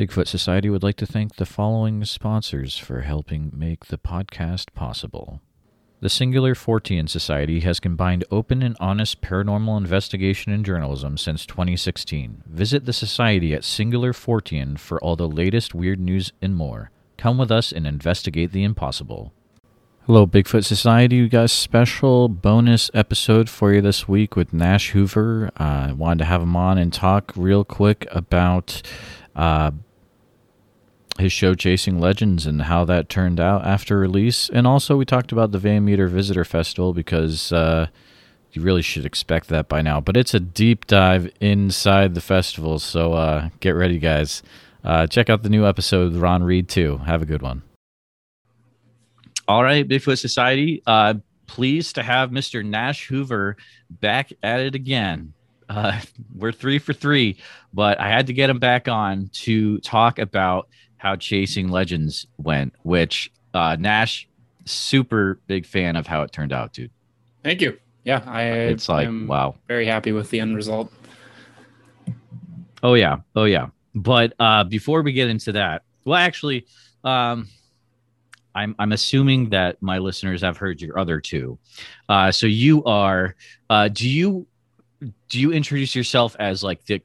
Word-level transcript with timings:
Bigfoot 0.00 0.28
Society 0.28 0.70
would 0.70 0.82
like 0.82 0.96
to 0.96 1.04
thank 1.04 1.36
the 1.36 1.44
following 1.44 2.06
sponsors 2.06 2.78
for 2.78 3.02
helping 3.02 3.52
make 3.54 3.84
the 3.84 3.98
podcast 3.98 4.72
possible. 4.72 5.42
The 6.00 6.08
Singular 6.08 6.54
Fortean 6.54 7.06
Society 7.06 7.60
has 7.60 7.80
combined 7.80 8.24
open 8.30 8.62
and 8.62 8.78
honest 8.80 9.20
paranormal 9.20 9.76
investigation 9.76 10.52
and 10.52 10.64
journalism 10.64 11.18
since 11.18 11.44
2016. 11.44 12.44
Visit 12.46 12.86
the 12.86 12.94
Society 12.94 13.52
at 13.52 13.62
Singular 13.62 14.14
Fortean 14.14 14.78
for 14.78 14.98
all 15.04 15.16
the 15.16 15.28
latest 15.28 15.74
weird 15.74 16.00
news 16.00 16.32
and 16.40 16.56
more. 16.56 16.90
Come 17.18 17.36
with 17.36 17.50
us 17.50 17.70
and 17.70 17.86
investigate 17.86 18.52
the 18.52 18.64
impossible. 18.64 19.34
Hello, 20.06 20.26
Bigfoot 20.26 20.64
Society. 20.64 21.20
We 21.20 21.28
got 21.28 21.44
a 21.44 21.48
special 21.48 22.30
bonus 22.30 22.90
episode 22.94 23.50
for 23.50 23.74
you 23.74 23.82
this 23.82 24.08
week 24.08 24.34
with 24.34 24.54
Nash 24.54 24.92
Hoover. 24.92 25.50
Uh, 25.60 25.88
I 25.88 25.92
wanted 25.92 26.20
to 26.20 26.24
have 26.24 26.40
him 26.40 26.56
on 26.56 26.78
and 26.78 26.90
talk 26.90 27.34
real 27.36 27.64
quick 27.64 28.08
about 28.10 28.80
uh, 29.36 29.72
his 31.20 31.32
show 31.32 31.54
Chasing 31.54 32.00
Legends 32.00 32.46
and 32.46 32.62
how 32.62 32.84
that 32.84 33.08
turned 33.08 33.40
out 33.40 33.64
after 33.64 33.98
release. 33.98 34.48
And 34.48 34.66
also, 34.66 34.96
we 34.96 35.04
talked 35.04 35.32
about 35.32 35.52
the 35.52 35.58
Van 35.58 35.84
Meter 35.84 36.08
Visitor 36.08 36.44
Festival 36.44 36.92
because 36.92 37.52
uh, 37.52 37.88
you 38.52 38.62
really 38.62 38.82
should 38.82 39.06
expect 39.06 39.48
that 39.48 39.68
by 39.68 39.82
now. 39.82 40.00
But 40.00 40.16
it's 40.16 40.34
a 40.34 40.40
deep 40.40 40.86
dive 40.86 41.32
inside 41.40 42.14
the 42.14 42.20
festival, 42.20 42.78
so 42.78 43.12
uh, 43.12 43.48
get 43.60 43.70
ready, 43.70 43.98
guys. 43.98 44.42
Uh, 44.82 45.06
check 45.06 45.30
out 45.30 45.42
the 45.42 45.48
new 45.48 45.66
episode 45.66 46.12
with 46.12 46.20
Ron 46.20 46.42
Reed, 46.42 46.68
too. 46.68 46.98
Have 46.98 47.22
a 47.22 47.26
good 47.26 47.42
one. 47.42 47.62
All 49.46 49.62
right, 49.62 49.86
Bigfoot 49.86 50.18
Society. 50.18 50.82
Uh, 50.86 51.14
pleased 51.46 51.96
to 51.96 52.02
have 52.02 52.30
Mr. 52.30 52.64
Nash 52.64 53.06
Hoover 53.08 53.56
back 53.90 54.32
at 54.42 54.60
it 54.60 54.74
again. 54.74 55.32
Uh, 55.68 56.00
we're 56.34 56.52
three 56.52 56.78
for 56.78 56.92
three, 56.92 57.36
but 57.74 58.00
I 58.00 58.08
had 58.08 58.28
to 58.28 58.32
get 58.32 58.48
him 58.48 58.58
back 58.58 58.88
on 58.88 59.28
to 59.32 59.78
talk 59.78 60.18
about 60.18 60.68
how 61.00 61.16
Chasing 61.16 61.70
Legends 61.70 62.26
went, 62.36 62.74
which 62.82 63.32
uh, 63.54 63.74
Nash, 63.80 64.28
super 64.66 65.40
big 65.46 65.64
fan 65.64 65.96
of 65.96 66.06
how 66.06 66.20
it 66.22 66.30
turned 66.30 66.52
out, 66.52 66.74
dude. 66.74 66.90
Thank 67.42 67.62
you. 67.62 67.78
Yeah, 68.04 68.22
I. 68.26 68.42
It's 68.42 68.86
like 68.86 69.08
wow. 69.10 69.54
Very 69.66 69.86
happy 69.86 70.12
with 70.12 70.28
the 70.28 70.40
end 70.40 70.54
result. 70.54 70.92
Oh 72.82 72.92
yeah, 72.94 73.16
oh 73.34 73.44
yeah. 73.44 73.68
But 73.94 74.34
uh, 74.38 74.64
before 74.64 75.00
we 75.00 75.12
get 75.12 75.30
into 75.30 75.52
that, 75.52 75.84
well, 76.04 76.18
actually, 76.18 76.66
um, 77.02 77.48
I'm 78.54 78.74
I'm 78.78 78.92
assuming 78.92 79.48
that 79.50 79.80
my 79.80 79.96
listeners 79.96 80.42
have 80.42 80.58
heard 80.58 80.82
your 80.82 80.98
other 80.98 81.18
two. 81.18 81.58
Uh, 82.10 82.30
so 82.30 82.46
you 82.46 82.84
are. 82.84 83.36
Uh, 83.70 83.88
do 83.88 84.06
you 84.06 84.46
do 85.28 85.40
you 85.40 85.52
introduce 85.52 85.94
yourself 85.94 86.36
as 86.38 86.62
like 86.62 86.84
the 86.84 87.00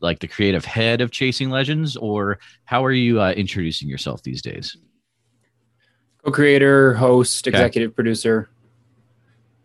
like 0.00 0.20
the 0.20 0.28
creative 0.28 0.64
head 0.64 1.00
of 1.00 1.10
Chasing 1.10 1.50
Legends, 1.50 1.96
or 1.96 2.38
how 2.64 2.84
are 2.84 2.92
you 2.92 3.20
uh, 3.20 3.32
introducing 3.32 3.88
yourself 3.88 4.22
these 4.22 4.42
days? 4.42 4.76
Co-creator, 6.24 6.94
host, 6.94 7.48
Okay. 7.48 7.56
executive 7.56 7.94
producer. 7.94 8.50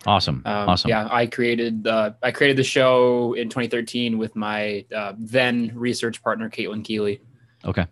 Awesome, 0.07 0.41
Um, 0.45 0.69
awesome. 0.69 0.89
Yeah, 0.89 1.07
I 1.11 1.25
created 1.25 1.87
uh, 1.87 2.11
I 2.21 2.31
created 2.31 2.57
the 2.57 2.63
show 2.63 3.33
in 3.33 3.49
2013 3.49 4.17
with 4.17 4.35
my 4.35 4.85
uh, 4.95 5.13
then 5.17 5.71
research 5.75 6.21
partner 6.23 6.49
Caitlin 6.49 6.83
Keeley. 6.83 7.21
Okay. 7.65 7.85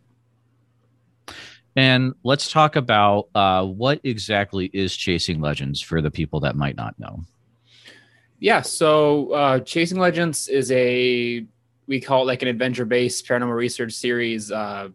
And 1.75 2.13
let's 2.23 2.51
talk 2.51 2.75
about 2.75 3.29
uh, 3.33 3.65
what 3.65 3.99
exactly 4.03 4.69
is 4.73 4.95
Chasing 4.95 5.41
Legends 5.41 5.81
for 5.81 6.01
the 6.01 6.11
people 6.11 6.41
that 6.41 6.55
might 6.55 6.75
not 6.75 6.99
know. 6.99 7.23
Yeah, 8.43 8.61
so 8.61 9.31
uh, 9.31 9.59
Chasing 9.59 9.97
Legends 9.99 10.49
is 10.49 10.69
a 10.73 11.45
we 11.87 12.01
call 12.01 12.23
it 12.23 12.25
like 12.25 12.41
an 12.41 12.49
adventure-based 12.49 13.25
paranormal 13.25 13.55
research 13.55 13.93
series. 13.93 14.51
Uh, 14.51 14.89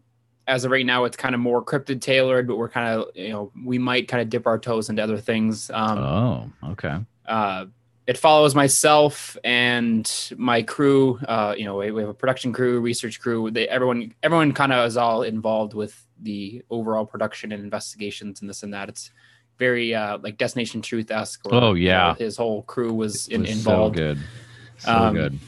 as 0.47 0.67
of 0.67 0.71
right 0.71 0.85
now, 0.85 1.05
it's 1.05 1.17
kind 1.17 1.35
of 1.35 1.41
more 1.41 1.65
cryptid 1.65 2.03
tailored, 2.03 2.47
but 2.47 2.57
we're 2.57 2.69
kind 2.69 3.01
of 3.01 3.09
you 3.15 3.31
know 3.31 3.51
we 3.65 3.79
might 3.79 4.07
kind 4.07 4.21
of 4.21 4.29
dip 4.29 4.47
our 4.47 4.59
toes 4.59 4.91
into 4.91 5.03
other 5.03 5.17
things. 5.17 5.71
Um, 5.71 5.99
oh, 5.99 6.53
okay. 6.73 6.99
uh, 7.27 7.65
it 8.07 8.19
follows 8.19 8.55
myself 8.55 9.39
and 9.45 10.31
my 10.37 10.61
crew. 10.61 11.19
Uh, 11.27 11.55
you 11.57 11.65
know, 11.65 11.77
we, 11.79 11.91
we 11.91 12.03
have 12.03 12.11
a 12.11 12.15
production 12.15 12.53
crew, 12.53 12.81
research 12.81 13.19
crew. 13.19 13.51
They, 13.51 13.67
everyone, 13.67 14.15
everyone 14.23 14.53
kind 14.53 14.75
of 14.75 14.87
is 14.87 14.99
all 14.99 15.23
involved 15.23 15.73
with 15.73 16.07
the 16.21 16.63
overall 16.69 17.07
production 17.07 17.53
and 17.53 17.65
investigations 17.65 18.43
and 18.43 18.51
this 18.51 18.63
and 18.63 18.75
that. 18.75 18.91
It's 18.91 19.11
very 19.59 19.95
uh, 19.95 20.19
like 20.19 20.39
Destination 20.39 20.81
Truth 20.83 21.11
esque. 21.11 21.41
Oh, 21.51 21.75
yeah. 21.75 22.15
his 22.15 22.37
whole 22.37 22.63
crew 22.63 22.93
was, 22.95 23.29
in, 23.29 23.43
was 23.43 23.51
involved. 23.51 23.97
So 23.97 24.03
good. 24.03 24.19
So 24.79 24.93
Um, 24.93 25.15
good. 25.15 25.39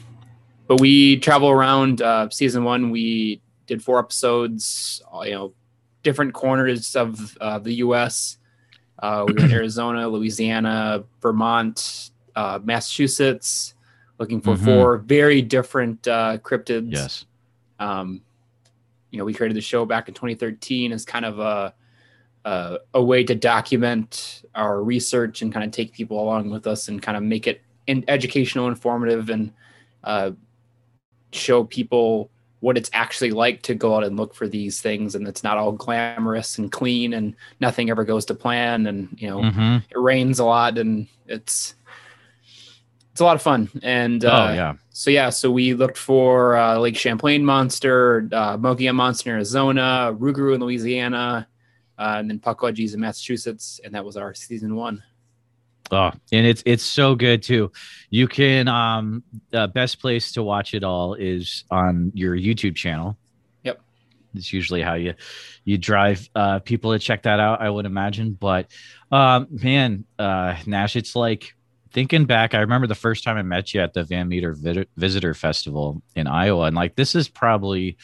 But 0.67 0.79
we 0.81 1.17
travel 1.17 1.49
around. 1.49 2.01
Uh, 2.01 2.29
season 2.29 2.63
one, 2.63 2.91
we 2.91 3.41
did 3.67 3.83
four 3.83 3.99
episodes. 3.99 5.01
uh, 5.13 5.21
You 5.21 5.31
know, 5.33 5.53
different 6.03 6.33
corners 6.33 6.95
of 6.95 7.37
uh, 7.41 7.59
the 7.59 7.73
U.S. 7.75 8.37
Uh, 8.99 9.25
we 9.27 9.33
were 9.33 9.45
in 9.45 9.51
Arizona, 9.61 10.07
Louisiana, 10.07 11.03
Vermont, 11.21 12.11
uh, 12.35 12.59
Massachusetts, 12.63 13.73
looking 14.19 14.39
for 14.41 14.55
Mhm. 14.55 14.65
four 14.65 14.97
very 14.97 15.41
different 15.41 16.07
uh, 16.07 16.37
cryptids. 16.39 16.91
Yes. 16.91 17.25
Um, 17.79 18.21
you 19.09 19.17
know, 19.17 19.25
we 19.25 19.33
created 19.33 19.57
the 19.57 19.61
show 19.61 19.85
back 19.85 20.07
in 20.07 20.13
2013 20.13 20.93
as 20.93 21.03
kind 21.03 21.25
of 21.25 21.39
a 21.39 21.73
a, 22.45 22.79
a 22.93 23.03
way 23.03 23.23
to 23.23 23.35
document 23.35 24.43
our 24.55 24.81
research 24.81 25.41
and 25.41 25.53
kind 25.53 25.65
of 25.65 25.71
take 25.71 25.93
people 25.93 26.21
along 26.21 26.49
with 26.49 26.67
us 26.67 26.87
and 26.87 27.01
kind 27.01 27.17
of 27.17 27.23
make 27.23 27.47
it 27.47 27.61
in 27.87 28.03
educational, 28.07 28.67
informative, 28.67 29.29
and 29.29 29.51
uh, 30.03 30.31
show 31.31 31.63
people 31.63 32.29
what 32.61 32.77
it's 32.77 32.89
actually 32.93 33.31
like 33.31 33.63
to 33.63 33.73
go 33.73 33.95
out 33.95 34.03
and 34.03 34.17
look 34.17 34.33
for 34.33 34.47
these 34.47 34.81
things 34.81 35.15
and 35.15 35.27
it's 35.27 35.43
not 35.43 35.57
all 35.57 35.71
glamorous 35.71 36.57
and 36.57 36.71
clean 36.71 37.13
and 37.13 37.35
nothing 37.59 37.89
ever 37.89 38.03
goes 38.03 38.23
to 38.25 38.35
plan 38.35 38.85
and 38.85 39.09
you 39.19 39.27
know 39.27 39.43
hmm 39.43 39.77
it 39.89 39.97
rains 39.97 40.39
a 40.39 40.45
lot 40.45 40.77
and 40.77 41.07
it's 41.27 41.73
it's 43.11 43.19
a 43.19 43.23
lot 43.23 43.35
of 43.35 43.41
fun 43.41 43.69
and 43.81 44.23
uh, 44.23 44.47
oh 44.49 44.53
yeah. 44.53 44.73
so 44.91 45.09
yeah, 45.09 45.29
so 45.29 45.51
we 45.51 45.73
looked 45.73 45.97
for 45.97 46.55
uh, 46.55 46.77
Lake 46.77 46.95
Champlain 46.95 47.43
monster, 47.43 48.29
uh, 48.31 48.55
Mogollon 48.57 48.95
monster 48.95 49.31
in 49.31 49.35
Arizona, 49.35 50.15
Rougarou 50.17 50.55
in 50.55 50.61
Louisiana, 50.61 51.47
uh, 52.01 52.15
and 52.17 52.27
then 52.29 52.39
Pukwudgies 52.39 52.95
in 52.95 52.99
Massachusetts, 52.99 53.79
and 53.83 53.93
that 53.93 54.03
was 54.03 54.17
our 54.17 54.33
season 54.33 54.75
one. 54.75 55.03
Oh, 55.91 56.11
and 56.31 56.47
it's 56.47 56.63
it's 56.65 56.83
so 56.83 57.15
good 57.15 57.43
too. 57.43 57.71
You 58.09 58.27
can 58.27 58.67
um 58.67 59.23
the 59.51 59.67
best 59.67 59.99
place 59.99 60.31
to 60.33 60.41
watch 60.41 60.73
it 60.73 60.83
all 60.83 61.13
is 61.13 61.63
on 61.69 62.11
your 62.15 62.35
YouTube 62.35 62.75
channel. 62.75 63.17
Yep. 63.63 63.81
It's 64.33 64.51
usually 64.51 64.81
how 64.81 64.95
you 64.95 65.13
you 65.65 65.77
drive 65.77 66.27
uh 66.33 66.59
people 66.59 66.93
to 66.93 66.99
check 66.99 67.23
that 67.23 67.39
out, 67.39 67.61
I 67.61 67.69
would 67.69 67.85
imagine. 67.85 68.31
But 68.31 68.71
um 69.11 69.47
man, 69.51 70.05
uh 70.17 70.55
Nash, 70.65 70.95
it's 70.95 71.15
like 71.15 71.53
thinking 71.91 72.25
back, 72.25 72.53
I 72.53 72.59
remember 72.61 72.87
the 72.87 72.95
first 72.95 73.23
time 73.23 73.37
I 73.37 73.41
met 73.43 73.73
you 73.73 73.81
at 73.81 73.93
the 73.93 74.05
Van 74.05 74.29
Meter 74.29 74.55
Visitor 74.95 75.33
Festival 75.33 76.01
in 76.15 76.25
Iowa, 76.25 76.67
and 76.67 76.75
like 76.75 76.95
this 76.95 77.15
is 77.15 77.27
probably 77.27 77.97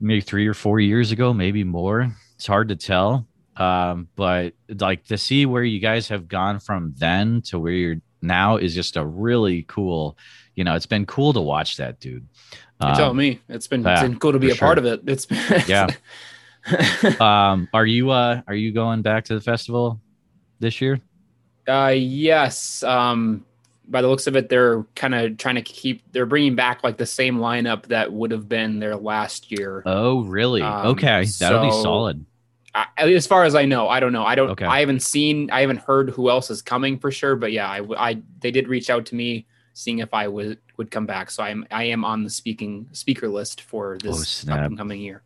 maybe 0.00 0.20
three 0.20 0.46
or 0.46 0.54
four 0.54 0.80
years 0.80 1.12
ago, 1.12 1.32
maybe 1.32 1.64
more. 1.64 2.12
It's 2.36 2.46
hard 2.46 2.68
to 2.68 2.76
tell. 2.76 3.26
Um, 3.56 4.08
but 4.16 4.52
like 4.68 5.04
to 5.06 5.16
see 5.16 5.46
where 5.46 5.64
you 5.64 5.80
guys 5.80 6.08
have 6.08 6.28
gone 6.28 6.60
from 6.60 6.92
then 6.98 7.40
to 7.46 7.58
where 7.58 7.72
you're 7.72 7.96
now 8.20 8.56
is 8.58 8.74
just 8.74 8.96
a 8.98 9.04
really 9.06 9.62
cool, 9.68 10.18
you 10.54 10.64
know, 10.64 10.74
it's 10.74 10.84
been 10.86 11.06
cool 11.06 11.32
to 11.32 11.40
watch 11.40 11.78
that 11.78 11.98
dude. 12.00 12.26
You 12.82 12.94
tell 12.94 13.10
Um, 13.10 13.16
me, 13.16 13.40
it's 13.48 13.66
been, 13.66 13.82
yeah, 13.82 13.92
it's 13.94 14.02
been 14.02 14.18
cool 14.18 14.32
to 14.32 14.38
be 14.38 14.50
a 14.50 14.54
part 14.54 14.76
of 14.76 14.84
it. 14.84 15.00
It's 15.06 15.24
been, 15.24 15.62
Yeah. 15.66 15.86
um, 17.20 17.68
are 17.72 17.86
you 17.86 18.10
uh 18.10 18.42
are 18.48 18.54
you 18.54 18.72
going 18.72 19.00
back 19.00 19.24
to 19.26 19.34
the 19.34 19.40
festival 19.40 20.00
this 20.60 20.80
year? 20.80 21.00
uh, 21.68 21.94
yes. 21.96 22.82
Um, 22.82 23.45
by 23.88 24.02
the 24.02 24.08
looks 24.08 24.26
of 24.26 24.36
it, 24.36 24.48
they're 24.48 24.82
kind 24.94 25.14
of 25.14 25.38
trying 25.38 25.54
to 25.56 25.62
keep. 25.62 26.02
They're 26.12 26.26
bringing 26.26 26.54
back 26.56 26.82
like 26.84 26.96
the 26.96 27.06
same 27.06 27.36
lineup 27.38 27.84
that 27.86 28.12
would 28.12 28.30
have 28.32 28.48
been 28.48 28.78
there 28.80 28.96
last 28.96 29.50
year. 29.50 29.82
Oh, 29.86 30.22
really? 30.24 30.62
Um, 30.62 30.86
okay, 30.88 31.24
that'll 31.38 31.64
be 31.64 31.70
so- 31.70 31.82
solid. 31.82 32.24
I, 32.74 32.86
as 32.98 33.26
far 33.26 33.44
as 33.44 33.54
I 33.54 33.64
know, 33.64 33.88
I 33.88 34.00
don't 34.00 34.12
know. 34.12 34.24
I 34.24 34.34
don't. 34.34 34.50
Okay. 34.50 34.66
I 34.66 34.80
haven't 34.80 35.00
seen. 35.00 35.50
I 35.50 35.62
haven't 35.62 35.78
heard 35.80 36.10
who 36.10 36.28
else 36.28 36.50
is 36.50 36.60
coming 36.60 36.98
for 36.98 37.10
sure. 37.10 37.34
But 37.34 37.52
yeah, 37.52 37.66
I, 37.70 37.80
I 37.96 38.22
they 38.40 38.50
did 38.50 38.68
reach 38.68 38.90
out 38.90 39.06
to 39.06 39.14
me, 39.14 39.46
seeing 39.72 40.00
if 40.00 40.12
I 40.12 40.28
would 40.28 40.58
would 40.76 40.90
come 40.90 41.06
back. 41.06 41.30
So 41.30 41.42
I'm 41.42 41.66
I 41.70 41.84
am 41.84 42.04
on 42.04 42.22
the 42.22 42.28
speaking 42.28 42.86
speaker 42.92 43.28
list 43.28 43.62
for 43.62 43.94
Oh, 44.04 44.08
this 44.08 44.28
snap. 44.28 44.70
upcoming 44.70 45.00
year. 45.00 45.22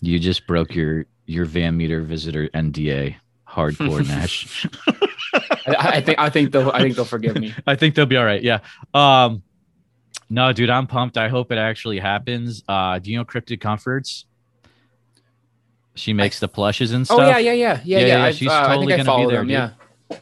You 0.00 0.18
just 0.18 0.48
broke 0.48 0.74
your 0.74 1.06
your 1.26 1.44
Van 1.44 1.76
Meter 1.76 2.00
visitor 2.02 2.48
NDA. 2.48 3.14
Hardcore 3.50 4.06
Nash. 4.08 4.66
I, 5.66 5.96
I 5.96 6.00
think 6.00 6.18
I 6.18 6.30
think 6.30 6.52
they'll 6.52 6.70
I 6.70 6.80
think 6.80 6.96
they'll 6.96 7.04
forgive 7.04 7.36
me. 7.36 7.54
I 7.66 7.74
think 7.76 7.94
they'll 7.94 8.06
be 8.06 8.16
all 8.16 8.24
right. 8.24 8.42
Yeah. 8.42 8.60
Um 8.94 9.42
no, 10.28 10.52
dude, 10.52 10.70
I'm 10.70 10.86
pumped. 10.86 11.18
I 11.18 11.28
hope 11.28 11.50
it 11.50 11.58
actually 11.58 11.98
happens. 11.98 12.62
Uh 12.68 12.98
do 12.98 13.10
you 13.10 13.18
know 13.18 13.24
Cryptid 13.24 13.60
Comforts? 13.60 14.26
She 15.94 16.12
makes 16.12 16.38
the 16.38 16.48
plushes 16.48 16.92
and 16.92 17.06
stuff. 17.06 17.18
Oh 17.20 17.26
yeah, 17.26 17.38
yeah, 17.38 17.52
yeah, 17.52 17.80
yeah, 17.84 17.98
Yeah, 17.98 17.98
yeah. 17.98 18.26
yeah, 18.26 18.30
she's 18.30 18.48
uh, 18.48 18.52
I 18.52 18.66
totally 18.74 18.94
think 18.94 19.06
gonna 19.06 19.26
be 19.26 19.30
there, 19.30 19.40
them. 19.40 19.50
Yeah. 19.50 19.70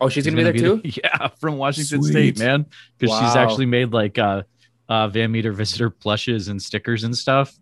Oh, 0.00 0.08
she's, 0.08 0.26
gonna, 0.26 0.36
be 0.36 0.42
there 0.42 0.52
too. 0.52 0.82
Yeah, 0.84 1.28
from 1.40 1.56
Washington 1.56 2.02
Sweet. 2.02 2.36
State, 2.36 2.38
man. 2.38 2.66
Because 2.98 3.18
she's 3.18 3.36
actually 3.36 3.66
made 3.66 3.92
like 3.92 4.18
uh 4.18 4.42
uh 4.88 5.08
Van 5.08 5.30
Meter 5.30 5.52
visitor 5.52 5.90
plushes 5.90 6.48
and 6.48 6.60
stickers 6.60 7.04
and 7.04 7.16
stuff. 7.16 7.54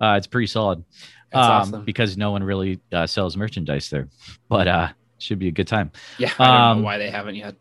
Uh, 0.00 0.14
it's 0.18 0.26
pretty 0.26 0.46
solid. 0.46 0.84
Um, 1.32 1.42
awesome. 1.42 1.84
because 1.84 2.16
no 2.16 2.30
one 2.30 2.42
really 2.42 2.80
uh, 2.92 3.06
sells 3.06 3.36
merchandise 3.36 3.90
there. 3.90 4.08
But 4.48 4.68
uh, 4.68 4.88
should 5.18 5.38
be 5.38 5.48
a 5.48 5.52
good 5.52 5.66
time, 5.68 5.90
Yeah, 6.18 6.32
I 6.38 6.46
don't 6.46 6.54
Um, 6.56 6.78
know 6.78 6.84
why 6.84 6.98
they 6.98 7.10
haven't 7.10 7.34
yet. 7.36 7.56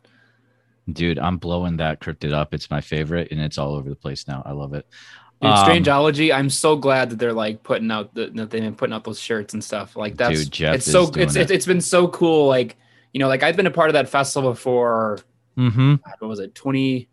dude. 0.91 1.17
I'm 1.19 1.38
blowing 1.38 1.77
that 1.77 2.00
cryptid 2.00 2.31
up. 2.33 2.53
It's 2.53 2.69
my 2.69 2.81
favorite, 2.81 3.29
and 3.31 3.39
it's 3.41 3.57
all 3.57 3.73
over 3.75 3.89
the 3.89 3.95
place 3.95 4.27
now. 4.27 4.44
I 4.45 4.51
love 4.51 4.73
it. 4.73 4.85
Dude, 5.41 5.51
Um, 5.51 5.65
Strangeology, 5.67 6.33
I'm 6.33 6.50
so 6.50 6.75
glad 6.77 7.09
that 7.09 7.19
they're 7.19 7.33
like 7.33 7.63
putting 7.63 7.89
out 7.91 8.13
the, 8.13 8.27
that 8.35 8.50
they've 8.51 8.62
been 8.62 8.75
putting 8.75 8.94
out 8.94 9.03
those 9.03 9.19
shirts 9.19 9.53
and 9.53 9.63
stuff. 9.63 9.95
Like 9.95 10.15
that's 10.15 10.44
Dude, 10.45 10.51
Jeff 10.53 10.75
it's 10.75 10.89
so 10.91 11.12
it's, 11.15 11.35
it. 11.35 11.41
it's 11.41 11.51
it's 11.51 11.65
been 11.65 11.81
so 11.81 12.07
cool. 12.07 12.47
Like 12.47 12.77
you 13.13 13.19
know, 13.19 13.27
like 13.27 13.44
I've 13.44 13.56
been 13.57 13.67
a 13.67 13.71
part 13.71 13.89
of 13.89 13.94
that 13.94 14.07
festival 14.09 14.51
before. 14.51 15.19
Mm-hmm. 15.57 15.95
God, 15.95 16.13
What 16.19 16.27
was 16.27 16.39
it? 16.39 16.53
20, 16.56 17.07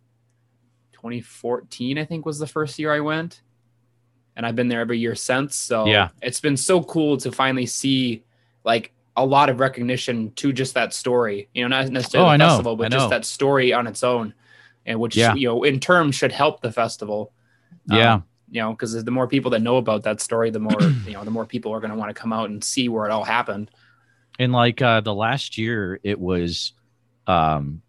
2014, 0.92 1.98
I 1.98 2.04
think 2.04 2.26
was 2.26 2.38
the 2.38 2.46
first 2.46 2.78
year 2.78 2.92
I 2.92 3.00
went, 3.00 3.40
and 4.36 4.46
I've 4.46 4.56
been 4.56 4.68
there 4.68 4.80
every 4.80 4.98
year 4.98 5.14
since. 5.14 5.56
So 5.56 5.86
Yeah. 5.86 6.08
it's 6.22 6.40
been 6.40 6.56
so 6.56 6.82
cool 6.82 7.16
to 7.18 7.30
finally 7.32 7.66
see 7.66 8.24
like 8.64 8.92
a 9.16 9.24
lot 9.26 9.50
of 9.50 9.60
recognition 9.60 10.32
to 10.36 10.52
just 10.52 10.74
that 10.74 10.94
story. 10.94 11.48
You 11.54 11.62
know, 11.62 11.68
not 11.68 11.90
necessarily 11.90 12.30
Oh, 12.30 12.38
the 12.38 12.44
festival, 12.44 12.76
but 12.76 12.90
just 12.90 13.10
that 13.10 13.24
story 13.24 13.72
on 13.72 13.86
its 13.86 14.02
own, 14.02 14.32
and 14.86 14.98
which 14.98 15.16
Yeah. 15.16 15.34
you 15.34 15.48
know 15.48 15.62
in 15.64 15.80
terms 15.80 16.14
should 16.14 16.32
help 16.32 16.62
the 16.62 16.72
festival. 16.72 17.32
Um, 17.90 17.98
Yeah. 17.98 18.20
you 18.50 18.60
know, 18.62 18.72
because 18.72 19.02
the 19.04 19.10
more 19.10 19.26
people 19.26 19.50
that 19.50 19.60
know 19.62 19.76
about 19.76 20.02
that 20.04 20.20
story, 20.20 20.50
the 20.50 20.60
more 20.60 20.80
you 21.06 21.12
know, 21.12 21.24
the 21.24 21.30
more 21.30 21.44
people 21.46 21.72
are 21.74 21.80
going 21.80 21.90
to 21.90 21.96
want 21.96 22.08
to 22.14 22.20
come 22.20 22.32
out 22.32 22.48
and 22.50 22.62
see 22.62 22.88
where 22.88 23.06
it 23.06 23.10
all 23.10 23.24
happened. 23.24 23.70
And 24.38 24.52
like 24.52 24.80
uh, 24.80 25.02
the 25.02 25.14
last 25.14 25.58
year, 25.58 26.00
it 26.02 26.18
was, 26.18 26.72
um, 27.26 27.82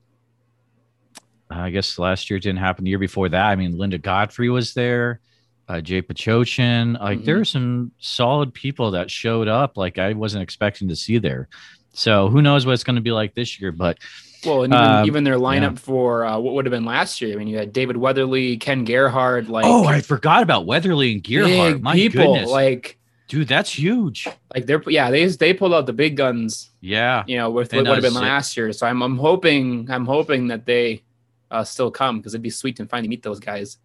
I 1.49 1.69
guess 1.69 1.97
last 1.99 2.29
year 2.29 2.39
didn't 2.39 2.59
happen. 2.59 2.83
The 2.83 2.89
year 2.89 2.99
before 2.99 3.29
that, 3.29 3.45
I 3.45 3.55
mean, 3.55 3.77
Linda 3.77 3.97
Godfrey 3.97 4.49
was 4.49 4.73
there, 4.73 5.19
uh, 5.67 5.81
Jay 5.81 6.01
Pachochin. 6.01 6.99
Like 6.99 7.23
there 7.23 7.35
Mhm. 7.35 7.39
were 7.39 7.45
some 7.45 7.91
solid 7.99 8.53
people 8.53 8.91
that 8.91 9.09
showed 9.09 9.47
up. 9.47 9.77
Like 9.77 9.97
I 9.97 10.13
wasn't 10.13 10.43
expecting 10.43 10.87
to 10.89 10.95
see 10.95 11.17
there. 11.17 11.47
So 11.93 12.27
who 12.29 12.41
knows 12.41 12.65
what 12.65 12.73
it's 12.73 12.83
going 12.83 12.95
to 12.95 13.01
be 13.01 13.11
like 13.11 13.33
this 13.35 13.59
year? 13.61 13.71
But 13.71 13.97
Well, 14.45 14.63
and 14.63 14.73
even, 14.73 14.85
Um, 14.85 15.05
even 15.05 15.23
their 15.23 15.37
lineup 15.37 15.79
for 15.79 16.25
uh, 16.25 16.37
what 16.37 16.53
would 16.55 16.65
have 16.65 16.71
been 16.71 16.83
last 16.85 17.21
year. 17.21 17.33
I 17.33 17.37
mean, 17.37 17.47
you 17.47 17.57
had 17.57 17.71
David 17.71 17.95
Weatherly, 17.95 18.57
Ken 18.57 18.83
Gerhard, 18.83 19.47
like 19.47 19.65
oh, 19.65 19.85
I 19.85 20.01
forgot 20.01 20.43
about 20.43 20.65
Weatherly 20.65 21.13
and 21.13 21.23
Gerhard. 21.23 21.81
My 21.81 21.93
people, 21.93 22.33
goodness, 22.33 22.49
like 22.49 22.97
dude, 23.29 23.47
that's 23.47 23.71
huge. 23.71 24.27
like 24.53 24.65
they're 24.65 24.83
yeah 24.87 25.11
they 25.11 25.25
they 25.27 25.53
pulled 25.53 25.73
out 25.73 25.85
the 25.85 25.93
big 25.93 26.17
guns, 26.17 26.71
Yeah, 26.81 27.23
you 27.25 27.37
know, 27.37 27.49
with 27.51 27.71
what 27.71 27.85
would 27.87 28.03
have 28.03 28.03
been 28.03 28.21
last 28.21 28.57
year. 28.57 28.73
So 28.73 28.85
I'm 28.85 29.01
I'm 29.01 29.17
hoping 29.17 29.87
I'm 29.89 30.05
hoping 30.05 30.47
that 30.49 30.65
they 30.65 31.03
uh, 31.49 31.63
still 31.63 31.89
come 31.91 32.17
because 32.17 32.33
it'd 32.33 32.41
be 32.43 32.49
sweet 32.49 32.75
to 32.77 32.85
finally 32.85 33.07
meet 33.07 33.23
those 33.23 33.39
guys. 33.39 33.77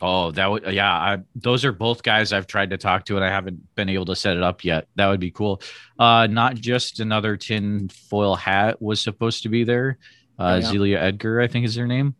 Oh, 0.00 0.30
that 0.32 0.50
would 0.50 0.72
yeah. 0.72 0.92
I, 0.92 1.18
those 1.34 1.64
are 1.64 1.72
both 1.72 2.02
guys 2.02 2.32
I've 2.32 2.46
tried 2.46 2.70
to 2.70 2.76
talk 2.76 3.04
to, 3.06 3.16
and 3.16 3.24
I 3.24 3.28
haven't 3.28 3.74
been 3.74 3.88
able 3.88 4.04
to 4.06 4.16
set 4.16 4.36
it 4.36 4.42
up 4.42 4.64
yet. 4.64 4.86
That 4.96 5.08
would 5.08 5.20
be 5.20 5.30
cool. 5.30 5.60
Uh, 5.98 6.26
not 6.28 6.54
just 6.56 7.00
another 7.00 7.36
tin 7.36 7.88
foil 7.88 8.36
hat 8.36 8.80
was 8.80 9.00
supposed 9.02 9.42
to 9.42 9.48
be 9.48 9.64
there. 9.64 9.98
Uh, 10.38 10.60
Yeah. 10.62 10.70
Zelia 10.70 11.00
Edgar, 11.00 11.40
I 11.40 11.48
think 11.48 11.66
is 11.66 11.74
her 11.76 11.86
name. 11.86 12.14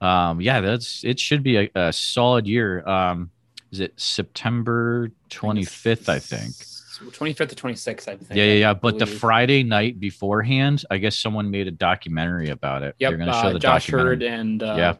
Um, 0.00 0.40
yeah, 0.40 0.60
that's 0.60 1.02
it. 1.04 1.18
Should 1.18 1.42
be 1.42 1.56
a, 1.56 1.70
a 1.74 1.92
solid 1.92 2.46
year. 2.46 2.86
Um, 2.86 3.30
is 3.72 3.80
it 3.80 3.98
September 3.98 5.10
twenty 5.30 5.64
fifth? 5.64 6.08
I 6.08 6.18
think. 6.18 6.54
25th 6.94 7.48
to 7.48 7.56
26th, 7.56 8.08
I 8.08 8.16
think. 8.16 8.30
Yeah, 8.30 8.44
yeah, 8.44 8.52
yeah. 8.54 8.74
But 8.74 8.98
the. 8.98 9.04
Friday 9.06 9.62
night 9.64 9.98
beforehand, 9.98 10.84
I 10.90 10.98
guess 10.98 11.18
someone 11.18 11.50
made 11.50 11.66
a 11.66 11.72
documentary 11.72 12.50
about 12.50 12.82
it. 12.84 12.94
Yep, 12.98 13.10
They're 13.10 13.18
going 13.18 13.30
to 13.30 13.34
show 13.34 13.48
uh, 13.48 13.52
the 13.52 13.58
Josh 13.58 13.86
documentary. 13.86 14.10
Hurd 14.10 14.22
and 14.22 14.62
uh, 14.62 14.74
Yeah. 14.78 14.94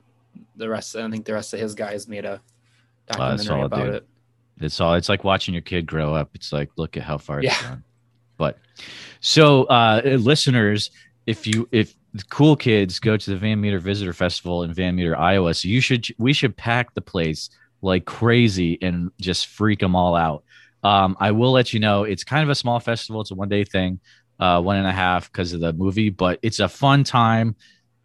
The 0.57 0.69
rest. 0.69 0.95
I 0.97 1.09
think 1.11 1.25
the 1.25 1.33
rest 1.35 1.53
of 1.55 1.61
his 1.61 1.75
guys 1.75 2.09
made 2.09 2.25
a 2.25 2.41
that's 3.07 3.19
documentary 3.19 3.47
solid, 3.47 3.65
about 3.67 3.85
dude. 3.85 3.95
it. 3.95 4.09
It's 4.61 4.81
all. 4.81 4.95
It's 4.95 5.09
like 5.09 5.25
watching 5.25 5.55
your 5.55 5.63
kid 5.63 5.87
grow 5.87 6.15
up. 6.15 6.31
It's 6.35 6.53
like 6.53 6.71
look 6.77 6.97
at 6.97 7.03
how 7.03 7.19
far 7.19 7.41
it's 7.41 7.47
Yeah. 7.61 7.69
gone. 7.69 7.85
But 8.37 8.59
so, 9.21 9.65
uh, 9.65 10.01
listeners, 10.19 10.91
if 11.27 11.47
you 11.47 11.69
if 11.73 11.95
cool 12.31 12.57
kids 12.57 12.99
go 13.01 13.17
to 13.17 13.31
the 13.31 13.37
Van 13.37 13.61
Meter 13.61 13.79
Visitor 13.79 14.13
Festival 14.13 14.63
in 14.63 14.73
Van 14.73 14.95
Meter, 14.95 15.17
Iowa, 15.17 15.55
so 15.55 15.69
you 15.69 15.81
should 15.81 16.07
we 16.19 16.33
should 16.33 16.57
pack 16.57 16.95
the 16.95 17.01
place 17.01 17.51
like 17.83 18.05
crazy 18.05 18.79
and 18.81 19.11
just 19.21 19.47
freak 19.49 19.81
them 19.81 19.95
all 19.97 20.15
out. 20.15 20.45
Um, 20.83 21.17
I 21.21 21.33
will 21.33 21.53
let 21.53 21.73
you 21.73 21.81
know 21.81 22.05
it's 22.05 22.25
kind 22.25 22.43
of 22.43 22.51
a 22.51 22.55
small 22.55 22.79
festival. 22.81 23.21
It's 23.21 23.31
a 23.31 23.35
one 23.35 23.49
day 23.49 23.65
thing, 23.65 24.01
uh, 24.39 24.61
one 24.63 24.77
and 24.77 24.87
a 24.87 24.93
half 24.93 25.31
because 25.33 25.53
of 25.53 25.61
the 25.61 25.73
movie, 25.73 26.11
but 26.11 26.39
it's 26.43 26.61
a 26.61 26.69
fun 26.69 27.05
time. 27.05 27.57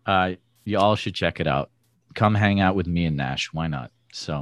Uh, 0.06 0.34
you 0.66 0.78
all 0.80 0.96
should 0.96 1.14
check 1.16 1.40
it 1.40 1.48
out. 1.48 1.70
Come 2.16 2.36
hang 2.36 2.60
out 2.60 2.76
with 2.76 2.88
me 2.88 3.06
and 3.06 3.18
Nash. 3.18 3.50
Why 3.54 3.68
not? 3.68 3.92
So, 4.14 4.42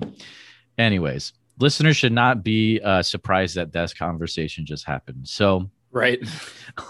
anyways, 0.77 1.33
listeners 1.59 1.97
should 1.97 2.13
not 2.13 2.43
be 2.43 2.79
uh, 2.81 3.01
surprised 3.03 3.55
that 3.55 3.73
this 3.73 3.93
conversation 3.93 4.65
just 4.65 4.85
happened. 4.85 5.27
So, 5.27 5.69
Right. 5.91 6.19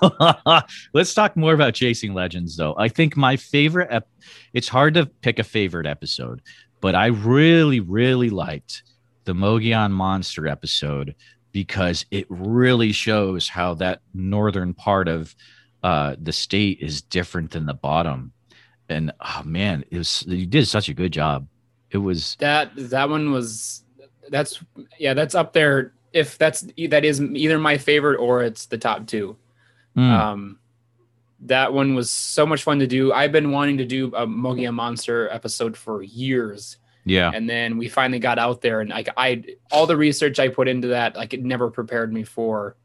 let's 0.94 1.13
talk 1.13 1.38
more 1.38 1.53
about 1.53 1.75
Chasing 1.75 2.13
Legends, 2.13 2.57
though. 2.57 2.75
I 2.77 2.89
think 2.89 3.15
my 3.15 3.38
favorite, 3.38 3.88
ep- 3.91 4.09
it's 4.53 4.68
hard 4.68 4.95
to 4.95 5.06
pick 5.06 5.39
a 5.39 5.44
favorite 5.44 5.85
episode, 5.85 6.41
but 6.81 6.95
I 6.95 7.07
really, 7.07 7.79
really 7.79 8.29
liked 8.29 8.83
the 9.25 9.33
Mogollon 9.33 9.91
Monster 9.91 10.47
episode 10.47 11.15
because 11.51 12.06
it 12.12 12.25
really 12.29 12.91
shows 12.91 13.47
how 13.47 13.75
that 13.75 14.01
northern 14.13 14.74
part 14.74 15.07
of 15.07 15.35
uh, 15.83 16.15
the 16.19 16.33
state 16.33 16.79
is 16.81 17.01
different 17.01 17.51
than 17.51 17.65
the 17.65 17.74
bottom. 17.74 18.33
And 18.89 19.12
oh 19.19 19.42
man, 19.45 19.84
it 19.92 19.98
was 19.98 20.24
you 20.28 20.45
did 20.45 20.68
such 20.68 20.89
a 20.89 20.94
good 20.94 21.12
job. 21.12 21.48
It 21.92 21.98
was 21.98 22.36
That 22.39 22.72
that 22.75 23.10
one 23.10 23.31
was 23.31 23.84
that's 24.30 24.62
yeah, 25.00 25.13
that's 25.13 25.36
up 25.36 25.54
there. 25.54 25.94
If 26.13 26.38
that's 26.38 26.66
that 26.89 27.06
is 27.06 27.22
either 27.22 27.60
my 27.60 27.78
favorite 27.78 28.18
or 28.18 28.44
it's 28.44 28.66
the 28.68 28.78
top 28.78 29.07
two. 29.07 29.38
mm, 29.95 30.01
Um 30.12 30.60
that 31.42 31.72
one 31.72 31.94
was 31.94 32.10
so 32.10 32.45
much 32.48 32.63
fun 32.63 32.80
to 32.80 32.88
do. 32.88 33.13
I've 33.13 33.31
been 33.31 33.51
wanting 33.51 33.78
to 33.78 33.86
do 33.86 34.07
a 34.16 34.25
Mogollon 34.25 34.74
Monster 34.74 35.30
episode 35.30 35.78
for 35.78 36.01
years. 36.01 36.78
yeah, 37.06 37.31
And 37.34 37.48
then 37.48 37.78
we 37.78 37.89
finally 37.89 38.18
got 38.19 38.39
out 38.39 38.62
there 38.62 38.81
and 38.81 38.89
like 38.89 39.10
I 39.16 39.44
all 39.72 39.86
the 39.86 39.95
research 39.98 40.39
I 40.39 40.48
put 40.50 40.68
into 40.68 40.88
that, 40.89 41.16
like 41.16 41.34
it 41.34 41.44
never 41.44 41.69
prepared 41.69 42.12
me 42.12 42.24
for 42.24 42.75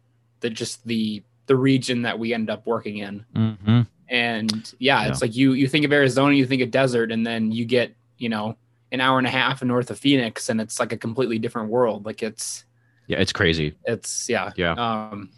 the 0.41 0.51
just 0.51 0.87
the 0.87 1.23
the 1.47 1.57
region 1.57 2.03
that 2.03 2.19
we 2.19 2.35
ended 2.35 2.51
up 2.51 2.67
working 2.67 2.99
in. 2.99 3.25
hmm 3.35 3.81
and 4.13 4.73
yeah, 4.79 5.03
Yeah. 5.03 5.09
it's 5.09 5.21
like 5.23 5.35
you 5.35 5.55
you 5.55 5.67
think 5.67 5.85
of 5.85 5.93
Arizona, 5.93 6.35
you 6.37 6.47
think 6.47 6.63
of 6.63 6.71
desert, 6.71 7.11
and 7.11 7.27
then 7.27 7.51
you 7.51 7.65
get 7.65 7.97
you 8.19 8.29
know 8.29 8.57
an 8.93 9.01
hour 9.01 9.19
and 9.19 9.27
a 9.27 9.31
half 9.31 9.63
north 9.65 9.91
of 9.91 9.99
Phoenix, 9.99 10.49
and 10.51 10.61
it's 10.61 10.79
like 10.79 10.93
a 10.93 10.97
completely 10.97 11.39
different 11.41 11.71
world. 11.71 12.05
Like 12.07 12.23
it's 12.23 12.65
yeah, 13.09 13.19
it's 13.19 13.33
crazy. 13.33 13.75
it's 13.87 14.29
yeah 14.29 14.53
Yeah. 14.55 14.73
um 14.75 15.31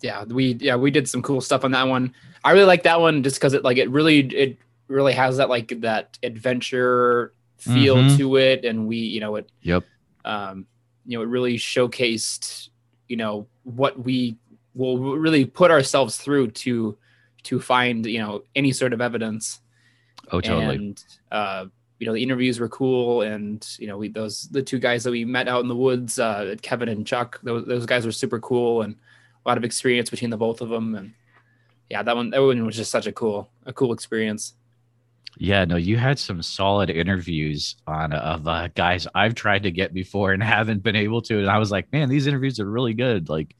yeah 0.00 0.24
we 0.24 0.54
yeah 0.54 0.76
we 0.76 0.90
did 0.90 1.08
some 1.08 1.22
cool 1.22 1.40
stuff 1.40 1.64
on 1.64 1.70
that 1.72 1.86
one. 1.88 2.12
I 2.44 2.52
really 2.52 2.66
like 2.66 2.82
that 2.82 3.00
one 3.00 3.22
just 3.22 3.36
because 3.36 3.54
it 3.54 3.62
like 3.64 3.76
it 3.78 3.88
really 3.90 4.18
it 4.20 4.58
really 4.88 5.12
has 5.12 5.36
that 5.36 5.48
like 5.48 5.80
that 5.80 6.18
adventure 6.22 7.32
feel 7.58 7.96
Mhm. 7.96 8.16
to 8.18 8.36
it, 8.36 8.64
and 8.64 8.86
we 8.88 8.96
you 8.96 9.20
know 9.20 9.36
it 9.36 9.48
Yep. 9.62 9.84
um, 10.24 10.66
you 11.06 11.16
know, 11.18 11.22
it 11.22 11.28
really 11.28 11.56
showcased, 11.56 12.68
you 13.08 13.16
know, 13.16 13.46
what 13.64 13.98
we 14.04 14.36
will 14.74 14.98
really 15.16 15.44
put 15.44 15.70
ourselves 15.70 16.16
through 16.16 16.48
to 16.52 16.96
to 17.44 17.60
find, 17.60 18.06
you 18.06 18.18
know, 18.18 18.42
any 18.54 18.72
sort 18.72 18.92
of 18.92 19.00
evidence. 19.00 19.60
Oh, 20.30 20.40
totally. 20.40 20.76
And 20.76 21.04
uh, 21.30 21.66
you 21.98 22.06
know, 22.06 22.14
the 22.14 22.22
interviews 22.22 22.58
were 22.58 22.68
cool, 22.68 23.22
and 23.22 23.66
you 23.78 23.86
know, 23.86 23.96
we 23.96 24.08
those 24.08 24.48
the 24.50 24.62
two 24.62 24.78
guys 24.78 25.04
that 25.04 25.10
we 25.10 25.24
met 25.24 25.48
out 25.48 25.62
in 25.62 25.68
the 25.68 25.76
woods, 25.76 26.18
uh, 26.18 26.56
Kevin 26.60 26.88
and 26.88 27.06
Chuck, 27.06 27.40
those 27.42 27.64
those 27.66 27.86
guys 27.86 28.04
were 28.04 28.12
super 28.12 28.40
cool, 28.40 28.82
and 28.82 28.94
a 29.44 29.48
lot 29.48 29.56
of 29.58 29.64
experience 29.64 30.10
between 30.10 30.30
the 30.30 30.36
both 30.36 30.60
of 30.60 30.68
them, 30.68 30.94
and 30.94 31.12
yeah, 31.90 32.02
that 32.02 32.16
one 32.16 32.30
that 32.30 32.42
one 32.42 32.64
was 32.66 32.76
just 32.76 32.90
such 32.90 33.06
a 33.06 33.12
cool 33.12 33.50
a 33.66 33.72
cool 33.72 33.92
experience. 33.92 34.54
Yeah, 35.38 35.64
no, 35.64 35.76
you 35.76 35.96
had 35.96 36.18
some 36.18 36.42
solid 36.42 36.90
interviews 36.90 37.76
on 37.86 38.12
uh, 38.12 38.18
of 38.18 38.46
uh, 38.46 38.68
guys 38.74 39.06
I've 39.14 39.34
tried 39.34 39.62
to 39.62 39.70
get 39.70 39.94
before 39.94 40.32
and 40.32 40.42
haven't 40.56 40.82
been 40.82 40.96
able 40.96 41.22
to. 41.22 41.38
And 41.38 41.48
I 41.48 41.58
was 41.58 41.70
like, 41.70 41.92
man, 41.92 42.08
these 42.08 42.26
interviews 42.26 42.60
are 42.60 42.70
really 42.70 42.94
good. 42.94 43.28
Like, 43.28 43.54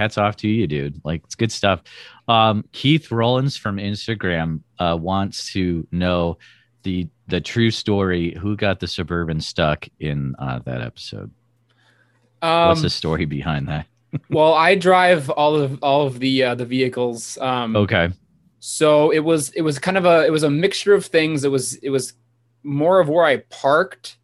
hats 0.00 0.18
off 0.18 0.36
to 0.36 0.48
you, 0.48 0.66
dude. 0.66 1.00
Like, 1.04 1.22
it's 1.24 1.34
good 1.34 1.52
stuff. 1.52 1.82
Um, 2.28 2.64
Keith 2.72 3.10
Rollins 3.10 3.56
from 3.56 3.76
Instagram 3.76 4.60
uh, 4.78 4.96
wants 5.00 5.52
to 5.52 5.86
know 5.92 6.38
the 6.82 7.08
the 7.28 7.40
true 7.40 7.70
story. 7.70 8.34
Who 8.40 8.56
got 8.56 8.80
the 8.80 8.86
suburban 8.88 9.40
stuck 9.40 9.86
in 10.00 10.34
uh, 10.38 10.60
that 10.64 10.80
episode? 10.80 11.30
What's 12.40 12.78
Um, 12.78 12.82
the 12.82 12.90
story 12.90 13.26
behind 13.26 13.68
that? 13.68 13.86
well, 14.30 14.54
I 14.54 14.74
drive 14.74 15.28
all 15.30 15.56
of 15.56 15.78
all 15.82 16.06
of 16.06 16.18
the 16.20 16.42
uh, 16.44 16.54
the 16.54 16.64
vehicles. 16.64 17.36
Um, 17.38 17.76
Okay. 17.76 18.08
so 18.58 19.10
it 19.10 19.20
was 19.20 19.50
it 19.50 19.62
was 19.62 19.78
kind 19.78 19.96
of 19.96 20.04
a 20.06 20.26
it 20.26 20.30
was 20.30 20.42
a 20.42 20.50
mixture 20.50 20.94
of 20.94 21.04
things 21.06 21.44
it 21.44 21.50
was 21.50 21.74
it 21.76 21.90
was 21.90 22.12
more 22.62 23.00
of 23.00 23.08
where 23.08 23.24
i 23.24 23.38
parked 23.48 24.18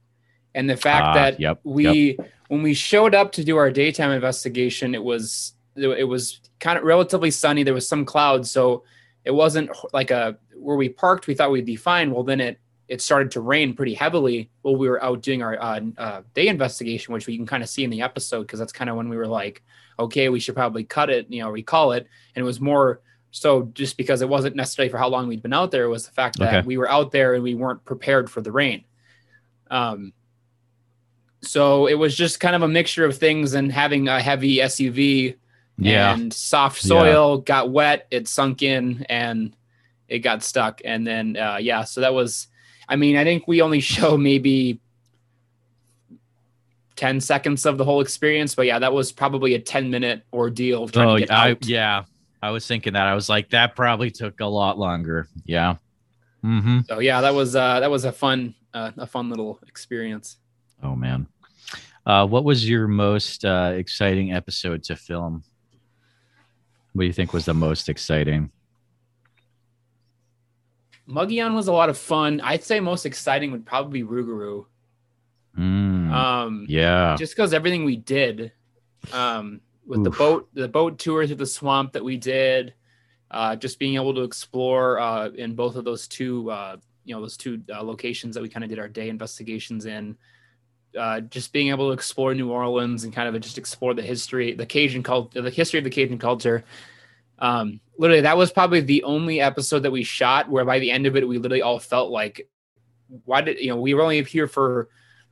and 0.55 0.69
the 0.69 0.77
fact 0.77 1.07
Ah, 1.09 1.15
that 1.15 1.41
yep, 1.41 1.59
we 1.65 2.19
when 2.49 2.63
we 2.63 2.75
showed 2.75 3.15
up 3.15 3.33
to 3.33 3.43
do 3.45 3.57
our 3.57 3.71
daytime 3.71 4.11
investigation 4.11 4.95
it 4.95 5.03
was 5.03 5.55
it 5.77 6.05
was 6.05 6.41
kind 6.61 6.79
of 6.79 6.85
relatively 6.85 7.31
sunny 7.31 7.63
there 7.63 7.75
was 7.75 7.89
some 7.89 8.05
clouds 8.05 8.51
so 8.51 8.83
it 9.25 9.31
wasn't 9.31 9.71
like 9.93 10.11
a 10.11 10.37
where 10.55 10.77
we 10.77 10.89
parked 10.89 11.27
we 11.27 11.35
thought 11.35 11.51
we'd 11.51 11.67
be 11.67 11.77
fine 11.77 12.11
well 12.11 12.23
then 12.25 12.41
it 12.41 12.59
it 12.89 13.03
started 13.03 13.31
to 13.33 13.41
rain 13.41 13.75
pretty 13.75 13.95
heavily 13.95 14.49
while 14.63 14.77
we 14.77 14.89
were 14.89 15.03
out 15.03 15.21
doing 15.21 15.43
our 15.43 15.61
uh, 15.61 15.81
uh, 15.99 16.23
day 16.35 16.47
investigation, 16.47 17.13
which 17.13 17.27
we 17.27 17.37
can 17.37 17.47
kind 17.47 17.63
of 17.63 17.69
see 17.69 17.83
in 17.83 17.91
the 17.91 18.03
episode 18.03 18.43
because 18.43 18.61
that's 18.61 18.73
kind 18.73 18.89
of 18.89 18.97
when 18.97 19.09
we 19.09 19.17
were 19.17 19.27
like, 19.27 19.63
okay, 19.99 20.29
we 20.29 20.39
should 20.39 20.55
probably 20.55 20.85
cut 20.85 21.11
it, 21.11 21.27
you 21.29 21.43
know, 21.43 21.51
recall 21.51 21.93
it. 21.93 22.07
And 22.35 22.43
it 22.43 22.47
was 22.47 22.61
more 22.61 23.01
so 23.33 23.63
just 23.75 23.97
because 23.97 24.23
it 24.23 24.29
wasn't 24.29 24.55
necessarily 24.55 24.89
for 24.89 24.99
how 24.99 25.09
long 25.09 25.27
we'd 25.27 25.43
been 25.43 25.53
out 25.53 25.73
there, 25.73 25.85
it 25.85 25.89
was 25.89 26.07
the 26.07 26.13
fact 26.13 26.39
that 26.39 26.55
Okay. 26.59 26.67
we 26.67 26.79
were 26.79 26.89
out 26.89 27.11
there 27.11 27.35
and 27.35 27.43
we 27.43 27.55
weren't 27.57 27.85
prepared 27.85 28.31
for 28.31 28.41
the 28.41 28.53
rain. 28.53 28.85
Um, 29.69 30.13
so 31.43 31.87
it 31.87 31.95
was 31.95 32.17
just 32.17 32.41
kind 32.41 32.55
of 32.55 32.63
a 32.63 32.69
mixture 32.69 33.05
of 33.05 33.19
things 33.19 33.55
and 33.55 33.71
having 33.71 34.07
a 34.07 34.21
heavy 34.21 34.59
SUV 34.59 35.37
Yeah. 35.79 36.15
and 36.15 36.33
soft 36.33 36.81
soil 36.81 37.39
got 37.39 37.71
wet, 37.71 38.07
it 38.11 38.29
sunk 38.29 38.63
in 38.63 39.05
and 39.09 39.55
it 40.09 40.21
got 40.21 40.43
stuck. 40.43 40.81
And 40.85 41.07
then, 41.07 41.37
uh, 41.37 41.59
yeah, 41.61 41.85
so 41.85 42.01
that 42.01 42.15
was, 42.15 42.47
I 42.89 42.97
mean, 42.97 43.17
I 43.17 43.25
think 43.25 43.47
we 43.47 43.61
only 43.61 43.81
show 43.95 44.17
maybe 44.17 44.81
10 46.97 47.21
seconds 47.21 47.67
of 47.67 47.77
the 47.77 47.85
whole 47.85 48.01
experience, 48.01 48.55
but 48.55 48.65
yeah, 48.67 48.79
that 48.79 48.93
was 48.93 49.13
probably 49.13 49.55
a 49.55 49.59
10 49.59 49.91
minute 49.91 50.23
ordeal 50.33 50.89
trying 50.89 51.09
Oh, 51.09 51.15
to 51.15 51.21
get 51.21 51.31
I, 51.31 51.51
out. 51.51 51.67
yeah. 51.67 52.05
I 52.43 52.51
was 52.51 52.67
thinking 52.67 52.95
that. 52.95 53.07
I 53.07 53.15
was 53.15 53.29
like, 53.29 53.51
that 53.51 53.75
probably 53.77 54.11
took 54.11 54.41
a 54.41 54.47
lot 54.47 54.79
longer. 54.79 55.29
Yeah. 55.45 55.77
Mm-hmm. 56.45 56.81
So 56.89 57.01
yeah, 57.01 57.21
that 57.21 57.35
was, 57.35 57.55
uh, 57.57 57.81
that 57.81 57.91
was 57.91 58.05
a 58.05 58.13
fun, 58.13 58.55
uh, 58.73 58.93
a 58.97 59.07
fun 59.07 59.29
little 59.29 59.59
experience. 59.69 60.39
Oh 60.83 60.95
man. 60.97 61.27
Uh, 62.07 62.25
what 62.27 62.45
was 62.45 62.69
your 62.69 62.87
most 62.87 63.45
uh, 63.45 63.73
exciting 63.75 64.33
episode 64.33 64.85
to 64.85 64.95
film? 64.97 65.43
What 66.97 67.03
do 67.03 67.07
you 67.09 67.13
think 67.13 67.35
was 67.35 67.45
the 67.45 67.53
most 67.53 67.91
exciting? 67.91 68.51
Mogollon 71.07 71.55
was 71.55 71.69
a 71.69 71.73
lot 71.73 71.91
of 71.91 71.99
fun. 71.99 72.41
I'd 72.41 72.65
say 72.65 72.81
most 72.81 73.05
exciting 73.05 73.53
would 73.53 73.67
probably 73.67 74.03
be 74.03 74.09
Rougarou. 74.09 74.65
Mm, 75.59 76.11
Um, 76.11 76.67
yeah. 76.69 77.15
just 77.19 77.37
because 77.37 77.53
everything 77.53 77.85
we 77.85 77.97
did 77.97 78.53
um, 79.13 79.61
with 79.87 80.05
the 80.05 80.11
boat 80.11 80.49
the 80.55 80.69
boat 80.69 80.99
tour 80.99 81.27
through 81.27 81.37
the 81.37 81.47
swamp 81.47 81.93
that 81.93 82.05
we 82.05 82.17
did 82.17 82.73
uh, 83.31 83.57
just 83.57 83.79
being 83.79 83.95
able 83.97 84.15
to 84.15 84.23
explore 84.23 84.99
uh, 84.99 85.29
in 85.29 85.55
both 85.55 85.77
of 85.77 85.85
those 85.85 86.09
two 86.09 86.51
uh, 86.51 86.77
you 87.05 87.15
know 87.15 87.21
those 87.21 87.37
two 87.37 87.63
uh, 87.75 87.83
locations 87.83 88.35
that 88.35 88.43
we 88.43 88.49
kind 88.49 88.65
of 88.65 88.71
did 88.71 88.79
our 88.79 88.89
day 88.89 89.09
investigations 89.09 89.85
in 89.87 90.17
uh, 90.97 91.21
just 91.21 91.53
being 91.53 91.69
able 91.69 91.89
to 91.89 91.93
explore 91.93 92.35
new 92.35 92.51
orleans 92.51 93.05
and 93.05 93.13
kind 93.13 93.35
of 93.35 93.41
just 93.43 93.59
explore 93.59 93.95
the 93.95 94.03
history 94.03 94.55
the 94.55 94.67
cajun 94.67 95.03
culture 95.03 95.43
the 95.43 95.51
history 95.51 95.79
of 95.79 95.85
the 95.85 95.91
cajun 95.91 96.19
culture. 96.19 96.65
Um, 97.39 97.81
literally 97.99 98.23
that 98.23 98.37
was 98.37 98.51
probably 98.51 98.81
the 98.81 99.03
only 99.05 99.41
episode 99.41 99.81
that 99.81 99.91
we 99.91 100.05
shot 100.05 100.49
where 100.51 100.65
by 100.65 100.79
the 100.79 100.91
end 100.91 101.07
of 101.07 101.17
it 101.17 101.29
we 101.29 101.37
literally 101.39 101.63
all 101.63 101.79
felt 101.79 102.11
like 102.11 102.49
why 103.25 103.41
did 103.43 103.59
you 103.61 103.69
know 103.69 103.77
we 103.77 103.95
were 103.95 104.03
only 104.03 104.23
here 104.25 104.49
for 104.49 104.89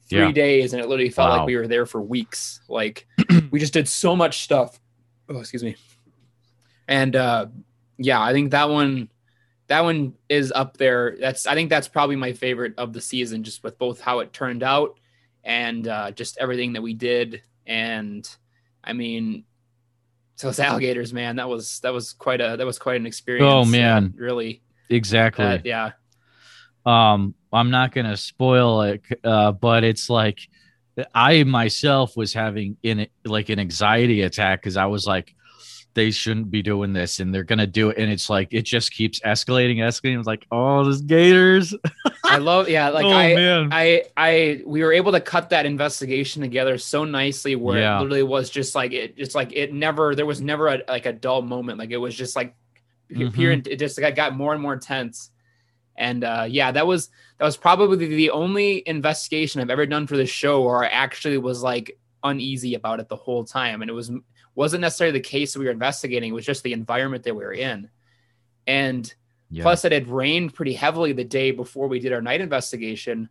three 0.08 0.18
Yeah. 0.18 0.32
days 0.32 0.72
and 0.74 0.82
it 0.82 0.88
literally 0.88 1.08
felt 1.10 1.30
Wow. 1.30 1.38
like 1.38 1.46
we 1.46 1.56
were 1.56 1.66
there 1.66 1.86
for 1.86 2.00
weeks. 2.02 2.60
Like 2.68 3.06
we 3.50 3.58
just 3.58 3.72
did 3.72 3.88
so 3.88 4.14
much 4.14 4.42
stuff. 4.44 4.78
Oh 5.30 5.38
excuse 5.40 5.64
me. 5.64 5.76
And 6.88 7.16
uh 7.16 7.46
yeah 7.96 8.20
i 8.20 8.32
think 8.32 8.50
that 8.50 8.68
one 8.68 9.08
that 9.68 9.80
one 9.82 10.12
is 10.28 10.52
up 10.52 10.76
there. 10.76 11.16
That's 11.18 11.46
i 11.46 11.54
think 11.54 11.70
that's 11.70 11.88
probably 11.88 12.16
my 12.16 12.32
favorite 12.34 12.74
of 12.76 12.92
the 12.92 13.00
season 13.00 13.44
just 13.44 13.62
with 13.64 13.78
both 13.78 14.00
how 14.00 14.18
it 14.18 14.32
turned 14.32 14.62
out 14.62 14.98
and 15.44 15.86
uh 15.88 16.10
just 16.10 16.38
everything 16.38 16.72
that 16.72 16.82
we 16.82 16.94
did 16.94 17.42
and 17.66 18.28
i 18.82 18.92
mean 18.92 19.44
so 20.36 20.48
those 20.48 20.58
alligators 20.70 21.12
man 21.12 21.36
that 21.36 21.48
was 21.48 21.80
that 21.80 21.92
was 21.92 22.12
quite 22.12 22.40
a 22.40 22.56
that 22.56 22.66
was 22.66 22.78
quite 22.78 23.00
an 23.00 23.06
experience 23.06 23.52
Oh, 23.52 23.62
uh, 23.62 23.64
man. 23.64 24.14
really 24.16 24.62
Exactly. 24.90 25.44
uh, 25.44 25.58
yeah 25.64 25.92
um 26.86 27.34
i'm 27.52 27.70
not 27.70 27.92
gonna 27.92 28.16
spoil 28.16 28.82
it 28.82 29.02
uh 29.24 29.52
but 29.52 29.84
it's 29.84 30.10
like 30.10 30.40
i 31.14 31.42
myself 31.44 32.16
was 32.16 32.32
having 32.34 32.76
in 32.82 33.06
like 33.24 33.48
an 33.48 33.58
anxiety 33.58 34.22
attack 34.22 34.60
because 34.60 34.76
i 34.76 34.86
was 34.86 35.06
like 35.06 35.34
they 35.94 36.10
shouldn't 36.10 36.50
be 36.50 36.60
doing 36.62 36.92
this 36.92 37.20
and 37.20 37.32
they're 37.32 37.44
gonna 37.44 37.66
do 37.66 37.90
it 37.90 37.98
and 37.98 38.10
it's 38.10 38.28
like 38.28 38.48
it 38.52 38.62
just 38.62 38.92
keeps 38.92 39.20
escalating 39.20 39.76
escalating. 39.76 40.18
It's 40.18 40.26
like 40.26 40.46
oh 40.50 40.84
this 40.84 41.00
gators. 41.00 41.74
I 42.24 42.38
love 42.38 42.68
yeah 42.68 42.88
like 42.88 43.04
oh 43.04 43.12
i 43.12 43.34
man. 43.34 43.68
I 43.72 44.04
I 44.16 44.62
we 44.66 44.82
were 44.82 44.92
able 44.92 45.12
to 45.12 45.20
cut 45.20 45.50
that 45.50 45.66
investigation 45.66 46.42
together 46.42 46.78
so 46.78 47.04
nicely 47.04 47.54
where 47.56 47.78
Yeah. 47.78 47.96
it 47.98 48.02
literally 48.02 48.22
was 48.24 48.50
just 48.50 48.74
like 48.74 48.92
it 48.92 49.16
just 49.16 49.34
like 49.34 49.52
it 49.52 49.72
never 49.72 50.14
there 50.14 50.26
was 50.26 50.40
never 50.40 50.68
a, 50.68 50.82
like 50.88 51.06
a 51.06 51.12
dull 51.12 51.42
moment. 51.42 51.78
Like 51.78 51.90
it 51.90 51.96
was 51.98 52.14
just 52.14 52.34
like 52.36 52.54
Mhm. 53.12 53.32
pure 53.34 53.52
it 53.52 53.78
just 53.78 54.00
like 54.00 54.16
got 54.16 54.34
more 54.36 54.52
and 54.52 54.62
more 54.62 54.76
tense. 54.76 55.30
And 55.96 56.24
uh 56.24 56.46
yeah 56.48 56.72
that 56.72 56.86
was 56.86 57.10
that 57.38 57.44
was 57.44 57.56
probably 57.56 57.96
the 58.08 58.30
only 58.30 58.82
investigation 58.86 59.60
I've 59.60 59.70
ever 59.70 59.86
done 59.86 60.06
for 60.06 60.16
the 60.16 60.26
show 60.26 60.62
where 60.62 60.82
I 60.84 60.88
actually 60.88 61.38
was 61.38 61.62
like 61.62 61.98
uneasy 62.24 62.74
about 62.74 63.00
it 63.00 63.08
the 63.08 63.16
whole 63.16 63.44
time. 63.44 63.82
And 63.82 63.90
it 63.90 63.94
was 63.94 64.10
wasn't 64.54 64.80
necessarily 64.80 65.18
the 65.18 65.24
case 65.24 65.52
that 65.52 65.58
we 65.58 65.64
were 65.66 65.70
investigating 65.70 66.30
it 66.30 66.34
was 66.34 66.46
just 66.46 66.62
the 66.62 66.72
environment 66.72 67.24
that 67.24 67.34
we 67.34 67.44
were 67.44 67.52
in 67.52 67.88
and 68.66 69.14
yeah. 69.50 69.62
Plus, 69.62 69.84
it 69.84 69.92
had 69.92 70.08
rained 70.08 70.52
pretty 70.54 70.72
heavily 70.72 71.12
the 71.12 71.22
day 71.22 71.52
before 71.52 71.86
we 71.86 72.00
did 72.00 72.12
our 72.12 72.22
night 72.22 72.40
investigation. 72.40 73.28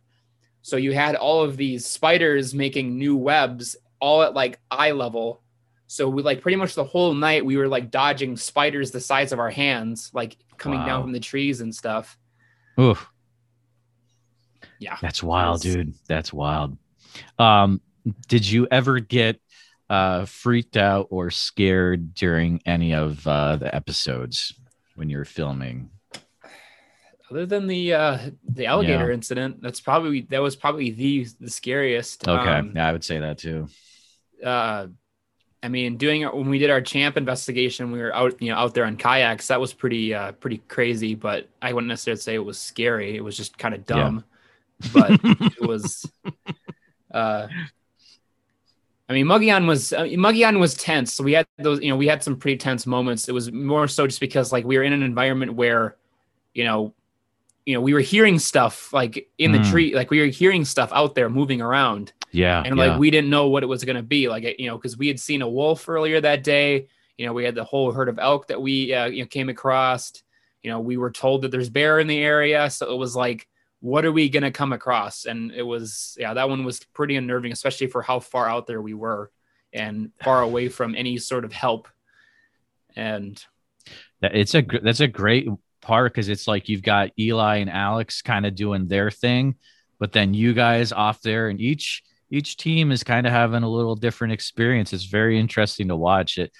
So 0.62 0.76
you 0.78 0.94
had 0.94 1.16
all 1.16 1.42
of 1.42 1.58
these 1.58 1.84
spiders 1.84 2.54
making 2.54 2.96
new 2.96 3.14
webs 3.14 3.76
all 4.00 4.22
at 4.22 4.32
like 4.32 4.58
eye 4.70 4.92
level. 4.92 5.42
So 5.86 6.08
we 6.08 6.22
like 6.22 6.40
pretty 6.40 6.56
much 6.56 6.76
the 6.76 6.84
whole 6.84 7.12
night 7.12 7.44
we 7.44 7.58
were 7.58 7.68
like 7.68 7.90
dodging 7.90 8.38
spiders 8.38 8.90
the 8.90 9.00
size 9.00 9.32
of 9.32 9.38
our 9.38 9.50
hands, 9.50 10.12
like 10.14 10.38
coming 10.56 10.78
Wow. 10.78 10.86
down 10.86 11.02
from 11.02 11.12
the 11.12 11.20
trees 11.20 11.60
and 11.60 11.74
stuff. 11.74 12.16
Oof. 12.80 13.06
Yeah. 14.78 14.96
That's 15.02 15.22
wild, 15.22 15.60
dude. 15.60 15.94
That's 16.08 16.32
wild. 16.32 16.78
Um, 17.38 17.82
did 18.28 18.48
you 18.48 18.66
ever 18.70 18.98
get 19.00 19.40
uh 19.90 20.24
freaked 20.24 20.76
out 20.76 21.08
or 21.10 21.30
scared 21.30 22.14
during 22.14 22.60
any 22.64 22.94
of 22.94 23.26
uh 23.26 23.56
the 23.56 23.74
episodes 23.74 24.54
when 24.94 25.08
you 25.08 25.18
were 25.18 25.24
filming? 25.24 25.90
Other 27.30 27.46
than 27.46 27.66
the 27.66 27.94
uh 27.94 28.18
the 28.48 28.66
alligator 28.66 29.10
incident, 29.10 29.62
that's 29.62 29.80
probably 29.80 30.22
that 30.30 30.42
was 30.42 30.56
probably 30.56 30.90
the 30.90 31.26
the 31.40 31.50
scariest. 31.50 32.26
Okay. 32.26 32.50
Um, 32.50 32.72
yeah, 32.74 32.88
I 32.88 32.92
would 32.92 33.04
say 33.04 33.18
that 33.18 33.38
too. 33.38 33.68
uh 34.44 34.88
I 35.64 35.68
mean, 35.68 35.96
doing 35.96 36.24
when 36.24 36.50
we 36.50 36.58
did 36.58 36.68
our 36.68 36.82
champ 36.82 37.16
investigation, 37.16 37.90
we 37.90 37.98
were 37.98 38.14
out, 38.14 38.42
you 38.42 38.50
know, 38.50 38.56
out 38.58 38.74
there 38.74 38.84
on 38.84 38.98
kayaks. 38.98 39.48
That 39.48 39.62
was 39.62 39.72
pretty, 39.72 40.12
uh, 40.12 40.32
pretty 40.32 40.58
crazy. 40.68 41.14
But 41.14 41.48
I 41.62 41.72
wouldn't 41.72 41.88
necessarily 41.88 42.20
say 42.20 42.34
it 42.34 42.44
was 42.44 42.58
scary. 42.58 43.16
It 43.16 43.24
was 43.24 43.34
just 43.34 43.56
kind 43.56 43.74
of 43.74 43.86
dumb. 43.86 44.24
But 44.92 45.12
it 45.24 45.62
was, 45.62 46.04
uh, 47.14 47.48
mean, 49.14 49.26
Mogollon 49.26 49.66
was 49.66 49.92
uh, 49.92 50.06
Mogollon 50.16 50.58
was 50.60 50.74
tense. 50.74 51.12
So 51.14 51.24
we 51.24 51.32
had 51.32 51.46
those, 51.58 51.80
you 51.80 51.88
know, 51.88 51.96
we 51.96 52.06
had 52.06 52.22
some 52.22 52.36
pretty 52.36 52.58
tense 52.58 52.86
moments. 52.86 53.28
It 53.28 53.32
was 53.32 53.50
more 53.52 53.88
so 53.88 54.06
just 54.06 54.20
because 54.20 54.52
like 54.52 54.64
we 54.64 54.76
were 54.76 54.82
in 54.84 54.92
an 54.92 55.02
environment 55.02 55.54
where, 55.54 55.96
you 56.54 56.64
know, 56.64 56.92
you 57.66 57.72
know, 57.74 57.80
we 57.80 57.94
were 57.94 58.00
hearing 58.00 58.38
stuff 58.38 58.92
like 58.92 59.28
in 59.38 59.52
the 59.52 59.58
Mm. 59.58 59.70
tree, 59.70 59.94
like 59.94 60.10
we 60.10 60.20
were 60.20 60.26
hearing 60.26 60.64
stuff 60.66 60.90
out 60.92 61.14
there 61.14 61.30
moving 61.30 61.62
around 61.62 62.12
Yeah. 62.30 62.62
and 62.64 62.76
yeah. 62.76 62.86
like 62.90 62.98
we 63.00 63.10
didn't 63.10 63.30
know 63.30 63.48
what 63.48 63.62
it 63.62 63.66
was 63.66 63.82
going 63.84 63.96
to 63.96 64.02
be 64.02 64.28
like 64.28 64.44
you 64.58 64.66
know 64.68 64.76
because 64.76 64.98
we 64.98 65.08
had 65.08 65.18
seen 65.18 65.40
a 65.40 65.48
wolf 65.48 65.88
earlier 65.88 66.20
that 66.20 66.44
day 66.44 66.86
you 67.16 67.24
know 67.24 67.32
we 67.32 67.42
had 67.44 67.54
the 67.54 67.64
whole 67.64 67.90
herd 67.92 68.08
of 68.10 68.18
elk 68.18 68.48
that 68.48 68.60
we 68.60 68.92
uh, 68.92 69.06
you 69.06 69.22
know 69.22 69.26
came 69.28 69.48
across 69.48 70.12
you 70.62 70.70
know 70.70 70.78
we 70.80 70.96
were 70.98 71.10
told 71.10 71.40
that 71.42 71.50
there's 71.52 71.70
bear 71.70 72.00
in 72.00 72.06
the 72.06 72.18
area 72.18 72.68
so 72.68 72.92
it 72.92 72.98
was 72.98 73.14
like 73.16 73.48
what 73.84 74.06
are 74.06 74.12
we 74.12 74.30
going 74.30 74.42
to 74.42 74.50
come 74.50 74.72
across 74.72 75.26
and 75.26 75.52
it 75.52 75.62
was 75.62 76.16
yeah 76.18 76.32
that 76.32 76.48
one 76.48 76.64
was 76.64 76.80
pretty 76.94 77.16
unnerving 77.16 77.52
especially 77.52 77.86
for 77.86 78.00
how 78.00 78.18
far 78.18 78.48
out 78.48 78.66
there 78.66 78.80
we 78.80 78.94
were 78.94 79.30
and 79.74 80.10
far 80.22 80.40
away 80.48 80.68
from 80.68 80.94
any 80.94 81.18
sort 81.18 81.44
of 81.44 81.52
help 81.52 81.86
and 82.96 83.44
it's 84.22 84.54
a 84.54 84.62
that's 84.82 85.00
a 85.00 85.08
great 85.08 85.46
part 85.84 86.12
because 86.12 86.28
it's 86.28 86.48
like 86.48 86.68
you've 86.68 86.82
got 86.82 87.10
Eli 87.18 87.56
and 87.56 87.70
Alex 87.70 88.22
kind 88.22 88.46
of 88.46 88.54
doing 88.54 88.88
their 88.88 89.10
thing, 89.10 89.54
but 90.00 90.12
then 90.12 90.34
you 90.34 90.54
guys 90.54 90.92
off 90.92 91.20
there, 91.20 91.48
and 91.48 91.60
each 91.60 92.02
each 92.30 92.56
team 92.56 92.90
is 92.90 93.04
kind 93.04 93.26
of 93.26 93.32
having 93.32 93.62
a 93.62 93.68
little 93.68 93.94
different 93.94 94.32
experience. 94.32 94.92
It's 94.92 95.04
very 95.04 95.38
interesting 95.38 95.88
to 95.88 95.96
watch 95.96 96.38
it. 96.38 96.52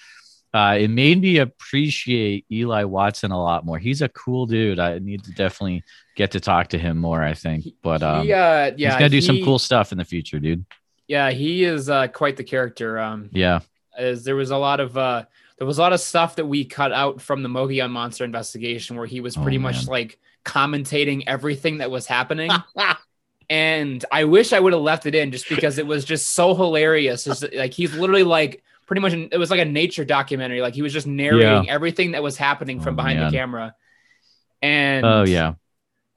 Uh, 0.55 0.77
it 0.79 0.89
made 0.89 1.21
me 1.21 1.39
appreciate 1.39 2.47
Eli 2.51 2.85
Watson 2.85 3.33
a 3.33 3.43
lot 3.43 3.67
more. 3.67 3.77
He's 3.79 4.03
a 4.03 4.09
cool 4.09 4.47
dude. 4.47 4.79
I 4.79 5.01
need 5.01 5.25
to 5.25 5.33
definitely 5.33 5.83
get 6.15 6.31
to 6.31 6.41
talk 6.41 6.69
to 6.69 6.79
him 6.79 6.97
more. 6.97 7.21
I 7.23 7.35
think, 7.35 7.65
but 7.83 8.03
um, 8.05 8.25
he, 8.27 8.33
uh, 8.33 8.71
yeah 8.77 8.91
he's 8.91 8.95
gonna 8.95 9.09
do 9.09 9.21
some 9.21 9.43
cool 9.45 9.59
stuff 9.59 9.91
in 9.91 9.99
the 9.99 10.05
future, 10.05 10.39
dude. 10.39 10.65
yeah 11.09 11.31
he 11.33 11.65
is 11.65 11.91
uh, 11.91 12.07
quite 12.07 12.37
the 12.37 12.45
character 12.45 12.99
um 13.01 13.31
Yeah, 13.33 13.61
is 13.99 14.23
there 14.25 14.37
was 14.37 14.53
a 14.53 14.57
lot 14.57 14.79
of 14.79 14.97
uh 14.97 15.25
there 15.59 15.67
was 15.67 15.79
a 15.79 15.81
lot 15.83 15.93
of 15.93 16.01
stuff 16.01 16.37
that 16.37 16.47
we 16.47 16.65
cut 16.65 16.93
out 16.93 17.21
from 17.21 17.43
the 17.43 17.49
Mogollon 17.49 17.91
monster 17.91 18.25
investigation 18.25 18.97
where 18.97 19.07
he 19.07 19.21
was 19.21 19.37
Oh, 19.37 19.43
pretty 19.43 19.59
much 19.59 19.89
like 19.89 20.19
commentating 20.45 21.25
everything 21.27 21.79
that 21.79 21.91
was 21.91 22.07
happening. 22.07 22.51
and 23.51 24.05
I 24.11 24.25
wish 24.25 24.53
I 24.53 24.61
would 24.61 24.73
have 24.73 24.83
left 24.83 25.07
it 25.07 25.15
in 25.15 25.31
just 25.31 25.49
because 25.49 25.79
it 25.79 25.87
was 25.87 26.05
just 26.05 26.33
so 26.33 26.55
hilarious. 26.55 27.27
It's 27.27 27.43
like 27.55 27.73
he's 27.75 27.95
literally 27.95 28.23
like 28.25 28.63
pretty 28.87 29.01
much 29.01 29.13
it 29.13 29.39
was 29.39 29.51
like 29.51 29.61
a 29.61 29.65
nature 29.65 30.05
documentary. 30.05 30.61
Like 30.61 30.75
he 30.75 30.83
was 30.83 30.93
just 30.93 31.07
narrating 31.07 31.69
everything 31.71 32.13
that 32.13 32.23
was 32.23 32.37
happening 32.37 32.81
from 32.81 32.95
Oh, 32.95 32.97
behind 32.97 33.19
man. 33.21 33.31
the 33.31 33.37
camera. 33.37 33.75
And 34.63 35.05
oh 35.05 35.25
yeah, 35.25 35.55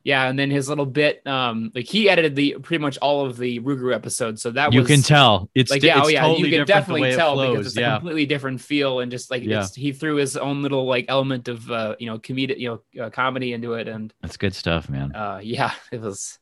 Yeah, 0.04 0.30
and 0.30 0.40
then 0.40 0.50
his 0.50 0.70
little 0.70 0.86
bit, 0.86 1.26
um, 1.28 1.72
like 1.76 1.86
he 1.86 2.10
edited 2.10 2.36
the 2.36 2.58
pretty 2.62 2.82
much 2.82 2.98
all 3.00 3.26
of 3.26 3.36
the 3.38 3.60
Ruger 3.60 3.94
episodes, 3.94 4.42
so 4.42 4.52
that 4.52 4.68
was 4.68 4.74
you 4.76 4.82
was 4.82 4.88
can 4.90 5.02
tell 5.02 5.50
it's 5.54 5.70
like 5.70 5.84
yeah, 5.84 6.02
oh 6.02 6.08
yeah, 6.08 6.22
totally 6.22 6.50
you 6.50 6.58
can 6.58 6.66
definitely 6.66 7.14
tell 7.14 7.34
flows, 7.34 7.52
because 7.52 7.68
it's 7.68 7.78
a 7.78 7.82
completely 8.00 8.26
different 8.26 8.62
feel 8.62 9.02
and 9.02 9.12
just 9.12 9.30
like 9.30 9.44
Yeah. 9.44 9.64
it's, 9.64 9.76
he 9.76 9.92
threw 9.92 10.16
his 10.16 10.38
own 10.38 10.62
little 10.62 10.86
like 10.86 11.06
element 11.10 11.50
of 11.50 11.70
uh, 11.70 11.96
you 12.00 12.06
know 12.08 12.20
comedic, 12.20 12.58
you 12.58 12.82
know, 12.96 13.04
uh, 13.06 13.10
comedy 13.10 13.52
into 13.52 13.74
it, 13.74 13.88
and 13.90 14.14
That's 14.22 14.38
good 14.38 14.56
stuff, 14.56 14.90
man. 14.90 15.14
uh, 15.14 15.42
yeah, 15.44 15.74
it 15.92 16.00
was 16.00 16.40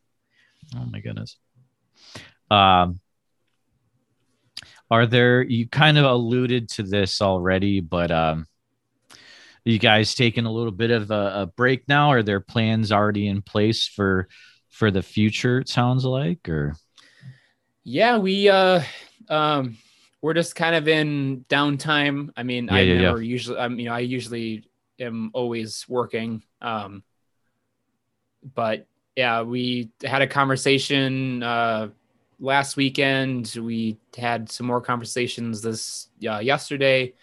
Oh 0.76 0.86
my 0.86 1.00
goodness. 1.00 1.38
Um, 2.52 3.00
are 4.92 5.06
there? 5.06 5.42
You 5.44 5.68
kind 5.68 5.98
of 5.98 6.06
alluded 6.06 6.70
to 6.70 6.84
this 6.84 7.22
already, 7.22 7.80
but 7.80 8.12
um, 8.12 8.48
you 9.64 9.80
guys 9.80 10.14
taking 10.14 10.46
a 10.46 10.52
little 10.52 10.72
bit 10.72 10.92
of 10.92 11.12
a, 11.12 11.42
a 11.42 11.46
break 11.56 11.88
now? 11.88 12.10
Are 12.12 12.24
there 12.24 12.40
plans 12.40 12.92
already 12.92 13.28
in 13.28 13.42
place 13.42 13.88
for 13.88 14.28
for 14.70 14.92
the 14.92 15.02
future? 15.02 15.60
It 15.60 15.70
sounds 15.70 16.06
like, 16.06 16.48
or 16.48 16.76
Yeah, 17.84 18.18
we 18.18 18.50
uh 18.50 18.82
um 19.30 19.78
we're 20.22 20.34
just 20.34 20.56
kind 20.56 20.76
of 20.76 20.88
in 20.88 21.46
downtime. 21.50 22.32
I 22.36 22.44
mean, 22.44 22.70
I 22.70 22.78
Yeah, 22.78 22.94
yeah, 22.94 22.94
yeah. 23.02 23.14
never 23.14 23.22
usually 23.22 23.58
I 23.60 23.68
mean 23.68 23.88
I 23.88 24.00
usually 24.00 24.70
am 25.00 25.32
always 25.34 25.86
working. 25.88 26.44
Um 26.62 27.04
but 28.54 28.88
yeah, 29.16 29.42
we 29.42 29.92
had 30.04 30.22
a 30.22 30.28
conversation 30.28 31.44
uh 31.44 31.90
last 32.40 32.76
weekend. 32.76 33.56
We 33.60 33.98
had 34.18 34.50
some 34.50 34.68
more 34.68 34.82
conversations 34.82 35.62
this 35.62 36.10
uh, 36.28 36.40
yesterday. 36.40 37.14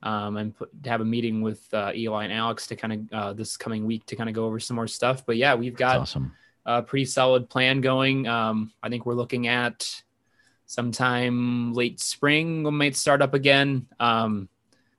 Um, 0.00 0.36
and 0.36 0.56
put, 0.56 0.70
have 0.84 1.00
a 1.00 1.04
meeting 1.04 1.42
with 1.42 1.66
uh, 1.74 1.90
Eli 1.92 2.22
and 2.22 2.32
Alex 2.32 2.68
to 2.68 2.76
kind 2.76 2.92
of 2.92 3.00
uh, 3.12 3.32
this 3.32 3.56
coming 3.56 3.84
week 3.84 4.06
to 4.06 4.14
kind 4.14 4.28
of 4.28 4.34
go 4.34 4.44
over 4.44 4.60
some 4.60 4.76
more 4.76 4.86
stuff. 4.86 5.26
But 5.26 5.36
yeah, 5.36 5.56
we've 5.56 5.72
that's 5.72 5.78
got 5.78 5.98
awesome. 5.98 6.32
a 6.64 6.82
pretty 6.82 7.04
solid 7.04 7.50
plan 7.50 7.80
going. 7.80 8.28
Um, 8.28 8.72
I 8.80 8.90
think 8.90 9.06
we're 9.06 9.14
looking 9.14 9.48
at 9.48 10.02
sometime 10.66 11.72
late 11.72 11.98
spring 11.98 12.62
we 12.62 12.70
might 12.70 12.94
start 12.94 13.22
up 13.22 13.34
again. 13.34 13.86
Um, 13.98 14.48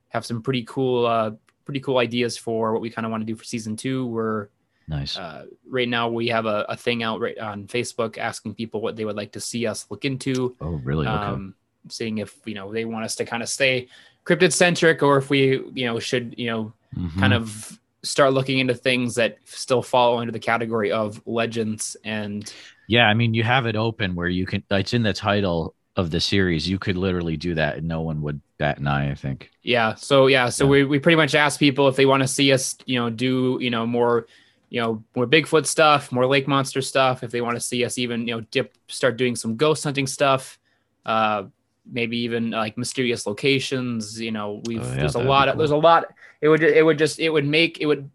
have 0.08 0.26
some 0.26 0.42
pretty 0.42 0.64
cool, 0.64 1.06
uh, 1.06 1.30
pretty 1.64 1.80
cool 1.80 1.96
ideas 1.96 2.36
for 2.36 2.72
what 2.72 2.82
we 2.82 2.90
kind 2.90 3.06
of 3.06 3.10
want 3.10 3.22
to 3.22 3.26
do 3.26 3.36
for 3.36 3.44
season 3.44 3.76
two. 3.76 4.06
We're 4.06 4.48
Nice. 4.90 5.16
uh, 5.16 5.46
right 5.68 5.88
now 5.88 6.08
we 6.10 6.28
have 6.28 6.46
a, 6.46 6.66
a 6.68 6.76
thing 6.76 7.02
out 7.02 7.20
right 7.20 7.38
on 7.38 7.66
Facebook 7.66 8.18
asking 8.18 8.54
people 8.54 8.80
what 8.82 8.96
they 8.96 9.04
would 9.06 9.16
like 9.16 9.32
to 9.32 9.40
see 9.40 9.66
us 9.66 9.86
look 9.90 10.04
into. 10.04 10.56
oh, 10.60 10.80
really? 10.84 11.06
Okay. 11.06 11.14
Um, 11.16 11.54
seeing 11.88 12.18
if 12.18 12.36
you 12.44 12.54
know 12.54 12.70
they 12.72 12.84
want 12.84 13.04
us 13.06 13.14
to 13.16 13.24
kind 13.24 13.42
of 13.42 13.48
stay 13.48 13.88
cryptid 14.26 14.52
centric 14.52 15.02
or 15.02 15.16
if 15.16 15.30
we 15.30 15.62
you 15.72 15.86
know 15.86 15.98
should 15.98 16.34
you 16.36 16.46
know 16.50 16.72
Mhm. 16.98 17.18
kind 17.20 17.32
of 17.32 17.78
start 18.02 18.32
looking 18.32 18.58
into 18.58 18.74
things 18.74 19.14
that 19.14 19.38
still 19.44 19.80
fall 19.82 20.18
under 20.18 20.32
the 20.32 20.38
category 20.40 20.90
of 20.92 21.22
legends 21.26 21.96
and 22.04 22.52
Yeah, 22.88 23.06
I 23.06 23.14
mean, 23.14 23.32
you 23.34 23.44
have 23.44 23.66
it 23.66 23.76
open 23.76 24.14
where 24.16 24.26
you 24.28 24.44
can. 24.46 24.62
It's 24.70 24.92
in 24.94 25.02
the 25.04 25.12
title 25.12 25.74
of 25.96 26.10
the 26.10 26.18
series. 26.20 26.68
You 26.68 26.78
could 26.78 26.96
literally 26.96 27.36
do 27.36 27.54
that, 27.54 27.76
and 27.78 27.86
no 27.86 28.00
one 28.00 28.20
would 28.22 28.40
bat 28.58 28.78
an 28.78 28.86
eye. 28.88 29.10
I 29.10 29.14
think. 29.14 29.50
yeah 29.62 29.94
so 29.94 30.26
yeah 30.26 30.48
so 30.50 30.64
Yeah. 30.64 30.70
we, 30.70 30.84
we 30.84 30.98
pretty 30.98 31.16
much 31.16 31.34
ask 31.34 31.58
people 31.60 31.88
if 31.88 31.96
they 31.96 32.06
want 32.06 32.22
to 32.22 32.28
see 32.28 32.52
us 32.52 32.76
you 32.86 32.98
know 32.98 33.08
do 33.10 33.58
you 33.60 33.70
know 33.70 33.86
more 33.86 34.26
you 34.70 34.80
know 34.80 35.04
more 35.14 35.26
bigfoot 35.26 35.66
stuff 35.66 36.10
more 36.10 36.26
lake 36.26 36.48
monster 36.48 36.80
stuff 36.80 37.22
if 37.22 37.30
they 37.30 37.40
want 37.40 37.56
to 37.56 37.60
see 37.60 37.84
us 37.84 37.98
even 37.98 38.26
you 38.26 38.34
know 38.34 38.40
dip 38.50 38.74
start 38.88 39.16
doing 39.16 39.36
some 39.36 39.56
ghost 39.56 39.84
hunting 39.84 40.06
stuff 40.06 40.58
uh 41.06 41.42
maybe 41.90 42.16
even 42.18 42.50
like 42.50 42.78
mysterious 42.78 43.26
locations 43.26 44.20
you 44.20 44.30
know 44.30 44.62
we've 44.66 44.80
Oh, 44.82 44.88
yeah, 44.90 44.96
there's 44.96 45.16
a 45.16 45.22
lot 45.22 45.48
of 45.48 45.54
cool. 45.54 45.58
there's 45.58 45.70
a 45.72 45.76
lot 45.76 46.04
it 46.40 46.48
would 46.48 46.62
it 46.62 46.84
would 46.84 46.98
just 46.98 47.18
it 47.18 47.30
would 47.30 47.44
make 47.46 47.80
it 47.80 47.86
would 47.86 48.08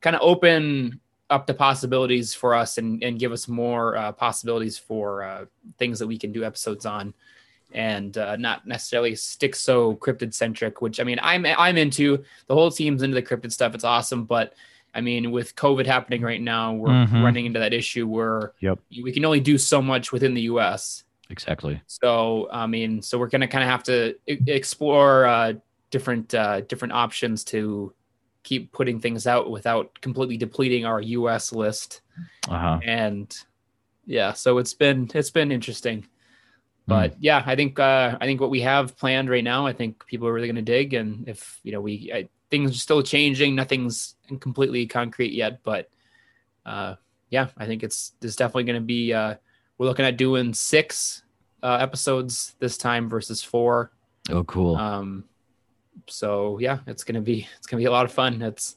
kind 0.00 0.14
of 0.14 0.22
open 0.22 1.00
up 1.28 1.46
the 1.46 1.54
possibilities 1.54 2.34
for 2.34 2.54
us 2.54 2.78
and 2.78 3.02
and 3.02 3.18
give 3.18 3.32
us 3.32 3.48
more 3.48 3.96
uh, 3.96 4.12
possibilities 4.12 4.78
for 4.78 5.24
uh, 5.24 5.44
things 5.76 5.98
that 5.98 6.06
we 6.06 6.16
can 6.16 6.30
do 6.30 6.44
episodes 6.44 6.86
on 6.86 7.12
and 7.72 8.16
uh, 8.16 8.36
not 8.36 8.64
necessarily 8.64 9.16
stick 9.16 9.56
so 9.56 9.96
cryptid 9.96 10.32
centric 10.32 10.80
which 10.80 11.00
i 11.00 11.02
mean 11.04 11.18
i'm 11.20 11.44
i'm 11.44 11.76
into 11.76 12.22
the 12.46 12.54
whole 12.54 12.70
team's 12.70 13.02
into 13.02 13.16
the 13.16 13.22
cryptid 13.22 13.50
stuff 13.50 13.74
it's 13.74 13.82
awesome 13.82 14.24
but 14.24 14.54
i 14.96 15.00
mean 15.00 15.30
with 15.30 15.54
covid 15.54 15.86
happening 15.86 16.22
right 16.22 16.40
now 16.42 16.72
we're 16.72 16.88
Mhm. 16.90 17.22
running 17.22 17.46
into 17.46 17.60
that 17.60 17.72
issue 17.74 18.06
where 18.06 18.52
Yep. 18.60 18.78
we 19.04 19.12
can 19.12 19.24
only 19.24 19.40
do 19.40 19.56
so 19.58 19.80
much 19.82 20.10
within 20.12 20.34
the 20.34 20.42
us 20.42 21.04
Exactly. 21.28 21.80
so 21.88 22.48
I 22.52 22.66
mean, 22.68 23.02
so 23.02 23.18
we're 23.18 23.28
gonna 23.28 23.48
kind 23.48 23.64
of 23.64 23.68
have 23.70 23.82
to 23.84 24.14
explore 24.46 25.26
uh, 25.26 25.54
different 25.90 26.32
uh, 26.34 26.60
different 26.62 26.92
options 26.92 27.42
to 27.52 27.92
keep 28.44 28.70
putting 28.70 29.00
things 29.00 29.26
out 29.26 29.50
without 29.50 30.00
completely 30.00 30.36
depleting 30.36 30.84
our 30.86 31.00
U.S. 31.00 31.52
list. 31.52 32.00
Uh 32.48 32.58
huh. 32.58 32.78
And 32.84 33.36
yeah, 34.06 34.34
so 34.34 34.58
it's 34.58 34.72
been 34.72 35.10
it's 35.14 35.30
been 35.32 35.50
interesting. 35.50 36.06
But 36.86 37.16
yeah, 37.18 37.42
I 37.44 37.56
think 37.56 37.80
uh, 37.80 38.16
I 38.20 38.24
think 38.26 38.40
what 38.40 38.50
we 38.50 38.60
have 38.60 38.96
planned 38.96 39.28
right 39.28 39.42
now, 39.42 39.66
I 39.66 39.72
think 39.72 40.06
people 40.06 40.28
are 40.28 40.32
really 40.32 40.46
gonna 40.46 40.62
dig. 40.62 40.94
And 40.94 41.28
if 41.28 41.58
you 41.64 41.72
know 41.72 41.80
we 41.80 42.12
I, 42.14 42.28
things 42.50 42.70
are 42.70 42.78
still 42.78 43.02
changing, 43.02 43.54
nothing's 43.54 44.16
completely 44.40 44.86
concrete 44.86 45.32
yet. 45.32 45.62
But 45.62 45.88
uh, 46.64 46.96
yeah, 47.30 47.48
I 47.56 47.66
think 47.66 47.82
it's 47.82 48.12
there's 48.20 48.36
definitely 48.36 48.64
gonna 48.64 48.80
be. 48.80 49.12
Uh, 49.12 49.34
we're 49.78 49.86
looking 49.86 50.04
at 50.06 50.16
doing 50.16 50.54
six 50.54 51.22
uh, 51.62 51.78
episodes 51.80 52.54
this 52.58 52.76
time 52.78 53.08
versus 53.08 53.42
four. 53.42 53.92
Oh, 54.30 54.44
cool. 54.44 54.76
Um, 54.76 55.24
so 56.06 56.58
yeah, 56.58 56.78
it's 56.86 57.04
gonna 57.04 57.20
be 57.20 57.46
it's 57.58 57.66
gonna 57.66 57.80
be 57.80 57.86
a 57.86 57.90
lot 57.90 58.04
of 58.04 58.12
fun. 58.12 58.42
It's 58.42 58.76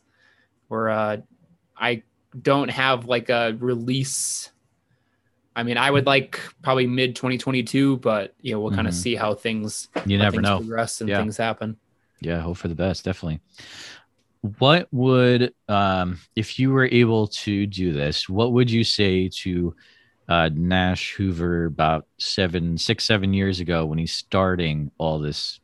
we're 0.69 0.89
uh, 0.89 1.17
I 1.77 2.03
don't 2.41 2.69
have 2.69 3.05
like 3.05 3.29
a 3.29 3.55
release. 3.59 4.51
I 5.55 5.63
mean, 5.63 5.77
I 5.77 5.89
would 5.91 6.05
like 6.05 6.39
probably 6.61 6.87
mid 6.87 7.15
2022, 7.15 7.97
but 7.97 8.33
you 8.41 8.53
know, 8.53 8.61
we'll 8.61 8.71
kind 8.71 8.87
of 8.87 8.93
see 8.93 9.15
how 9.15 9.33
things 9.33 9.89
you 10.05 10.17
never 10.17 10.37
things 10.37 10.43
know. 10.43 10.57
progress 10.59 11.01
and 11.01 11.09
Yeah. 11.09 11.17
things 11.19 11.35
happen. 11.37 11.75
Yeah, 12.21 12.39
hope 12.41 12.57
for 12.57 12.67
the 12.67 12.75
best, 12.75 13.05
definitely. 13.05 13.39
What 14.57 14.87
would 14.91 15.53
um 15.67 16.19
if 16.35 16.57
you 16.59 16.71
were 16.71 16.85
able 16.91 17.27
to 17.27 17.67
do 17.67 17.91
this, 17.91 18.29
what 18.29 18.53
would 18.53 18.71
you 18.71 18.83
say 18.83 19.29
to 19.43 19.75
uh 20.27 20.49
Nash 20.53 21.13
Hoover 21.15 21.65
about 21.65 22.05
seven, 22.17 22.77
six, 22.77 23.03
seven 23.03 23.33
years 23.33 23.59
ago 23.59 23.85
when 23.85 23.97
he's 23.97 24.13
starting 24.13 24.91
all 24.97 25.19
this 25.19 25.59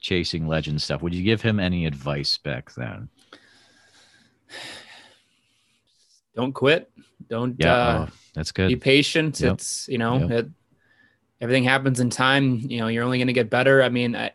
chasing 0.00 0.46
legend 0.48 0.82
stuff? 0.82 1.02
Would 1.02 1.14
you 1.14 1.22
give 1.22 1.40
him 1.42 1.60
any 1.60 1.86
advice 1.86 2.38
back 2.38 2.74
then? 2.74 3.08
Don't 6.34 6.52
quit. 6.52 6.90
Don't 7.28 7.54
Yeah, 7.58 7.74
uh, 7.74 8.06
oh, 8.08 8.12
that's 8.34 8.50
good. 8.52 8.68
be 8.68 8.76
patient. 8.76 9.40
Yep. 9.40 9.54
It's 9.54 9.88
you 9.88 9.98
know 9.98 10.18
Yep. 10.18 10.30
it, 10.30 10.50
everything 11.40 11.64
happens 11.64 12.00
in 12.00 12.10
time. 12.10 12.58
You 12.58 12.78
know 12.78 12.88
you're 12.88 13.04
only 13.04 13.18
going 13.18 13.28
to 13.28 13.32
get 13.32 13.50
better. 13.50 13.82
I 13.82 13.88
mean, 13.88 14.16
I, 14.16 14.32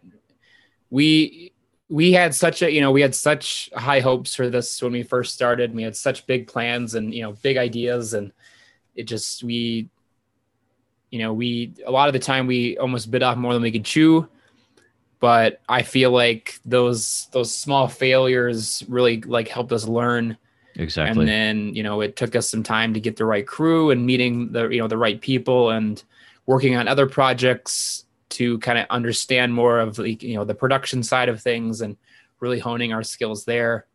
we 0.89 1.54
we 1.89 2.12
had 2.12 2.36
such 2.36 2.62
a 2.62 2.71
you 2.71 2.82
know 2.82 2.91
we 2.91 3.02
had 3.02 3.15
such 3.15 3.69
high 3.75 3.99
hopes 3.99 4.36
for 4.36 4.49
this 4.49 4.82
when 4.82 4.91
we 4.91 5.04
first 5.04 5.34
started. 5.34 5.73
We 5.73 5.84
had 5.84 5.95
such 5.95 6.28
big 6.28 6.47
plans 6.47 6.95
and 6.95 7.13
you 7.13 7.23
know 7.23 7.34
big 7.34 7.58
ideas, 7.58 8.13
and 8.13 8.32
it 8.95 9.04
just 9.04 9.43
we 9.43 9.89
you 11.10 11.19
know 11.19 11.34
we 11.34 11.73
a 11.86 11.91
lot 11.91 12.10
of 12.10 12.13
the 12.13 12.19
time 12.19 12.47
we 12.47 12.78
almost 12.78 13.12
bit 13.12 13.23
off 13.23 13.38
more 13.38 13.54
than 13.54 13.63
we 13.63 13.71
could 13.71 13.86
chew. 13.86 14.28
But 15.19 15.62
I 15.67 15.82
feel 15.82 16.12
like 16.12 16.60
those 16.63 17.28
those 17.32 17.54
small 17.54 17.88
failures 17.88 18.84
really 18.88 19.21
like 19.21 19.47
helped 19.47 19.71
us 19.71 19.88
learn 19.88 20.38
Exactly. 20.75 21.19
and 21.21 21.28
then 21.28 21.73
you 21.75 21.84
know 21.84 21.99
it 21.99 22.15
took 22.15 22.36
us 22.36 22.49
some 22.49 22.63
time 22.63 22.93
to 22.93 23.02
get 23.02 23.17
the 23.17 23.25
right 23.25 23.45
crew 23.45 23.91
and 23.91 24.06
meeting 24.06 24.52
the 24.54 24.69
you 24.69 24.80
know 24.80 24.88
the 24.88 24.97
right 24.97 25.19
people 25.19 25.71
and 25.71 26.04
working 26.45 26.78
on 26.78 26.88
other 26.88 27.06
projects 27.06 28.06
to 28.30 28.60
kind 28.60 28.78
of 28.78 28.86
understand 28.89 29.54
more 29.54 29.80
of 29.80 29.96
the 29.96 30.13
you 30.13 30.36
know 30.36 30.44
the 30.46 30.54
production 30.56 31.04
side 31.04 31.30
of 31.30 31.42
things 31.42 31.82
and 31.82 31.98
really 32.39 32.60
honing 32.60 32.94
our 32.94 33.04
skills 33.04 33.46
there. 33.46 33.86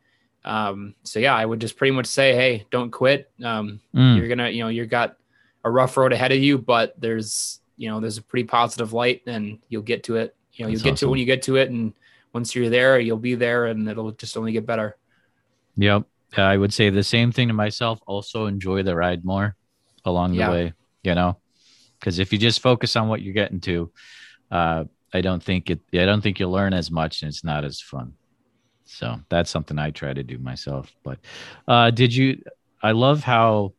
Um, 0.47 0.95
so 1.05 1.21
yeah 1.21 1.35
i 1.35 1.47
would 1.47 1.59
just 1.59 1.79
pretty 1.79 1.93
much 1.93 2.07
say 2.07 2.35
hey 2.35 2.67
don't 2.71 2.91
quit. 2.91 3.31
Um, 3.43 3.81
Mm, 3.95 4.17
you're 4.19 4.29
gonna 4.29 4.51
you 4.51 4.63
know 4.63 4.69
you've 4.69 4.91
got 4.91 5.17
a 5.65 5.71
rough 5.71 5.97
road 5.97 6.13
ahead 6.13 6.33
of 6.33 6.39
you 6.39 6.59
but 6.59 6.95
there's 7.01 7.61
you 7.79 7.89
know 7.89 7.99
there's 8.01 8.19
a 8.19 8.23
pretty 8.23 8.45
positive 8.45 8.93
light 8.93 9.23
and 9.27 9.59
you'll 9.71 9.81
get 9.83 10.03
to 10.05 10.17
it. 10.17 10.37
You 10.53 10.65
know 10.65 10.69
you'll 10.69 10.81
That's 10.81 10.85
get 10.85 10.97
to 10.99 11.07
it 11.07 11.09
when 11.11 11.19
you 11.19 11.25
get 11.25 11.43
to 11.45 11.57
it 11.57 11.71
and 11.71 11.95
once 12.35 12.55
you're 12.55 12.69
there 12.69 12.99
you'll 12.99 13.17
be 13.17 13.35
there 13.37 13.67
and 13.67 13.89
it'll 13.89 14.13
just 14.13 14.37
only 14.37 14.53
get 14.53 14.67
better. 14.67 14.97
Yep. 15.77 16.05
I 16.37 16.57
would 16.57 16.75
say 16.75 16.91
the 16.91 17.03
same 17.05 17.31
thing 17.33 17.49
to 17.49 17.55
myself. 17.55 18.01
Also 18.07 18.47
enjoy 18.47 18.83
the 18.83 18.95
ride 18.97 19.25
more 19.25 19.55
along 20.05 20.33
the 20.33 20.39
Yeah. 20.39 20.51
way, 20.51 20.73
you 21.05 21.15
know, 21.15 21.39
because 21.99 22.19
if 22.19 22.33
you 22.33 22.39
just 22.39 22.61
focus 22.61 22.97
on 22.97 23.09
what 23.09 23.23
you're 23.23 23.33
getting 23.35 23.61
to, 23.63 23.91
uh, 24.51 24.85
I 25.13 25.21
don't 25.21 25.43
think 25.43 25.71
it, 25.71 25.81
I 25.93 26.05
don't 26.05 26.21
think 26.21 26.41
you'll 26.41 26.51
learn 26.51 26.75
as 26.75 26.91
much 26.91 27.23
and 27.23 27.29
it's 27.29 27.45
not 27.45 27.65
as 27.65 27.81
fun. 27.81 28.15
So 28.85 29.21
that's 29.29 29.51
something 29.51 29.79
I 29.79 29.91
try 29.91 30.13
to 30.13 30.23
do 30.23 30.39
myself. 30.39 30.93
But 31.03 31.19
uh, 31.67 31.91
did 31.91 32.15
you, 32.15 32.43
I 32.83 32.93
love 32.93 33.23
how 33.23 33.73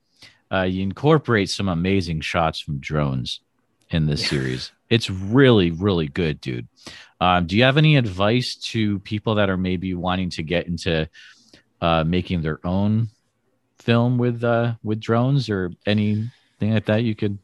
uh, 0.52 0.64
you 0.64 0.84
incorporate 0.84 1.50
some 1.50 1.70
amazing 1.70 2.22
shots 2.22 2.60
from 2.60 2.80
drones 2.80 3.42
in 3.90 4.06
this 4.06 4.28
series. 4.28 4.72
It's 4.90 5.10
really, 5.10 5.72
really 5.72 6.08
good, 6.08 6.40
dude. 6.42 6.68
Um, 7.20 7.48
do 7.48 7.58
you 7.58 7.64
have 7.64 7.78
any 7.78 7.98
advice 7.98 8.56
to 8.56 9.00
people 9.00 9.36
that 9.36 9.50
are 9.50 9.58
maybe 9.58 9.94
wanting 9.94 10.30
to 10.32 10.44
get 10.44 10.68
into 10.68 11.10
uh, 11.82 12.04
making 12.04 12.42
their 12.42 12.66
own 12.66 13.10
film 13.80 14.18
with 14.18 14.44
uh 14.44 14.74
with 14.84 15.00
drones 15.00 15.48
or 15.48 15.70
anything 15.86 16.32
like 16.62 16.86
that 16.86 17.04
you 17.04 17.16
could 17.16 17.38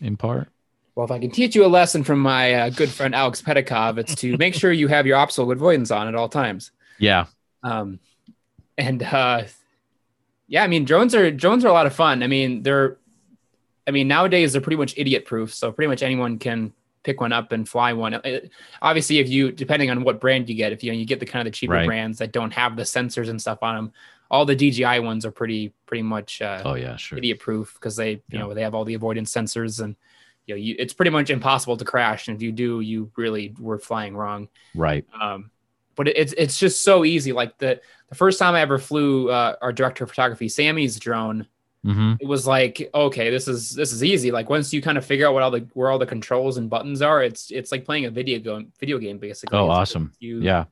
impart? 0.00 0.48
Well, 0.94 1.04
if 1.04 1.10
I 1.10 1.18
can 1.18 1.30
teach 1.30 1.56
you 1.56 1.64
a 1.64 1.66
lesson 1.66 2.04
from 2.04 2.20
my 2.20 2.54
uh, 2.54 2.70
good 2.70 2.88
friend 2.88 3.14
Alex 3.14 3.42
Pedikov, 3.42 3.98
it's 3.98 4.14
to 4.16 4.36
make 4.36 4.54
sure 4.54 4.70
you 4.70 4.86
have 4.88 5.06
your 5.06 5.16
obstacle 5.16 5.50
avoidance 5.50 5.90
on 5.90 6.06
at 6.06 6.14
all 6.14 6.28
times. 6.28 6.70
Yeah. 6.98 7.26
Um, 7.64 7.98
and 8.78 9.02
uh, 9.02 9.44
yeah, 10.46 10.62
I 10.62 10.68
mean 10.68 10.84
drones 10.84 11.14
are 11.14 11.30
drones 11.32 11.64
are 11.64 11.68
a 11.68 11.72
lot 11.72 11.86
of 11.86 11.94
fun. 11.94 12.22
I 12.22 12.28
mean 12.28 12.62
they're, 12.62 12.96
I 13.86 13.90
mean 13.90 14.06
nowadays 14.06 14.52
they're 14.52 14.60
pretty 14.62 14.76
much 14.76 14.94
idiot 14.96 15.24
proof, 15.24 15.52
so 15.52 15.72
pretty 15.72 15.88
much 15.88 16.02
anyone 16.02 16.38
can 16.38 16.72
pick 17.02 17.20
one 17.20 17.32
up 17.32 17.50
and 17.52 17.68
fly 17.68 17.92
one. 17.92 18.14
It, 18.14 18.50
obviously, 18.80 19.18
if 19.18 19.28
you 19.28 19.50
depending 19.50 19.90
on 19.90 20.04
what 20.04 20.20
brand 20.20 20.48
you 20.48 20.54
get, 20.54 20.72
if 20.72 20.84
you 20.84 20.92
you 20.92 21.04
get 21.06 21.18
the 21.18 21.26
kind 21.26 21.46
of 21.46 21.52
the 21.52 21.56
cheaper 21.56 21.72
Right. 21.72 21.86
brands 21.86 22.18
that 22.18 22.30
don't 22.32 22.52
have 22.52 22.76
the 22.76 22.82
sensors 22.84 23.28
and 23.28 23.40
stuff 23.40 23.58
on 23.62 23.74
them, 23.74 23.92
all 24.30 24.44
the 24.46 24.54
DJI 24.54 25.00
ones 25.00 25.26
are 25.26 25.32
pretty 25.32 25.72
pretty 25.86 26.02
much 26.02 26.40
uh, 26.40 26.62
Oh 26.64 26.74
yeah, 26.74 26.94
sure. 26.96 27.18
idiot 27.18 27.40
proof 27.40 27.74
because 27.74 27.96
they 27.96 28.10
you 28.12 28.20
Yeah. 28.30 28.38
know 28.40 28.54
they 28.54 28.62
have 28.62 28.74
all 28.76 28.84
the 28.84 28.94
avoidance 28.94 29.32
sensors 29.32 29.82
and 29.82 29.96
you 30.46 30.54
know 30.54 30.58
you, 30.58 30.74
it's 30.78 30.92
pretty 30.92 31.10
much 31.10 31.30
impossible 31.30 31.76
to 31.76 31.84
crash 31.84 32.28
and 32.28 32.36
if 32.36 32.42
you 32.42 32.52
do 32.52 32.80
you 32.80 33.10
really 33.16 33.54
were 33.58 33.78
flying 33.78 34.16
wrong 34.16 34.48
Right. 34.74 35.04
um 35.20 35.50
but 35.96 36.08
it, 36.08 36.16
it's 36.18 36.34
it's 36.36 36.58
just 36.58 36.82
so 36.82 37.04
easy 37.04 37.32
like 37.32 37.56
the 37.58 37.80
the 38.08 38.14
first 38.14 38.38
time 38.38 38.54
i 38.54 38.60
ever 38.60 38.78
flew 38.78 39.30
uh, 39.30 39.56
our 39.62 39.72
director 39.72 40.04
of 40.04 40.10
photography 40.10 40.48
sammy's 40.48 40.98
drone 40.98 41.46
Mm-hmm. 41.86 42.14
it 42.18 42.26
was 42.26 42.46
like 42.46 42.88
okay 42.94 43.28
this 43.28 43.46
is 43.46 43.74
this 43.74 43.92
is 43.92 44.02
easy 44.02 44.30
like 44.30 44.48
once 44.48 44.72
you 44.72 44.80
kind 44.80 44.96
of 44.96 45.04
figure 45.04 45.26
out 45.28 45.34
what 45.34 45.42
all 45.42 45.50
the 45.50 45.66
where 45.74 45.90
all 45.90 45.98
the 45.98 46.06
controls 46.06 46.56
and 46.56 46.70
buttons 46.70 47.02
are 47.02 47.22
it's 47.22 47.50
it's 47.50 47.70
like 47.70 47.84
playing 47.84 48.06
a 48.06 48.10
video 48.10 48.38
game 48.38 48.72
video 48.80 48.96
game 48.96 49.18
basically 49.18 49.58
Oh, 49.58 49.64
It's- 49.64 49.78
awesome. 49.80 50.10
you 50.18 50.40
Yeah. 50.40 50.64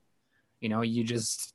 you 0.63 0.71
know 0.71 0.81
you 0.81 1.05
just 1.05 1.53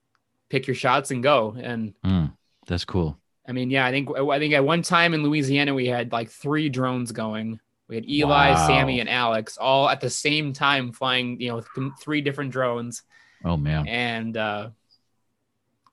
pick 0.50 0.68
your 0.68 0.76
shots 0.76 1.10
and 1.10 1.24
go 1.24 1.56
and 1.60 1.96
Mm, 2.06 2.34
that's 2.68 2.86
cool. 2.86 3.18
I 3.48 3.52
mean, 3.54 3.72
yeah, 3.72 3.84
I 3.86 3.90
think 3.92 4.10
I 4.16 4.38
think 4.38 4.54
at 4.54 4.64
one 4.64 4.84
time 4.84 5.16
in 5.16 5.24
Louisiana 5.24 5.74
we 5.74 5.88
had 5.88 6.12
like 6.12 6.30
three 6.30 6.70
drones 6.70 7.12
going. 7.12 7.60
We 7.88 7.96
had 7.96 8.10
Eli, 8.10 8.52
Wow. 8.52 8.68
Sammy, 8.68 9.00
and 9.00 9.10
Alex 9.10 9.58
all 9.58 9.88
at 9.90 10.02
the 10.02 10.10
same 10.10 10.52
time 10.54 10.92
flying. 10.92 11.40
You 11.40 11.50
know, 11.50 11.64
th- 11.76 11.92
three 12.02 12.22
different 12.22 12.52
drones, 12.52 13.04
Oh 13.46 13.56
man. 13.58 13.88
and 13.88 14.36
uh, 14.36 14.70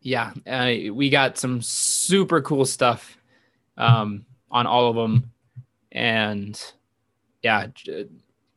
yeah, 0.00 0.32
uh, 0.46 0.92
we 0.92 1.08
got 1.10 1.38
some 1.38 1.62
super 1.62 2.40
cool 2.42 2.64
stuff 2.64 3.16
um, 3.76 4.26
on 4.50 4.66
all 4.66 4.90
of 4.90 4.96
them, 4.96 5.30
and 5.92 6.60
yeah, 7.42 7.68
j- 7.74 8.08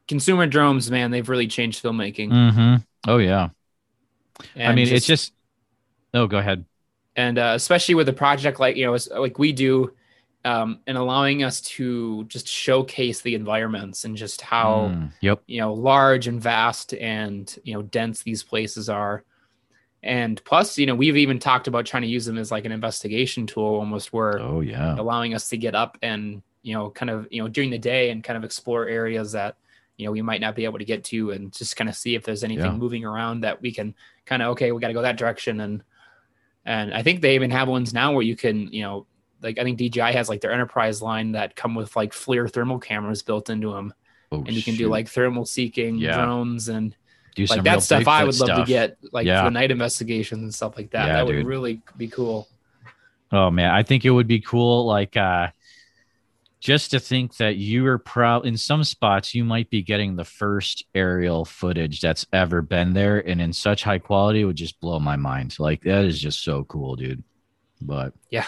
consumer 0.07 0.47
drones, 0.47 0.89
man, 0.91 1.11
they've 1.11 1.29
really 1.29 1.47
changed 1.47 1.83
filmmaking. 1.83 2.31
Mm-hmm. 2.31 2.75
Oh 3.07 3.17
yeah. 3.17 3.49
I 4.39 4.45
And 4.55 4.75
mean, 4.75 4.87
it's 4.87 5.05
just. 5.05 5.33
Oh, 6.13 6.25
go 6.27 6.37
ahead. 6.37 6.65
and 7.15 7.37
uh, 7.37 7.53
especially 7.55 7.95
with 7.95 8.09
a 8.09 8.13
project 8.13 8.59
like 8.59 8.75
you 8.77 8.85
know 8.85 8.97
like 9.19 9.37
we 9.37 9.51
do 9.51 9.91
um, 10.45 10.79
and 10.87 10.97
allowing 10.97 11.43
us 11.43 11.61
to 11.61 12.23
just 12.25 12.47
showcase 12.47 13.21
the 13.21 13.35
environments 13.35 14.05
and 14.05 14.15
just 14.15 14.41
how 14.41 14.91
Mm, 14.95 15.11
yep. 15.21 15.41
you 15.47 15.59
know 15.59 15.73
large 15.73 16.27
and 16.27 16.39
vast 16.41 16.93
and 16.93 17.57
you 17.63 17.73
know 17.73 17.81
dense 17.81 18.23
these 18.23 18.43
places 18.43 18.87
are 18.89 19.23
and 20.03 20.41
plus 20.45 20.77
you 20.77 20.85
know 20.85 20.95
we've 20.95 21.17
even 21.17 21.39
talked 21.39 21.67
about 21.67 21.85
trying 21.85 22.03
to 22.03 22.07
use 22.09 22.25
them 22.25 22.37
as 22.37 22.51
like 22.51 22.65
an 22.65 22.71
investigation 22.71 23.47
tool 23.47 23.65
almost 23.65 24.13
where 24.13 24.39
Oh 24.39 24.61
yeah. 24.61 24.95
allowing 24.97 25.33
us 25.33 25.49
to 25.49 25.57
get 25.57 25.75
up 25.75 25.97
and 26.01 26.41
you 26.61 26.73
know 26.75 26.89
kind 26.91 27.09
of 27.09 27.27
you 27.31 27.41
know 27.41 27.47
during 27.47 27.71
the 27.71 27.79
day 27.79 28.09
and 28.11 28.23
kind 28.23 28.37
of 28.37 28.43
explore 28.43 28.87
areas 28.87 29.31
that 29.33 29.57
you 29.97 30.05
know 30.05 30.11
we 30.11 30.21
might 30.21 30.39
not 30.41 30.55
be 30.55 30.65
able 30.65 30.77
to 30.79 30.85
get 30.85 31.03
to 31.05 31.31
and 31.31 31.51
just 31.51 31.75
kind 31.75 31.89
of 31.89 31.95
see 31.95 32.13
if 32.15 32.23
there's 32.23 32.43
anything 32.43 32.65
Yeah. 32.73 32.77
moving 32.77 33.03
around 33.03 33.41
that 33.41 33.61
we 33.61 33.73
can 33.73 33.95
kind 34.25 34.41
of 34.43 34.49
okay 34.51 34.71
we 34.71 34.79
got 34.79 34.89
to 34.89 34.93
go 34.93 35.01
that 35.01 35.17
direction 35.17 35.59
and 35.61 35.83
and 36.65 36.93
i 36.93 37.01
think 37.01 37.21
they 37.21 37.33
even 37.35 37.49
have 37.51 37.67
ones 37.67 37.93
now 37.93 38.13
where 38.13 38.21
you 38.23 38.35
can 38.35 38.71
you 38.71 38.83
know 38.83 39.07
like 39.41 39.57
i 39.59 39.63
think 39.63 39.79
dji 39.79 40.11
has 40.13 40.29
like 40.29 40.41
their 40.41 40.51
enterprise 40.51 41.01
line 41.01 41.33
that 41.33 41.55
come 41.55 41.75
with 41.75 41.95
like 41.95 42.11
FLIR 42.13 42.51
thermal 42.51 42.79
cameras 42.79 43.21
built 43.21 43.49
into 43.49 43.71
them 43.73 43.93
Oh, 44.31 44.37
and 44.39 44.51
you 44.51 44.61
can 44.61 44.75
do 44.75 44.89
like 44.89 45.07
thermal 45.07 45.45
seeking 45.45 45.95
Yeah. 45.97 46.17
drones 46.23 46.67
and 46.69 46.95
do 47.35 47.43
like 47.43 47.57
some 47.57 47.63
that 47.63 47.81
stuff 47.83 48.07
i 48.07 48.23
would 48.23 48.37
love 48.39 48.59
to 48.59 48.65
get 48.65 48.97
like 49.13 49.25
Yeah. 49.25 49.45
for 49.45 49.51
night 49.51 49.71
investigations 49.71 50.41
and 50.41 50.53
stuff 50.53 50.75
like 50.75 50.89
that 50.91 51.07
Yeah, 51.07 51.13
that 51.13 51.25
would 51.25 51.45
really 51.45 51.81
be 51.97 52.07
cool 52.07 52.47
Oh 53.31 53.51
man, 53.51 53.71
I 53.71 53.83
think 53.83 54.05
it 54.05 54.09
would 54.09 54.25
be 54.27 54.39
cool. 54.39 54.85
Like, 54.85 55.17
uh, 55.17 55.49
just 56.61 56.91
to 56.91 56.99
think 57.01 57.35
that 57.37 57.57
you 57.57 57.85
are 57.87 57.97
proud 57.97 58.45
in 58.45 58.55
some 58.55 58.85
spots, 58.85 59.35
you 59.35 59.43
might 59.43 59.69
be 59.69 59.83
getting 59.83 60.15
the 60.15 60.23
first 60.23 60.85
aerial 60.95 61.43
footage 61.43 61.99
that's 61.99 62.25
ever 62.31 62.61
been 62.61 62.93
there, 62.93 63.19
and 63.19 63.41
in 63.41 63.51
such 63.51 63.83
high 63.83 63.99
quality, 63.99 64.39
it 64.41 64.45
would 64.45 64.55
just 64.55 64.79
blow 64.79 64.97
my 64.99 65.17
mind. 65.17 65.57
Like, 65.59 65.81
that 65.83 66.05
is 66.05 66.21
just 66.21 66.41
so 66.41 66.63
cool, 66.63 66.95
dude. 66.95 67.21
But 67.81 68.13
yeah 68.31 68.45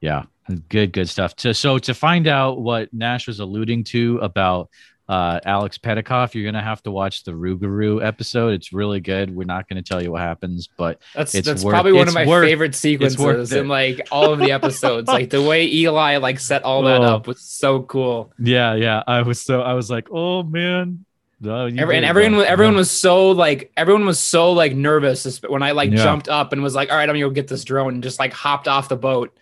yeah, 0.00 0.24
good, 0.68 0.92
good 0.92 1.08
stuff. 1.08 1.34
To, 1.36 1.54
so 1.54 1.78
to 1.78 1.94
find 1.94 2.26
out 2.26 2.60
what 2.60 2.92
Nash 2.92 3.26
was 3.26 3.40
alluding 3.40 3.84
to 3.84 4.18
about 4.18 4.68
uh, 5.08 5.40
Alex 5.46 5.78
Petikoff, 5.78 6.34
you're 6.34 6.44
gonna 6.44 6.62
have 6.62 6.82
to 6.82 6.90
watch 6.90 7.24
the 7.24 7.32
Rougarou 7.32 8.04
episode. 8.04 8.50
It's 8.52 8.74
really 8.74 9.00
good. 9.00 9.34
We're 9.34 9.44
not 9.44 9.66
gonna 9.66 9.82
tell 9.82 10.02
you 10.02 10.12
what 10.12 10.20
happens, 10.20 10.68
but 10.76 11.00
That's 11.14 11.34
It's 11.34 11.46
that's 11.46 11.64
worth- 11.64 11.72
probably 11.72 11.92
one 11.94 12.08
of 12.08 12.14
my 12.14 12.26
worth- 12.26 12.46
favorite 12.46 12.74
sequences 12.74 13.52
in 13.52 13.68
like 13.68 14.06
all 14.12 14.32
of 14.34 14.38
the 14.38 14.52
episodes. 14.52 15.08
like 15.08 15.30
the 15.30 15.42
way 15.42 15.66
Eli 15.66 16.18
like 16.18 16.38
set 16.38 16.62
all 16.62 16.82
that 16.82 17.00
Oh. 17.00 17.04
up 17.16 17.26
was 17.26 17.40
so 17.40 17.82
cool. 17.84 18.32
yeah, 18.38 18.74
yeah. 18.74 19.02
I 19.06 19.22
was 19.22 19.40
so 19.40 19.62
I 19.62 19.72
was 19.72 19.90
like, 19.90 20.08
oh 20.12 20.42
man. 20.42 21.04
No, 21.40 21.66
Every, 21.66 21.96
and 21.96 22.04
everyone 22.04 22.36
was 22.36 22.46
everyone 22.46 22.74
Yeah. 22.74 22.78
was 22.80 22.90
so 22.90 23.30
like 23.30 23.72
everyone 23.78 24.04
was 24.04 24.18
so 24.18 24.52
like 24.52 24.74
nervous 24.74 25.40
when 25.48 25.62
I 25.62 25.70
like 25.70 25.90
Yeah. 25.90 26.02
jumped 26.02 26.28
up 26.28 26.52
and 26.52 26.62
was 26.62 26.74
like, 26.74 26.90
all 26.90 26.96
right, 26.96 27.04
I'm 27.08 27.14
gonna 27.14 27.20
go 27.20 27.30
get 27.30 27.48
this 27.48 27.64
drone 27.64 27.94
and 27.94 28.02
just 28.02 28.18
like 28.18 28.32
hopped 28.34 28.68
off 28.68 28.88
the 28.90 28.96
boat. 28.96 29.34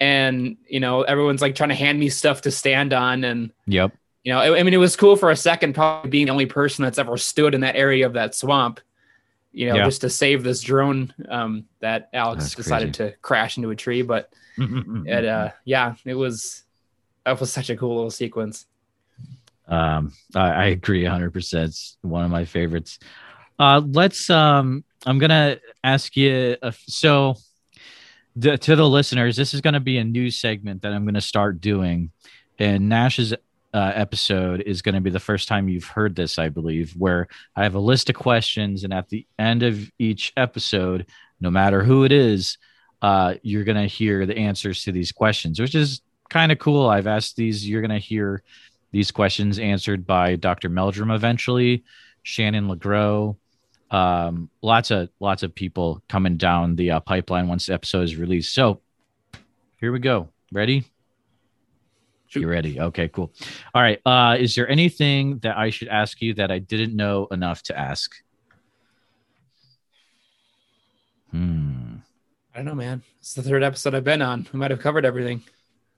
And 0.00 0.56
you 0.68 0.80
know, 0.80 1.02
everyone's 1.02 1.40
like 1.40 1.54
trying 1.54 1.68
to 1.70 1.74
hand 1.74 1.98
me 1.98 2.08
stuff 2.08 2.42
to 2.42 2.50
stand 2.50 2.92
on 2.92 3.24
and 3.24 3.52
Yep. 3.66 3.92
you 4.24 4.32
know, 4.32 4.40
I, 4.40 4.58
I 4.58 4.62
mean, 4.62 4.74
it 4.74 4.78
was 4.78 4.96
cool 4.96 5.16
for 5.16 5.30
a 5.30 5.36
second, 5.36 5.74
probably 5.74 6.10
being 6.10 6.26
the 6.26 6.32
only 6.32 6.46
person 6.46 6.82
that's 6.82 6.98
ever 6.98 7.16
stood 7.16 7.54
in 7.54 7.60
that 7.60 7.76
area 7.76 8.06
of 8.06 8.14
that 8.14 8.34
swamp, 8.34 8.80
you 9.52 9.68
know, 9.68 9.76
Yeah. 9.76 9.84
just 9.84 10.00
to 10.00 10.10
save 10.10 10.42
this 10.42 10.60
drone 10.62 11.14
um, 11.28 11.66
that 11.80 12.08
Alex 12.12 12.44
That's 12.44 12.54
decided 12.56 12.94
to 12.94 13.14
crash 13.22 13.56
into 13.56 13.70
a 13.70 13.76
tree. 13.76 14.02
But 14.02 14.32
it, 14.58 15.24
uh, 15.24 15.50
yeah, 15.64 15.94
it 16.04 16.14
was, 16.14 16.62
that 17.24 17.38
was 17.40 17.52
such 17.52 17.70
a 17.70 17.76
cool 17.76 17.94
little 17.94 18.10
sequence. 18.10 18.66
Um, 19.66 20.12
I, 20.34 20.50
I 20.50 20.64
agree 20.66 21.04
100%. 21.04 21.64
It's 21.64 21.96
one 22.02 22.24
of 22.24 22.30
my 22.30 22.44
favorites. 22.44 22.98
Uh, 23.58 23.80
let's, 23.86 24.28
um, 24.28 24.84
I'm 25.06 25.18
to 25.20 25.60
ask 25.82 26.16
you. 26.16 26.56
A, 26.62 26.72
so, 26.86 27.36
the, 28.36 28.58
to 28.58 28.76
the 28.76 28.88
listeners, 28.88 29.36
this 29.36 29.54
is 29.54 29.60
going 29.60 29.74
to 29.74 29.80
be 29.80 29.98
a 29.98 30.04
new 30.04 30.30
segment 30.30 30.82
that 30.82 30.92
I'm 30.92 31.04
going 31.04 31.14
to 31.14 31.20
start 31.20 31.60
doing. 31.60 32.10
And 32.58 32.88
Nash's 32.88 33.32
uh, 33.32 33.92
episode 33.94 34.62
is 34.62 34.82
going 34.82 34.94
to 34.94 35.00
be 35.00 35.10
the 35.10 35.20
first 35.20 35.48
time 35.48 35.68
you've 35.68 35.84
heard 35.84 36.14
this, 36.14 36.38
I 36.38 36.48
believe, 36.48 36.92
where 36.92 37.28
I 37.56 37.64
have 37.64 37.74
a 37.74 37.80
list 37.80 38.08
of 38.08 38.16
questions. 38.16 38.84
And 38.84 38.92
at 38.92 39.08
the 39.08 39.26
end 39.38 39.62
of 39.62 39.90
each 39.98 40.32
episode, 40.36 41.06
no 41.40 41.50
matter 41.50 41.82
who 41.82 42.04
it 42.04 42.12
is, 42.12 42.58
uh, 43.02 43.34
you're 43.42 43.64
going 43.64 43.76
to 43.76 43.86
hear 43.86 44.26
the 44.26 44.38
answers 44.38 44.84
to 44.84 44.92
these 44.92 45.12
questions, 45.12 45.60
which 45.60 45.74
is 45.74 46.00
kind 46.30 46.52
of 46.52 46.58
cool. 46.58 46.88
I've 46.88 47.06
asked 47.06 47.36
these, 47.36 47.68
you're 47.68 47.82
going 47.82 47.90
to 47.90 47.98
hear 47.98 48.42
these 48.92 49.10
questions 49.10 49.58
answered 49.58 50.06
by 50.06 50.36
Dr. 50.36 50.68
Meldrum 50.68 51.10
eventually, 51.10 51.84
Shannon 52.22 52.68
LeGro, 52.68 53.36
um, 53.94 54.50
lots 54.60 54.90
of 54.90 55.08
lots 55.20 55.44
of 55.44 55.54
people 55.54 56.02
coming 56.08 56.36
down 56.36 56.74
the 56.74 56.90
uh, 56.90 57.00
pipeline 57.00 57.46
once 57.46 57.66
the 57.66 57.74
episode 57.74 58.02
is 58.02 58.16
released. 58.16 58.52
So 58.52 58.80
here 59.78 59.92
we 59.92 60.00
go. 60.00 60.30
Ready? 60.52 60.84
Shoot. 62.26 62.40
You 62.40 62.48
ready? 62.48 62.80
Okay, 62.80 63.06
cool. 63.08 63.32
All 63.72 63.82
right. 63.82 64.00
Uh, 64.04 64.36
is 64.36 64.56
there 64.56 64.68
anything 64.68 65.38
that 65.38 65.56
I 65.56 65.70
should 65.70 65.86
ask 65.86 66.20
you 66.20 66.34
that 66.34 66.50
I 66.50 66.58
didn't 66.58 66.96
know 66.96 67.28
enough 67.30 67.62
to 67.64 67.78
ask? 67.78 68.12
Hmm. 71.30 71.98
I 72.52 72.58
don't 72.58 72.64
know, 72.64 72.74
man. 72.74 73.02
It's 73.20 73.34
the 73.34 73.42
third 73.42 73.62
episode 73.62 73.94
I've 73.94 74.02
been 74.02 74.22
on. 74.22 74.48
We 74.52 74.58
might 74.58 74.72
have 74.72 74.80
covered 74.80 75.04
everything. 75.04 75.44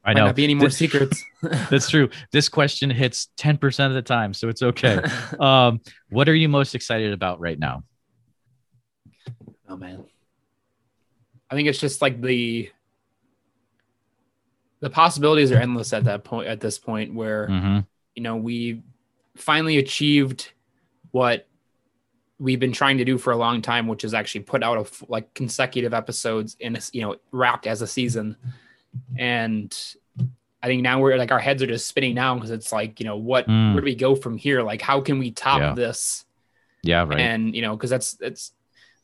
I 0.07 0.11
Might 0.11 0.21
know. 0.21 0.27
not 0.27 0.37
be 0.37 0.45
any 0.45 0.55
more 0.55 0.69
This- 0.69 0.77
secrets. 0.77 1.23
That's 1.69 1.91
true. 1.91 2.09
This 2.31 2.49
question 2.49 2.91
hits 2.91 3.29
10% 3.39 3.87
of 3.89 3.95
the 3.95 4.03
time, 4.03 4.33
so 4.35 4.49
it's 4.49 4.63
okay. 4.63 5.01
um, 5.41 5.81
what 6.11 6.29
are 6.29 6.35
you 6.35 6.49
most 6.49 6.75
excited 6.77 7.13
about 7.13 7.41
right 7.41 7.59
now? 7.59 7.83
Oh 9.69 9.77
man. 9.77 10.05
I 11.51 11.55
think 11.57 11.69
it's 11.69 11.81
just 11.81 12.01
like 12.01 12.21
the 12.23 12.71
the 14.81 14.91
possibilities 14.91 15.51
are 15.53 15.57
endless 15.57 15.93
at 15.93 16.05
that 16.05 16.23
point 16.25 16.49
at 16.49 16.61
this 16.61 16.79
point 16.79 17.15
where 17.15 17.49
Mm-hmm. 17.49 17.79
you 18.15 18.23
know 18.23 18.37
we 18.37 18.83
finally 19.37 19.79
achieved 19.79 20.53
what 21.11 21.47
we've 22.39 22.61
been 22.61 22.73
trying 22.73 22.99
to 22.99 23.05
do 23.05 23.17
for 23.19 23.33
a 23.33 23.37
long 23.37 23.63
time 23.63 23.87
which 23.89 24.05
is 24.05 24.13
actually 24.15 24.43
put 24.43 24.63
out 24.63 24.77
a 24.79 24.83
f- 24.83 25.03
like 25.09 25.33
consecutive 25.35 25.95
episodes 25.95 26.57
in 26.61 26.77
a 26.77 26.81
you 26.93 27.01
know 27.03 27.17
wrapped 27.33 27.67
as 27.67 27.81
a 27.83 27.87
season 27.87 28.37
and 29.19 29.77
i 30.63 30.67
think 30.67 30.83
now 30.83 31.01
we're 31.01 31.17
like 31.17 31.33
our 31.33 31.39
heads 31.39 31.63
are 31.63 31.67
just 31.67 31.87
spinning 31.87 32.15
now 32.15 32.35
because 32.35 32.51
it's 32.51 32.73
like 32.73 32.99
you 33.01 33.07
know 33.07 33.17
what 33.17 33.47
Mm. 33.47 33.73
where 33.75 33.81
do 33.81 33.85
we 33.85 33.95
go 33.95 34.15
from 34.17 34.37
here 34.37 34.63
like 34.63 34.83
how 34.83 35.01
can 35.01 35.19
we 35.19 35.31
top 35.31 35.61
Yeah. 35.61 35.75
this 35.75 36.25
Yeah, 36.83 37.05
right. 37.05 37.19
and 37.21 37.55
you 37.55 37.63
know 37.63 37.77
because 37.77 37.91
that's 37.91 38.17
it's 38.21 38.53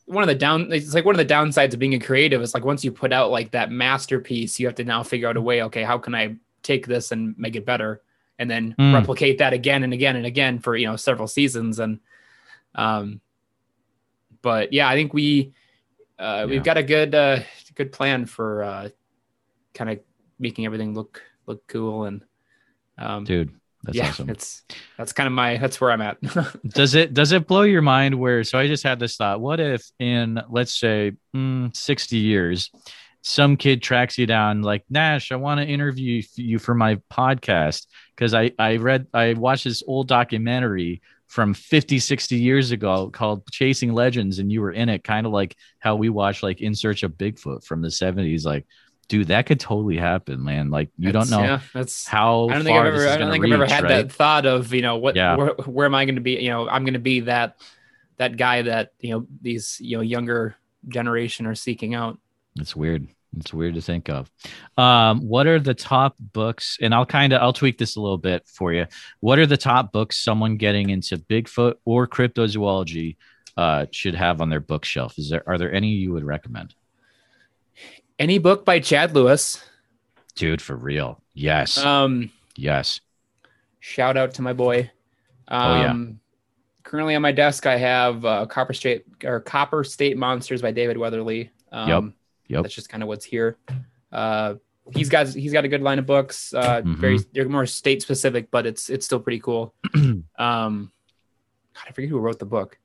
one 0.06 0.22
of 0.22 0.28
the 0.28 0.34
down 0.34 0.72
it's 0.72 0.94
like 0.94 1.04
one 1.04 1.14
of 1.18 1.26
the 1.26 1.34
downsides 1.34 1.72
of 1.72 1.78
being 1.78 1.94
a 1.94 1.98
creative 2.00 2.42
is 2.42 2.54
like 2.54 2.64
once 2.64 2.84
you 2.84 2.90
put 2.92 3.12
out 3.12 3.30
like 3.30 3.52
that 3.52 3.70
masterpiece 3.70 4.58
you 4.58 4.66
have 4.66 4.74
to 4.76 4.84
now 4.84 5.02
figure 5.02 5.28
out 5.28 5.36
a 5.36 5.40
way 5.40 5.62
okay 5.62 5.82
how 5.84 5.96
can 5.98 6.14
i 6.14 6.34
take 6.62 6.86
this 6.86 7.12
and 7.12 7.36
make 7.38 7.54
it 7.56 7.64
better 7.64 8.00
and 8.38 8.50
then 8.50 8.74
Mm. 8.78 8.94
replicate 8.94 9.38
that 9.38 9.52
again 9.52 9.84
and 9.84 9.92
again 9.92 10.16
and 10.16 10.26
again 10.26 10.58
for 10.58 10.76
you 10.76 10.86
know 10.86 10.96
several 10.96 11.28
seasons 11.28 11.78
and 11.78 12.00
um 12.74 13.20
but 14.42 14.72
yeah 14.72 14.88
i 14.88 14.94
think 14.94 15.14
we 15.14 15.52
uh 16.18 16.22
Yeah. 16.22 16.44
we've 16.46 16.64
got 16.64 16.76
a 16.78 16.82
good 16.82 17.14
uh 17.14 17.40
good 17.74 17.92
plan 17.92 18.26
for 18.26 18.62
uh 18.64 18.88
kind 19.74 19.90
of 19.90 20.00
making 20.38 20.66
everything 20.66 20.94
look 20.94 21.22
look 21.46 21.66
cool 21.68 22.04
and 22.04 22.24
um 22.98 23.24
dude. 23.24 23.52
That's 23.84 23.96
yeah 23.96 24.08
awesome. 24.10 24.30
it's 24.30 24.62
that's 24.96 25.12
kind 25.12 25.26
of 25.26 25.32
my 25.32 25.56
that's 25.56 25.80
where 25.80 25.90
i'm 25.90 26.00
at 26.00 26.18
Does 26.68 26.94
it 26.94 27.14
does 27.14 27.32
it 27.32 27.48
blow 27.48 27.62
your 27.62 27.82
mind? 27.82 28.14
Where 28.14 28.44
so 28.44 28.58
I 28.58 28.68
just 28.68 28.84
had 28.84 29.00
this 29.00 29.16
thought. 29.16 29.40
What 29.40 29.58
if 29.58 29.84
in 29.98 30.40
let's 30.48 30.78
say 30.78 31.12
mm, 31.34 31.76
sixty 31.76 32.18
years, 32.18 32.70
some 33.22 33.56
kid 33.56 33.82
tracks 33.82 34.18
you 34.18 34.26
down 34.26 34.62
like 34.62 34.84
Nash, 34.88 35.32
I 35.32 35.36
want 35.36 35.60
to 35.60 35.66
interview 35.66 36.22
you 36.36 36.60
for 36.60 36.74
my 36.74 36.96
podcast 37.10 37.86
because 38.14 38.34
I 38.34 38.52
I 38.56 38.76
read 38.76 39.08
I 39.12 39.34
watched 39.34 39.64
this 39.64 39.82
old 39.84 40.06
documentary 40.06 41.02
from 41.32 41.54
50 41.54 41.98
60 41.98 42.36
years 42.36 42.72
ago 42.72 43.08
called 43.10 43.50
chasing 43.50 43.94
legends 43.94 44.38
and 44.38 44.52
you 44.52 44.60
were 44.60 44.70
in 44.70 44.90
it 44.90 45.02
kind 45.02 45.26
of 45.26 45.32
like 45.32 45.56
how 45.78 45.96
we 45.96 46.10
watch 46.10 46.42
like 46.42 46.60
in 46.60 46.74
search 46.74 47.04
of 47.04 47.12
bigfoot 47.12 47.64
from 47.64 47.80
the 47.80 47.88
70s 47.88 48.44
like 48.44 48.66
dude 49.08 49.28
that 49.28 49.46
could 49.46 49.60
totally 49.60 49.96
happen 49.96 50.42
man 50.42 50.70
like 50.70 50.88
you 50.96 51.12
don't 51.12 51.28
know 51.30 51.42
yeah, 51.42 51.60
that's 51.74 52.06
how 52.06 52.48
I 52.48 52.54
don't 52.54 52.64
think 52.64 52.76
far 52.76 52.86
I've 52.86 52.94
ever. 52.94 53.08
I 53.08 53.16
don't 53.18 53.30
think 53.30 53.44
I've 53.44 53.52
ever 53.52 53.66
had 53.66 53.84
right? 53.84 53.88
that 54.06 54.12
thought 54.12 54.46
of 54.46 54.72
you 54.72 54.82
know 54.82 54.96
what 54.96 55.16
Yeah. 55.16 55.36
where, 55.36 55.48
where 55.66 55.86
am 55.86 55.94
I 55.94 56.04
going 56.04 56.14
to 56.14 56.20
be? 56.20 56.32
You 56.40 56.50
know, 56.50 56.68
I'm 56.68 56.84
going 56.84 56.94
to 56.94 57.00
be 57.00 57.20
that 57.20 57.56
that 58.16 58.36
guy 58.36 58.62
that 58.62 58.92
you 59.00 59.10
know 59.10 59.26
these 59.40 59.78
you 59.80 59.96
know 59.96 60.02
younger 60.02 60.56
generation 60.88 61.46
are 61.46 61.54
seeking 61.54 61.94
out. 61.94 62.18
It's 62.56 62.74
weird. 62.76 63.08
It's 63.38 63.52
weird 63.52 63.74
to 63.74 63.80
think 63.80 64.08
of. 64.10 64.30
Um, 64.76 65.26
what 65.26 65.46
are 65.46 65.58
the 65.58 65.74
top 65.74 66.14
books? 66.18 66.76
And 66.80 66.94
I'll 66.94 67.06
kind 67.06 67.32
of 67.32 67.40
I'll 67.42 67.52
tweak 67.54 67.78
this 67.78 67.96
a 67.96 68.00
little 68.00 68.18
bit 68.18 68.46
for 68.46 68.72
you. 68.72 68.86
What 69.20 69.38
are 69.38 69.46
the 69.46 69.56
top 69.56 69.90
books 69.92 70.18
someone 70.18 70.56
getting 70.58 70.90
into 70.90 71.16
Bigfoot 71.16 71.74
or 71.84 72.06
cryptozoology 72.06 73.16
uh, 73.56 73.86
should 73.90 74.14
have 74.14 74.40
on 74.40 74.50
their 74.50 74.60
bookshelf? 74.60 75.18
Is 75.18 75.30
there 75.30 75.42
are 75.46 75.58
there 75.58 75.72
any 75.72 75.88
you 75.88 76.12
would 76.12 76.24
recommend? 76.24 76.74
Any 78.22 78.38
book 78.38 78.64
by 78.64 78.78
Chad 78.78 79.16
Lewis. 79.16 79.60
Dude, 80.36 80.62
for 80.62 80.76
real. 80.76 81.20
Yes. 81.34 81.76
Um, 81.76 82.30
yes. 82.54 83.00
shout 83.80 84.16
out 84.16 84.34
to 84.34 84.42
my 84.42 84.52
boy. 84.52 84.92
Um, 85.48 85.60
Oh, 85.60 85.74
yeah. 85.80 85.94
Currently 86.84 87.16
on 87.16 87.22
my 87.22 87.32
desk, 87.32 87.66
I 87.66 87.76
have 87.78 88.24
uh, 88.24 88.46
Copper 88.46 88.74
State 88.74 89.06
or 89.24 89.40
Copper 89.40 89.82
State 89.82 90.16
Monsters 90.16 90.62
by 90.62 90.70
David 90.70 90.96
Weatherly. 90.98 91.50
Um, 91.72 91.88
Yep. 91.88 92.04
Yep. 92.46 92.62
That's 92.62 92.74
just 92.76 92.88
kind 92.88 93.02
of 93.02 93.08
what's 93.08 93.24
here. 93.24 93.56
Uh, 94.12 94.54
he's 94.94 95.08
got 95.08 95.26
he's 95.26 95.52
got 95.52 95.64
a 95.64 95.68
good 95.68 95.82
line 95.82 95.98
of 95.98 96.06
books. 96.06 96.54
Uh, 96.54 96.82
Mhm. 96.82 96.96
Very 96.98 97.18
they're 97.32 97.48
more 97.48 97.66
state 97.66 98.02
specific, 98.02 98.52
but 98.52 98.66
it's 98.66 98.88
it's 98.88 99.04
still 99.04 99.18
pretty 99.18 99.40
cool. 99.40 99.74
um, 99.94 100.22
God, 100.38 100.92
I 101.88 101.90
forget 101.92 102.08
who 102.08 102.20
wrote 102.20 102.38
the 102.38 102.44
book. 102.46 102.78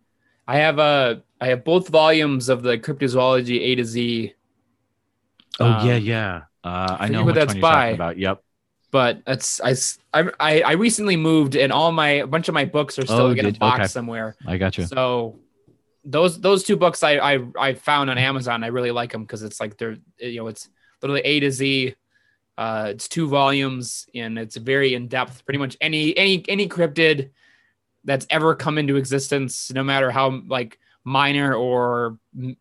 I 0.47 0.57
have 0.57 0.79
uh 0.79 1.17
I 1.39 1.49
have 1.49 1.63
both 1.63 1.89
volumes 1.89 2.49
of 2.49 2.63
the 2.63 2.79
Cryptozoology 2.79 3.59
A 3.61 3.75
to 3.75 3.85
Z, 3.85 4.33
Oh 5.59 5.65
Um, 5.65 5.87
yeah, 5.87 5.95
yeah. 5.95 6.41
Uh, 6.63 6.97
I 6.99 7.07
forget 7.07 7.11
know 7.11 7.23
what 7.25 7.35
that's 7.35 7.53
by. 7.55 7.59
talking 7.91 7.95
about. 7.95 8.17
Yep. 8.17 8.43
but 8.91 9.21
it's 9.27 9.59
I 10.13 10.71
recently 10.73 11.15
moved 11.17 11.55
and 11.55 11.71
all 11.71 11.91
my 11.91 12.09
a 12.09 12.27
bunch 12.27 12.47
of 12.47 12.53
my 12.53 12.65
books 12.65 12.97
are 12.99 13.05
still 13.05 13.27
Oh, 13.27 13.31
in 13.31 13.45
a 13.45 13.51
box 13.51 13.79
okay. 13.79 13.87
somewhere. 13.87 14.35
I 14.47 14.57
got 14.57 14.77
you. 14.77 14.85
So 14.85 15.39
those 16.05 16.39
those 16.39 16.63
two 16.63 16.77
books 16.77 17.03
I 17.03 17.17
I, 17.17 17.39
I 17.59 17.73
found 17.73 18.09
on 18.09 18.17
Amazon. 18.17 18.63
I 18.63 18.67
really 18.67 18.91
like 18.91 19.11
them 19.11 19.23
because 19.23 19.43
it's 19.43 19.59
like 19.59 19.77
they're 19.77 19.97
you 20.19 20.37
know 20.37 20.47
it's 20.47 20.69
literally 21.01 21.21
A 21.21 21.39
to 21.41 21.51
Z. 21.51 21.95
Uh, 22.57 22.87
it's 22.89 23.07
two 23.07 23.27
volumes 23.27 24.07
and 24.15 24.39
it's 24.39 24.55
very 24.57 24.93
in 24.95 25.07
depth. 25.07 25.45
Pretty 25.45 25.59
much 25.59 25.77
any 25.81 26.17
any 26.17 26.43
any 26.47 26.67
cryptid 26.67 27.29
that's 28.03 28.25
ever 28.29 28.55
come 28.55 28.77
into 28.77 28.95
existence, 28.95 29.71
no 29.73 29.83
matter 29.83 30.09
how 30.11 30.41
like 30.47 30.79
minor 31.03 31.53
or 31.53 32.17
m- 32.37 32.57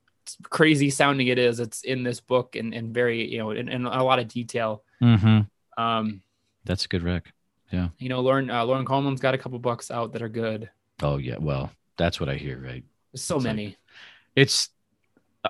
crazy 0.51 0.91
sounding 0.91 1.29
it 1.29 1.39
is, 1.39 1.61
it's 1.61 1.83
in 1.83 2.03
this 2.03 2.21
book 2.21 2.57
and, 2.57 2.75
and 2.75 2.93
very 2.95 3.31
you 3.31 3.39
know 3.39 3.51
in, 3.53 3.69
in 3.69 3.85
a 3.87 4.03
lot 4.05 4.19
of 4.19 4.29
detail. 4.29 4.83
hmm 5.01 5.41
Um, 5.77 6.23
That's 6.65 6.85
a 6.85 6.89
good 6.89 7.03
rec. 7.03 7.33
Yeah. 7.73 7.89
You 7.99 8.09
know, 8.09 8.21
Lauren 8.21 8.49
uh, 8.51 8.65
Loren 8.65 8.85
Coleman's 8.87 9.21
got 9.21 9.35
a 9.35 9.39
couple 9.39 9.59
books 9.59 9.91
out 9.91 10.13
that 10.13 10.23
are 10.23 10.29
good. 10.29 10.71
Oh 11.03 11.17
yeah. 11.19 11.37
Well, 11.39 11.71
that's 11.99 12.21
what 12.21 12.29
I 12.29 12.35
hear, 12.37 12.59
right? 12.61 12.85
There's 13.13 13.23
so 13.25 13.37
It's 13.37 13.45
like- 13.45 13.57
many. 13.57 13.77
it's 14.35 14.69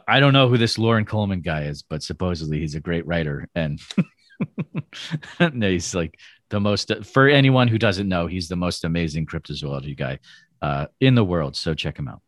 I 0.06 0.20
don't 0.20 0.32
know 0.34 0.48
who 0.48 0.58
this 0.58 0.78
Loren 0.78 1.04
Coleman 1.06 1.40
guy 1.40 1.62
is, 1.64 1.82
but 1.82 2.02
supposedly 2.02 2.58
he's 2.60 2.74
a 2.74 2.80
great 2.80 3.06
writer 3.06 3.48
and 3.54 3.80
no, 5.52 5.68
he's 5.70 5.94
like 5.94 6.18
the 6.50 6.60
most 6.60 6.92
for 7.04 7.28
anyone 7.28 7.68
who 7.68 7.78
doesn't 7.78 8.08
know, 8.08 8.26
he's 8.26 8.48
the 8.48 8.56
most 8.56 8.84
amazing 8.84 9.26
cryptozoology 9.26 9.96
guy 9.96 10.18
uh, 10.62 10.86
in 11.00 11.14
the 11.14 11.24
world. 11.24 11.56
So 11.56 11.74
check 11.74 11.98
him 11.98 12.08
out. 12.08 12.20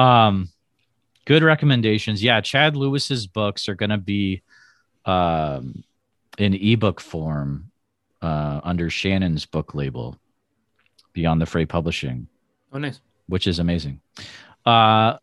Um, 0.00 0.48
good 1.28 1.42
recommendations. 1.42 2.22
Yeah, 2.22 2.40
Chad 2.40 2.74
Lewis's 2.74 3.26
books 3.26 3.68
are 3.68 3.74
going 3.74 3.90
to 3.90 3.98
be 3.98 4.42
um, 5.04 5.84
in 6.38 6.54
ebook 6.54 7.00
form 7.02 7.70
uh, 8.22 8.62
under 8.64 8.88
Shannon's 8.88 9.44
book 9.44 9.74
label, 9.74 10.16
Beyond 11.12 11.42
the 11.42 11.46
Fray 11.46 11.66
Publishing 11.66 12.28
Oh, 12.72 12.78
nice. 12.78 13.00
which 13.26 13.46
is 13.46 13.58
amazing. 13.58 14.00
Uh, 14.64 15.18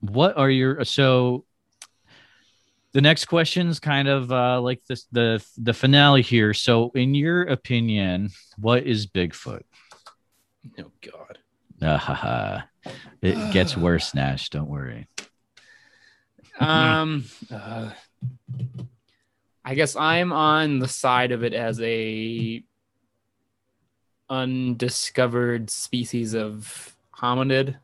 what 0.00 0.36
are 0.36 0.50
your 0.50 0.84
so? 0.84 1.44
The 2.92 3.00
next 3.00 3.26
question 3.26 3.68
is 3.68 3.78
kind 3.78 4.08
of 4.08 4.30
uh, 4.32 4.60
like 4.60 4.84
this, 4.88 5.06
the 5.12 5.40
the 5.56 5.72
finale 5.72 6.22
here. 6.22 6.52
So, 6.52 6.90
in 6.96 7.14
your 7.14 7.42
opinion, 7.42 8.30
what 8.58 8.82
is 8.82 9.06
Bigfoot? 9.06 9.62
Oh 10.80 10.90
God. 11.00 11.38
Ha, 11.80 11.96
ha. 11.98 12.64
It 13.20 13.52
gets 13.52 13.76
worse, 13.76 14.14
Nash. 14.14 14.48
Don't 14.50 14.68
worry. 14.68 15.06
Um, 16.58 17.24
uh, 17.50 17.90
I 19.64 19.74
guess 19.74 19.96
I'm 19.96 20.32
on 20.32 20.78
the 20.80 20.88
side 20.88 21.32
of 21.32 21.42
it 21.44 21.54
as 21.54 21.80
a 21.80 22.62
undiscovered 24.28 25.70
species 25.70 26.34
of 26.34 26.96
hominid. 27.16 27.76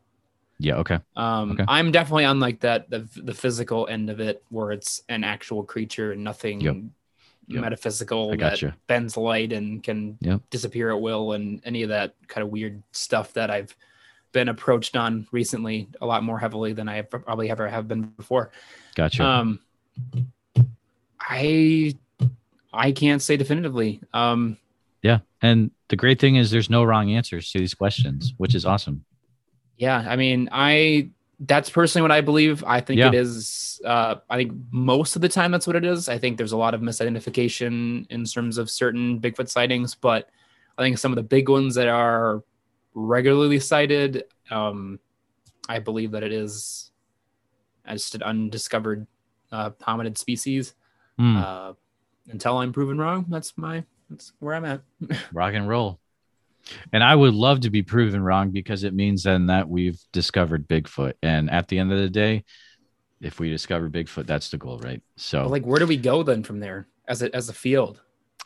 Yeah. 0.59 0.75
Okay. 0.77 0.99
Um, 1.15 1.51
Okay. 1.51 1.65
I'm 1.67 1.91
definitely 1.91 2.25
on 2.25 2.39
like 2.39 2.59
that 2.61 2.89
the 2.89 3.07
the 3.15 3.33
physical 3.33 3.87
end 3.87 4.09
of 4.09 4.19
it, 4.19 4.43
where 4.49 4.71
it's 4.71 5.01
an 5.09 5.23
actual 5.23 5.63
creature 5.63 6.11
and 6.11 6.23
nothing 6.23 6.61
Yep. 6.61 6.75
Yep. 7.47 7.61
metaphysical 7.61 8.27
I 8.33 8.35
that 8.35 8.39
gotcha. 8.51 8.75
bends 8.87 9.17
light 9.17 9.53
and 9.53 9.81
can 9.81 10.17
Yep. 10.21 10.41
disappear 10.49 10.91
at 10.91 11.01
will, 11.01 11.31
and 11.33 11.61
any 11.63 11.83
of 11.83 11.89
that 11.89 12.13
kind 12.27 12.43
of 12.43 12.51
weird 12.51 12.83
stuff 12.91 13.33
that 13.33 13.49
I've 13.49 13.75
been 14.31 14.49
approached 14.49 14.95
on 14.95 15.27
recently 15.31 15.87
a 16.01 16.05
lot 16.05 16.23
more 16.23 16.37
heavily 16.39 16.73
than 16.73 16.87
I 16.87 17.01
probably 17.01 17.49
ever 17.49 17.67
have 17.67 17.87
been 17.87 18.03
before. 18.03 18.51
Gotcha. 18.95 19.23
Um, 19.23 19.59
I 21.19 21.95
I 22.73 22.91
can't 22.91 23.21
say 23.21 23.37
definitively. 23.37 24.01
Um, 24.13 24.57
yeah. 25.01 25.19
And 25.41 25.71
the 25.87 25.95
great 25.95 26.19
thing 26.19 26.35
is, 26.35 26.51
there's 26.51 26.69
no 26.69 26.83
wrong 26.83 27.11
answers 27.11 27.51
to 27.51 27.59
these 27.59 27.73
questions, 27.73 28.33
which 28.37 28.53
is 28.55 28.65
awesome. 28.65 29.05
yeah, 29.77 30.05
I 30.07 30.15
mean, 30.15 30.49
I 30.51 31.09
that's 31.41 31.69
personally 31.69 32.01
what 32.01 32.11
I 32.11 32.19
believe. 32.19 32.63
I 32.65 32.81
think 32.81 32.99
Yeah. 32.99 33.07
it 33.07 33.13
is. 33.15 33.79
Uh, 33.85 34.15
I 34.29 34.35
think 34.35 34.51
most 34.71 35.15
of 35.15 35.21
the 35.21 35.29
time 35.29 35.51
that's 35.51 35.65
what 35.65 35.77
it 35.77 35.85
is. 35.85 36.09
I 36.09 36.17
think 36.17 36.37
there's 36.37 36.51
a 36.51 36.57
lot 36.57 36.73
of 36.73 36.81
misidentification 36.81 38.05
in 38.09 38.25
terms 38.25 38.57
of 38.57 38.69
certain 38.69 39.21
Bigfoot 39.21 39.47
sightings, 39.47 39.95
but 39.95 40.29
I 40.77 40.81
think 40.83 40.97
some 40.97 41.13
of 41.13 41.15
the 41.15 41.23
big 41.23 41.47
ones 41.47 41.75
that 41.75 41.87
are 41.87 42.43
regularly 42.93 43.59
cited, 43.59 44.23
um, 44.51 44.99
I 45.67 45.79
believe 45.79 46.11
that 46.11 46.23
it 46.23 46.31
is 46.31 46.91
just 47.87 48.15
an 48.15 48.23
undiscovered 48.23 49.07
uh, 49.51 49.71
hominid 49.81 50.17
species. 50.17 50.73
Hmm. 51.17 51.37
Uh, 51.37 51.73
until 52.29 52.57
I'm 52.57 52.73
proven 52.73 52.97
wrong, 52.97 53.25
that's 53.29 53.57
my 53.57 53.83
that's 54.09 54.33
where 54.39 54.55
I'm 54.55 54.65
at. 54.65 54.81
rock 55.33 55.53
and 55.53 55.67
roll. 55.67 55.99
And 56.91 57.03
I 57.03 57.15
would 57.15 57.33
love 57.33 57.61
to 57.61 57.69
be 57.69 57.81
proven 57.81 58.21
wrong 58.21 58.51
because 58.51 58.83
it 58.83 58.93
means 58.93 59.23
then 59.23 59.47
that 59.47 59.67
we've 59.67 59.99
discovered 60.11 60.67
Bigfoot. 60.67 61.13
And 61.23 61.49
at 61.49 61.67
the 61.67 61.79
end 61.79 61.91
of 61.91 61.99
the 61.99 62.09
day, 62.09 62.43
if 63.21 63.39
we 63.39 63.49
discover 63.49 63.89
Bigfoot, 63.89 64.27
that's 64.27 64.49
the 64.49 64.57
goal, 64.57 64.77
right? 64.79 65.01
So, 65.17 65.43
But 65.43 65.51
like, 65.51 65.65
where 65.65 65.79
do 65.79 65.87
we 65.87 65.97
go 65.97 66.23
then 66.23 66.43
from 66.43 66.59
there 66.59 66.87
as 67.07 67.21
a 67.21 67.33
as 67.35 67.49
a 67.49 67.53
field? 67.53 68.01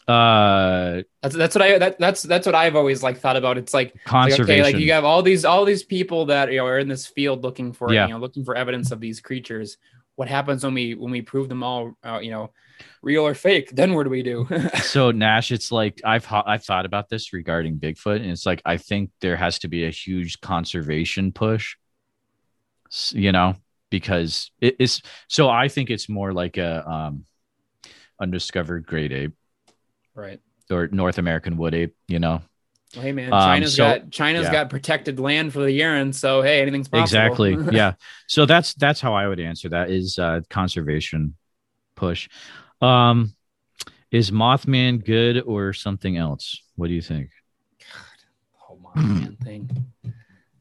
Uh, 0.07 1.01
That's 1.21 1.35
that's 1.35 1.55
what 1.55 1.61
I 1.61 1.77
that, 1.77 1.99
that's 1.99 2.23
that's 2.23 2.45
what 2.45 2.55
I've 2.55 2.75
always 2.75 3.01
like 3.03 3.19
thought 3.19 3.37
about. 3.37 3.57
It's 3.57 3.73
like, 3.73 3.93
like 3.93 4.03
conservation. 4.05 4.43
okay, 4.51 4.63
like 4.63 4.77
you 4.77 4.91
have 4.91 5.05
all 5.05 5.21
these 5.21 5.45
all 5.45 5.65
these 5.65 5.83
people 5.83 6.25
that 6.25 6.51
you 6.51 6.57
know 6.57 6.65
are 6.65 6.79
in 6.79 6.87
this 6.87 7.07
field 7.07 7.43
looking 7.43 7.71
for 7.73 7.93
Yeah. 7.93 8.07
you 8.07 8.13
know 8.13 8.19
looking 8.19 8.43
for 8.43 8.55
evidence 8.55 8.91
of 8.91 8.99
these 8.99 9.21
creatures. 9.21 9.77
What 10.15 10.27
happens 10.27 10.63
when 10.63 10.73
we 10.73 10.93
when 10.95 11.11
we 11.11 11.21
prove 11.21 11.49
them 11.49 11.63
all 11.63 11.97
uh, 12.03 12.19
you 12.21 12.31
know 12.31 12.51
real 13.01 13.25
or 13.25 13.33
fake? 13.33 13.71
Then 13.71 13.93
what 13.93 14.03
do 14.03 14.09
we 14.09 14.23
do? 14.23 14.47
so 14.81 15.11
Nash, 15.11 15.51
it's 15.51 15.71
like 15.71 16.01
I've 16.03 16.27
I've 16.31 16.63
thought 16.63 16.85
about 16.85 17.09
this 17.09 17.31
regarding 17.33 17.77
Bigfoot, 17.79 18.17
and 18.17 18.29
it's 18.29 18.45
like 18.45 18.61
I 18.65 18.77
think 18.77 19.11
there 19.21 19.37
has 19.37 19.59
to 19.59 19.67
be 19.67 19.85
a 19.85 19.89
huge 19.89 20.41
conservation 20.41 21.31
push. 21.31 21.75
You 23.11 23.31
know, 23.31 23.55
because 23.89 24.51
it 24.61 24.75
is 24.79 25.01
so 25.27 25.49
I 25.49 25.67
think 25.67 25.89
it's 25.89 26.07
more 26.09 26.31
like 26.33 26.57
a 26.57 26.87
um 26.87 27.25
undiscovered 28.19 28.85
great 28.85 29.11
ape 29.11 29.33
Right. 30.15 30.39
or 30.71 30.87
North 30.91 31.17
American 31.17 31.57
wood 31.57 31.73
ape, 31.73 31.95
you 32.07 32.19
know. 32.19 32.41
Well, 32.95 33.03
hey 33.03 33.11
man, 33.11 33.33
Um, 33.33 33.39
China's 33.41 33.75
so- 33.75 33.83
got 33.99 34.11
China's 34.11 34.43
yeah. 34.45 34.51
got 34.51 34.69
protected 34.69 35.19
land 35.19 35.51
for 35.53 35.59
the 35.59 35.79
Yeren, 35.79 36.13
so 36.13 36.41
hey, 36.41 36.61
anything's 36.61 36.87
possible. 36.87 37.03
Exactly. 37.03 37.57
yeah. 37.75 37.93
So 38.27 38.45
that's 38.45 38.73
that's 38.75 39.01
how 39.01 39.13
I 39.15 39.27
would 39.27 39.39
answer 39.39 39.69
that 39.69 39.89
is 39.89 40.19
uh 40.19 40.41
conservation 40.49 41.35
push. 41.95 42.29
Um 42.81 43.33
is 44.11 44.29
Mothman 44.29 45.03
good 45.03 45.41
or 45.41 45.73
something 45.73 46.17
else? 46.17 46.61
What 46.75 46.87
do 46.87 46.93
you 46.93 47.01
think? 47.01 47.31
The 47.79 47.85
whole 48.59 48.79
Mothman 48.95 49.39
thing. 49.43 49.69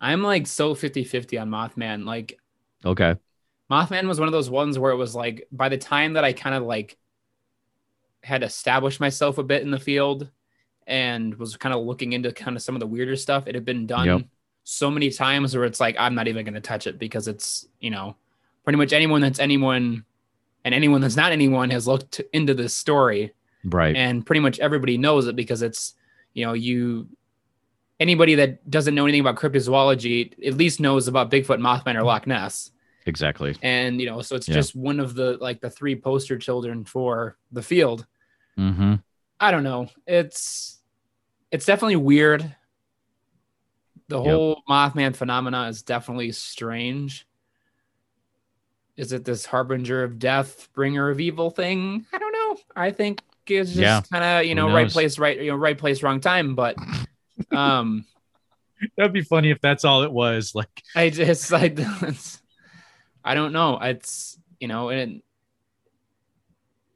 I'm 0.00 0.22
like 0.22 0.46
so 0.46 0.74
50-50 0.74 1.40
on 1.40 1.50
Mothman. 1.50 2.06
Like 2.06 2.38
Okay. 2.84 3.14
Mothman 3.70 4.08
was 4.08 4.18
one 4.18 4.26
of 4.28 4.32
those 4.32 4.48
ones 4.50 4.78
where 4.78 4.90
it 4.90 4.96
was 4.96 5.14
like 5.14 5.46
by 5.52 5.68
the 5.68 5.76
time 5.78 6.14
that 6.14 6.24
I 6.24 6.32
kind 6.32 6.54
of 6.54 6.62
like 6.62 6.96
had 8.22 8.42
established 8.42 9.00
myself 9.00 9.38
a 9.38 9.42
bit 9.42 9.62
in 9.62 9.70
the 9.70 9.78
field 9.78 10.30
and 10.86 11.34
was 11.36 11.56
kind 11.56 11.74
of 11.74 11.84
looking 11.84 12.12
into 12.12 12.32
kind 12.32 12.56
of 12.56 12.62
some 12.62 12.74
of 12.76 12.80
the 12.80 12.86
weirder 12.86 13.16
stuff, 13.16 13.46
it 13.46 13.54
had 13.54 13.64
been 13.64 13.86
done 13.86 14.06
Yep. 14.06 14.22
so 14.64 14.90
many 14.90 15.10
times 15.10 15.54
where 15.54 15.64
it's 15.64 15.80
like 15.80 15.96
I'm 15.98 16.14
not 16.14 16.28
even 16.28 16.44
going 16.44 16.54
to 16.54 16.60
touch 16.60 16.86
it 16.86 16.98
because 16.98 17.28
it's, 17.28 17.66
you 17.80 17.90
know, 17.90 18.16
pretty 18.64 18.76
much 18.76 18.92
anyone 18.92 19.20
that's 19.20 19.38
anyone 19.40 20.04
and 20.64 20.74
anyone 20.74 21.00
that's 21.00 21.16
not 21.16 21.32
anyone 21.32 21.70
has 21.70 21.86
looked 21.88 22.20
into 22.32 22.54
this 22.54 22.74
story 22.74 23.32
Right. 23.64 23.94
and 23.96 24.24
pretty 24.24 24.40
much 24.40 24.58
everybody 24.60 24.96
knows 24.98 25.26
it 25.26 25.36
because 25.36 25.62
it's 25.62 25.94
you 26.34 26.44
know 26.46 26.52
you 26.52 27.08
anybody 28.00 28.34
that 28.36 28.68
doesn't 28.70 28.94
know 28.94 29.04
anything 29.04 29.20
about 29.20 29.36
cryptozoology 29.36 30.32
at 30.46 30.54
least 30.54 30.80
knows 30.80 31.06
about 31.08 31.30
bigfoot 31.30 31.60
mothman 31.60 31.94
or 31.96 32.02
loch 32.02 32.26
ness 32.26 32.70
exactly. 33.06 33.54
and 33.62 34.00
you 34.00 34.06
know 34.06 34.20
so 34.22 34.34
it's 34.36 34.48
Yeah. 34.48 34.54
just 34.54 34.74
one 34.74 34.98
of 35.00 35.14
the 35.14 35.36
like 35.40 35.60
the 35.60 35.70
three 35.70 35.94
poster 35.96 36.38
children 36.38 36.84
for 36.84 37.36
the 37.52 37.62
field 37.62 38.06
Mm-hmm. 38.58 38.94
i 39.40 39.50
don't 39.50 39.62
know 39.64 39.88
it's 40.06 40.78
it's 41.50 41.64
definitely 41.66 41.96
weird 41.96 42.42
the 44.08 44.16
Yep. 44.16 44.24
whole 44.24 44.62
mothman 44.68 45.16
phenomena 45.16 45.68
is 45.68 45.82
definitely 45.82 46.32
strange 46.32 47.26
is 48.96 49.12
it 49.12 49.24
this 49.24 49.46
harbinger 49.46 50.02
of 50.04 50.18
death 50.18 50.68
bringer 50.74 51.08
of 51.08 51.18
evil 51.20 51.50
thing 51.50 52.04
i 52.12 52.18
don't 52.18 52.32
know 52.32 52.56
i 52.76 52.90
think 52.90 53.20
it's 53.46 53.70
just 53.70 53.78
Yeah. 53.78 54.00
kind 54.12 54.24
of 54.24 54.44
you 54.46 54.54
know 54.54 54.70
right 54.72 54.90
place 54.90 55.18
right 55.18 55.40
you 55.40 55.50
know 55.50 55.56
right 55.56 55.76
place 55.78 56.02
wrong 56.02 56.20
time 56.20 56.54
but 56.54 56.76
um 57.50 58.04
That'd 58.96 59.12
be 59.12 59.22
funny 59.22 59.50
if 59.52 59.60
that's 59.60 59.84
all 59.84 60.02
it 60.02 60.10
was. 60.12 60.56
Like 60.56 60.82
i 60.96 61.08
just 61.08 61.52
like 61.52 61.78
i 63.24 63.34
don't 63.34 63.52
know 63.52 63.78
it's 63.80 64.36
you 64.58 64.66
know 64.68 64.88
and 64.90 65.22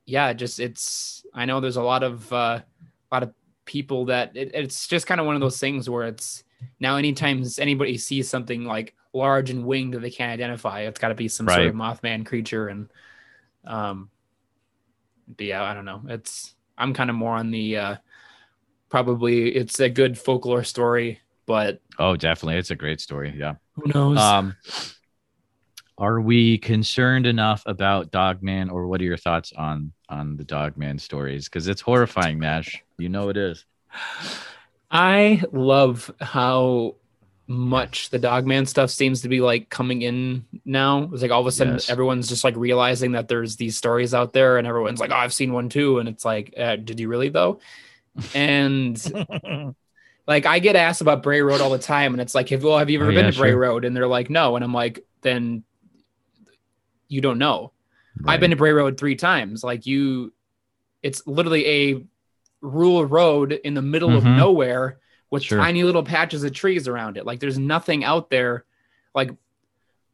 yeah 0.07 0.33
just 0.33 0.61
it's 0.61 1.25
i 1.35 1.45
know 1.45 1.61
there's 1.61 1.77
a 1.77 1.83
lot 1.83 2.03
of 2.03 2.33
uh 2.33 2.61
a 2.61 3.15
lot 3.15 3.23
of 3.23 3.33
people 3.65 4.07
that 4.07 4.37
it, 4.37 4.53
it's 4.55 4.87
just 4.87 5.07
kind 5.07 5.21
of 5.21 5.27
one 5.27 5.35
of 5.35 5.41
those 5.41 5.59
things 5.59 5.91
where 5.91 6.07
it's 6.07 6.45
now 6.81 6.97
anytime 6.97 7.45
anybody 7.59 7.99
sees 7.99 8.29
something 8.29 8.65
like 8.65 8.95
large 9.13 9.51
and 9.51 9.67
winged 9.67 9.95
that 9.95 10.01
they 10.01 10.11
can't 10.11 10.33
identify 10.33 10.81
it's 10.83 11.01
got 11.01 11.09
to 11.09 11.15
be 11.15 11.29
some 11.29 11.49
sort 11.49 11.67
of 11.67 11.75
mothman 11.75 12.25
creature 12.25 12.69
and 12.69 12.89
um 13.65 14.09
but 15.37 15.47
yeah 15.47 15.63
i 15.63 15.75
don't 15.75 15.85
know 15.85 16.03
it's 16.09 16.55
i'm 16.79 16.95
kind 16.95 17.11
of 17.11 17.17
more 17.17 17.35
on 17.35 17.51
the 17.51 17.77
uh 17.77 17.97
probably 18.89 19.49
it's 19.49 19.81
a 19.81 19.89
good 19.89 20.17
folklore 20.17 20.63
story 20.63 21.21
but 21.47 21.81
oh 21.99 22.17
definitely. 22.17 22.59
It's 22.59 22.73
a 22.73 22.77
great 22.77 23.01
story. 23.01 23.33
Yeah. 23.37 23.55
who 23.75 23.91
knows 23.93 24.19
Um 24.19 24.57
are 25.99 26.21
we 26.21 26.59
concerned 26.59 27.27
enough 27.27 27.63
about 27.65 28.11
Dogman 28.11 28.69
or 28.69 28.87
what 28.87 29.01
are 29.01 29.05
your 29.05 29.17
thoughts 29.17 29.53
on 29.57 29.93
on 30.09 30.37
the 30.37 30.45
Dogman 30.45 30.99
stories? 30.99 31.47
Because 31.49 31.69
it's 31.69 31.81
horrifying, 31.81 32.39
Nash. 32.39 32.83
You 32.99 33.09
know 33.09 33.29
it 33.29 33.37
is. 33.37 33.65
I 34.91 35.43
love 35.53 36.11
how 36.21 36.97
much 37.49 38.11
the 38.11 38.19
Dogman 38.19 38.67
stuff 38.67 38.91
seems 38.91 39.21
to 39.23 39.29
be 39.29 39.41
like 39.41 39.69
coming 39.71 40.03
in 40.03 40.45
now. 40.65 41.09
It's 41.13 41.23
like 41.23 41.31
all 41.31 41.41
of 41.41 41.47
a 41.47 41.53
sudden 41.53 41.75
Yes. 41.75 41.89
everyone's 41.91 42.29
just 42.29 42.45
like 42.45 42.57
realizing 42.57 43.13
that 43.13 43.29
there's 43.29 43.57
these 43.57 43.77
stories 43.77 44.15
out 44.15 44.33
there, 44.33 44.59
and 44.59 44.67
everyone's 44.67 45.01
like, 45.01 45.11
"Oh, 45.11 45.17
I've 45.17 45.33
seen 45.33 45.53
one 45.53 45.69
too," 45.69 45.99
and 45.99 46.09
it's 46.09 46.25
like, 46.25 46.55
uh, 46.57 46.77
"Did 46.77 46.99
you 47.01 47.09
really 47.09 47.29
though?" 47.29 47.61
And 48.35 48.97
like 50.27 50.47
I 50.47 50.59
get 50.59 50.77
asked 50.77 51.01
about 51.01 51.23
Bray 51.23 51.41
Road 51.43 51.61
all 51.61 51.71
the 51.71 51.79
time, 51.79 52.15
and 52.15 52.21
it's 52.21 52.35
like, 52.35 52.49
"Have 52.49 52.65
well, 52.65 52.79
have 52.79 52.91
you 52.91 53.01
ever 53.01 53.11
Oh, 53.11 53.15
been 53.15 53.27
yeah, 53.27 53.31
to 53.31 53.39
Bray 53.39 53.51
sure. 53.51 53.59
Road?" 53.59 53.85
And 53.85 53.97
they're 53.97 54.07
like, 54.09 54.31
"No," 54.31 54.57
and 54.57 54.65
I'm 54.65 54.75
like, 54.75 55.05
"Then 55.23 55.63
you 57.09 57.21
don't 57.21 57.39
know." 57.39 57.73
I've 58.25 58.41
been 58.41 58.51
to 58.51 58.57
Bray 58.57 58.73
Road 58.73 58.99
three 58.99 59.17
times. 59.17 59.63
Like 59.63 59.87
you, 59.87 60.33
it's 61.03 61.27
literally 61.27 61.67
a 61.67 62.05
rural 62.63 63.05
road 63.05 63.53
in 63.53 63.75
the 63.75 63.83
middle 63.83 64.17
of 64.17 64.25
Mhm. 64.25 64.37
nowhere 64.37 64.99
with 65.31 65.43
Sure. 65.43 65.59
tiny 65.59 65.83
little 65.85 66.03
patches 66.03 66.43
of 66.45 66.53
trees 66.53 66.89
around 66.89 67.17
it. 67.17 67.27
Like 67.27 67.41
there's 67.41 67.59
nothing 67.59 68.05
out 68.05 68.31
there. 68.31 68.65
Like 69.15 69.31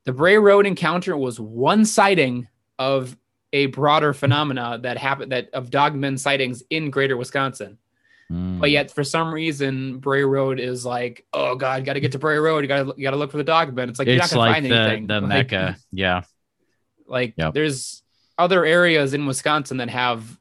the 0.05 0.13
Bray 0.13 0.37
Road 0.39 0.67
encounter 0.67 1.17
was 1.17 1.39
one 1.39 1.85
sighting 1.85 2.49
of 2.79 3.17
a 3.53 3.67
broader 3.67 4.13
phenomena 4.13 4.81
that 4.83 4.97
happened 4.99 5.31
that 5.33 5.51
of 5.53 5.71
dogmen 5.71 6.19
sightings 6.19 6.63
in 6.71 6.91
greater 6.91 7.17
Wisconsin. 7.17 7.79
Mm. 8.31 8.59
But 8.61 8.71
yet 8.71 8.91
for 8.91 9.05
some 9.05 9.33
reason 9.33 9.99
Bray 9.99 10.25
Road 10.25 10.59
is 10.59 10.85
like, 10.87 11.27
oh 11.35 11.55
God, 11.55 11.85
gotta 11.85 12.01
get 12.01 12.13
to 12.13 12.19
Bray 12.19 12.39
Road. 12.39 12.65
You 12.65 12.69
gotta 12.69 12.95
you 12.97 13.03
gotta 13.05 13.17
look 13.19 13.31
for 13.31 13.37
the 13.39 13.45
dogmen. 13.45 13.89
It's 13.91 13.99
like 13.99 14.09
you're 14.09 14.17
not 14.17 14.25
it's 14.25 14.33
gonna 14.33 14.47
like 14.47 14.55
find 14.55 14.67
the, 14.67 14.75
anything. 14.75 15.07
the 15.07 15.21
Like- 15.21 15.29
mecca. 15.29 15.77
Yeah. 15.93 16.23
Like 17.07 17.35
Yep. 17.37 17.55
there's 17.55 18.03
other 18.39 18.65
areas 18.65 19.15
in 19.15 19.27
Wisconsin 19.27 19.77
that 19.79 19.91
have 19.91 20.39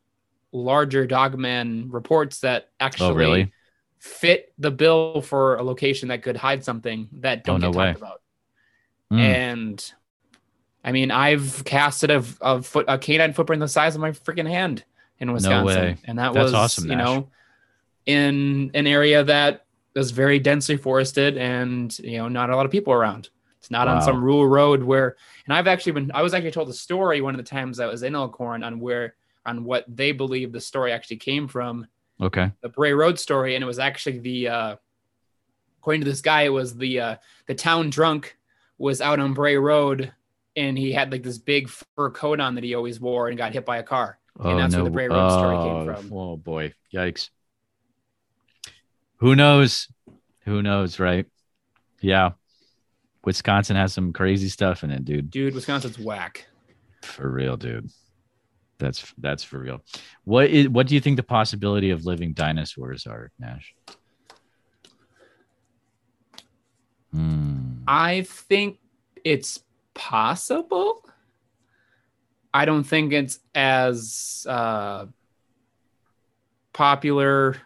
larger 0.52 1.06
dogman 1.08 1.90
reports 1.92 2.40
that 2.42 2.70
actually 2.80 3.12
Oh, 3.12 3.14
really? 3.16 3.52
fit 4.00 4.52
the 4.58 4.72
bill 4.72 5.22
for 5.22 5.56
a 5.58 5.64
location 5.64 6.10
that 6.10 6.24
could 6.24 6.36
hide 6.38 6.64
something 6.64 7.08
that 7.20 7.44
don't 7.44 7.64
Oh, 7.64 7.68
no 7.68 7.72
get 7.72 7.78
way. 7.80 7.86
talked 7.88 7.98
about. 8.00 8.22
Mm. 9.12 9.20
And 9.20 9.94
I 10.84 10.92
mean, 10.92 11.12
I've 11.12 11.64
casted 11.66 12.10
a, 12.10 12.24
a 12.42 12.62
foot 12.62 12.86
a 12.88 12.98
canine 12.98 13.34
footprint 13.34 13.60
the 13.60 13.68
size 13.68 13.94
of 13.96 14.02
my 14.02 14.12
freaking 14.12 14.48
hand 14.50 14.84
in 15.20 15.32
Wisconsin, 15.32 15.66
way. 15.66 15.98
and 16.06 16.18
that 16.18 16.34
That's 16.34 16.44
was 16.46 16.54
awesome, 16.56 16.90
you 16.90 16.96
Nash. 16.96 17.06
know 17.06 17.30
in 18.08 18.72
an 18.74 18.88
area 18.88 19.24
that 19.24 19.66
is 19.96 20.10
very 20.12 20.40
densely 20.40 20.76
forested 20.78 21.38
and 21.38 21.98
you 22.00 22.18
know 22.18 22.28
not 22.30 22.50
a 22.50 22.56
lot 22.56 22.66
of 22.66 22.72
people 22.72 22.94
around. 22.94 23.30
Not 23.72 23.88
on 23.88 24.02
some 24.02 24.24
rural 24.24 24.48
road 24.48 24.84
where. 24.84 25.16
And 25.46 25.54
I've 25.56 25.66
actually 25.68 25.94
been 25.94 26.12
I 26.14 26.22
was 26.22 26.34
actually 26.34 26.52
told 26.52 26.70
a 26.70 26.74
story 26.74 27.22
one 27.22 27.34
of 27.34 27.38
the 27.38 27.50
times 27.50 27.80
I 27.80 27.86
was 27.88 28.04
in 28.04 28.14
Elkhorn 28.16 28.64
on 28.64 28.80
where 28.80 29.16
on 29.46 29.64
what 29.64 29.86
they 29.88 30.12
believe 30.12 30.52
the 30.52 30.60
story 30.62 30.92
actually 30.92 31.18
came 31.18 31.48
from 31.48 31.88
Okay. 32.22 32.52
the 32.62 32.70
Bray 32.70 32.94
Road 32.94 33.18
story, 33.18 33.56
and 33.56 33.64
it 33.64 33.66
was 33.68 33.80
actually 33.80 34.20
the 34.20 34.48
uh, 34.50 34.76
according 35.80 36.02
to 36.02 36.10
this 36.10 36.22
guy, 36.22 36.44
it 36.44 36.50
was 36.50 36.76
the 36.78 37.00
uh, 37.00 37.16
the 37.48 37.56
town 37.56 37.90
drunk 37.90 38.38
was 38.78 39.00
out 39.02 39.20
on 39.20 39.34
Bray 39.34 39.56
Road, 39.58 40.12
and 40.56 40.78
he 40.78 40.92
had 40.92 41.12
like 41.12 41.24
this 41.24 41.38
big 41.40 41.70
fur 41.70 42.12
coat 42.12 42.40
on 42.40 42.56
that 42.56 42.64
he 42.64 42.76
always 42.76 43.00
wore, 43.00 43.30
and 43.30 43.38
got 43.38 43.54
hit 43.54 43.66
by 43.66 43.78
a 43.78 43.84
car. 43.84 44.20
Oh, 44.40 44.56
that's 44.58 44.76
where 44.76 44.84
the 44.84 44.90
Bray 44.92 45.08
Road 45.08 45.30
story 45.32 45.58
came 45.58 45.90
Oh, 45.90 45.96
from. 45.96 46.14
Oh 46.14 46.38
boy. 46.38 46.74
Yikes. 46.94 47.30
Who 49.18 49.36
knows? 49.36 49.88
Who 50.46 50.62
knows, 50.62 51.00
right? 51.00 51.26
Yeah. 52.02 52.32
Wisconsin 53.24 53.76
has 53.76 53.94
some 53.94 54.14
crazy 54.14 54.50
stuff 54.50 54.84
in 54.84 54.92
it, 54.92 55.06
dude. 55.06 55.30
Dude, 55.30 55.54
Wisconsin's 55.54 56.00
whack. 56.00 56.48
For 57.04 57.30
real, 57.30 57.58
dude. 57.58 57.90
That's 58.80 59.14
that's 59.20 59.44
for 59.44 59.60
real. 59.60 59.82
What 60.24 60.50
is 60.50 60.68
what 60.68 60.88
do 60.88 60.96
you 60.96 61.02
think 61.02 61.18
the 61.18 61.24
possibility 61.24 61.92
of 61.92 62.06
living 62.06 62.34
dinosaurs 62.34 63.06
are, 63.06 63.32
Nash? 63.38 63.76
Hmm. 67.12 67.84
I 67.88 68.22
think 68.24 68.80
it's 69.24 69.64
possible. 69.94 71.06
I 72.54 72.66
don't 72.66 72.84
think 72.84 73.14
it's 73.14 73.40
as 73.54 74.46
uh, 74.50 75.06
popular 76.74 77.58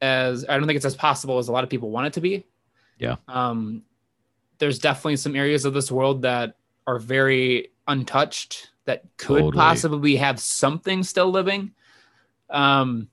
as 0.00 0.44
I 0.48 0.56
don't 0.56 0.66
think 0.66 0.76
it's 0.76 0.84
as 0.86 0.96
possible 0.96 1.38
as 1.38 1.48
a 1.48 1.52
lot 1.52 1.64
of 1.64 1.70
people 1.70 1.90
want 1.90 2.06
it 2.08 2.12
to 2.14 2.20
be. 2.20 2.46
Yeah. 2.98 3.16
Um, 3.28 3.82
there's 4.58 4.78
definitely 4.78 5.16
some 5.16 5.36
areas 5.36 5.64
of 5.64 5.74
this 5.74 5.90
world 5.90 6.22
that 6.22 6.56
are 6.86 6.98
very 6.98 7.68
untouched 7.88 8.70
that 8.86 9.02
could 9.16 9.40
Totally. 9.40 9.52
possibly 9.52 10.16
have 10.16 10.38
something 10.38 11.02
still 11.02 11.30
living. 11.30 11.72
Um, 12.50 13.08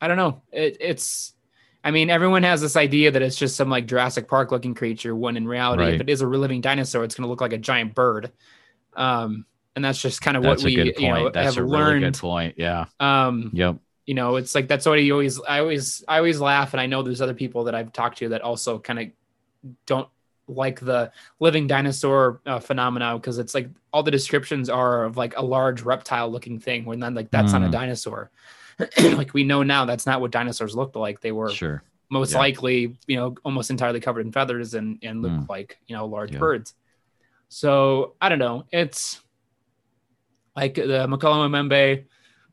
I 0.00 0.08
don't 0.08 0.16
know. 0.16 0.42
It, 0.50 0.78
it's, 0.80 1.34
I 1.84 1.90
mean, 1.90 2.10
everyone 2.10 2.42
has 2.42 2.60
this 2.60 2.76
idea 2.76 3.10
that 3.10 3.22
it's 3.22 3.36
just 3.36 3.56
some 3.56 3.68
like 3.68 3.86
Jurassic 3.86 4.28
Park 4.28 4.50
looking 4.50 4.74
creature. 4.74 5.14
When 5.14 5.36
in 5.36 5.46
reality, 5.46 5.84
if 5.84 6.00
it 6.00 6.08
is 6.10 6.20
a 6.22 6.26
living 6.26 6.60
dinosaur, 6.60 7.04
it's 7.04 7.14
going 7.14 7.24
to 7.24 7.28
look 7.28 7.40
like 7.40 7.52
a 7.52 7.58
giant 7.58 7.94
bird. 7.94 8.32
Um, 8.94 9.44
and 9.76 9.84
that's 9.84 10.00
just 10.00 10.20
kind 10.20 10.36
of 10.36 10.42
That's 10.42 10.62
what 10.62 10.72
we, 10.74 10.94
you 10.98 11.08
know, 11.08 11.30
that's 11.30 11.54
have 11.54 11.58
a 11.58 11.62
really 11.62 11.76
learned. 11.78 12.04
good 12.14 12.18
point. 12.18 12.54
Yeah. 12.58 12.86
Um, 12.98 13.50
Yep. 13.54 13.76
you 14.06 14.14
know, 14.14 14.36
it's 14.36 14.54
like 14.54 14.68
that's 14.68 14.84
what 14.84 15.02
you 15.02 15.12
always. 15.12 15.40
I 15.42 15.60
always, 15.60 16.02
I 16.08 16.16
always 16.18 16.40
laugh, 16.40 16.74
and 16.74 16.80
I 16.80 16.86
know 16.86 17.02
there's 17.02 17.20
other 17.22 17.34
people 17.34 17.64
that 17.64 17.74
I've 17.74 17.92
talked 17.92 18.18
to 18.18 18.30
that 18.30 18.42
also 18.42 18.78
kind 18.78 18.98
of 18.98 19.06
don't 19.86 20.08
like 20.48 20.80
the 20.80 21.12
living 21.38 21.66
dinosaur 21.66 22.40
uh, 22.46 22.58
phenomena 22.58 23.14
because 23.16 23.38
it's 23.38 23.54
like 23.54 23.68
all 23.92 24.02
the 24.02 24.10
descriptions 24.10 24.68
are 24.68 25.04
of 25.04 25.16
like 25.16 25.36
a 25.36 25.42
large 25.44 25.82
reptile 25.82 26.28
looking 26.28 26.58
thing 26.58 26.84
when 26.84 26.98
then 26.98 27.14
like 27.14 27.30
that's 27.30 27.52
not 27.52 27.62
a 27.62 27.66
Mm. 27.66 27.72
dinosaur 27.72 28.30
like 29.16 29.32
we 29.32 29.44
know 29.44 29.62
now 29.62 29.84
that's 29.84 30.06
not 30.06 30.20
what 30.20 30.30
dinosaurs 30.32 30.74
looked 30.74 30.96
like 30.96 31.20
they 31.20 31.30
were 31.32 31.50
Sure. 31.50 31.82
most 32.10 32.32
Yeah. 32.32 32.38
likely 32.38 32.96
you 33.06 33.16
know 33.16 33.36
almost 33.44 33.70
entirely 33.70 34.00
covered 34.00 34.26
in 34.26 34.32
feathers 34.32 34.74
and 34.74 34.98
and 35.02 35.22
looked 35.22 35.34
Mm. 35.46 35.48
like 35.48 35.78
you 35.86 35.94
know 35.96 36.06
large 36.06 36.32
Yeah. 36.32 36.38
birds 36.38 36.74
so 37.48 38.14
i 38.20 38.28
don't 38.28 38.38
know 38.40 38.64
it's 38.72 39.20
like 40.56 40.74
the 40.74 41.06
mokele-mbembe 41.08 42.04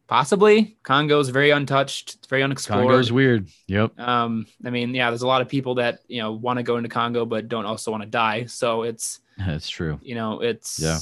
possibly 0.07 0.77
congo's 0.83 1.29
very 1.29 1.51
untouched 1.51 2.15
it's 2.15 2.27
very 2.27 2.41
unexplored 2.43 2.83
Congo's 2.87 3.11
weird. 3.11 3.47
Yep. 3.67 3.99
um 3.99 4.47
i 4.65 4.69
mean 4.69 4.95
yeah 4.95 5.09
there's 5.09 5.21
a 5.21 5.27
lot 5.27 5.41
of 5.41 5.49
people 5.49 5.75
that 5.75 5.99
you 6.07 6.21
know 6.21 6.31
want 6.31 6.57
to 6.57 6.63
go 6.63 6.77
into 6.77 6.89
congo 6.89 7.25
but 7.25 7.47
don't 7.49 7.65
also 7.65 7.91
want 7.91 8.03
to 8.03 8.09
die 8.09 8.45
so 8.45 8.83
it's 8.83 9.19
That's 9.37 9.67
true. 9.69 9.99
you 10.01 10.15
know 10.15 10.39
it's 10.41 10.79
Yeah. 10.79 10.97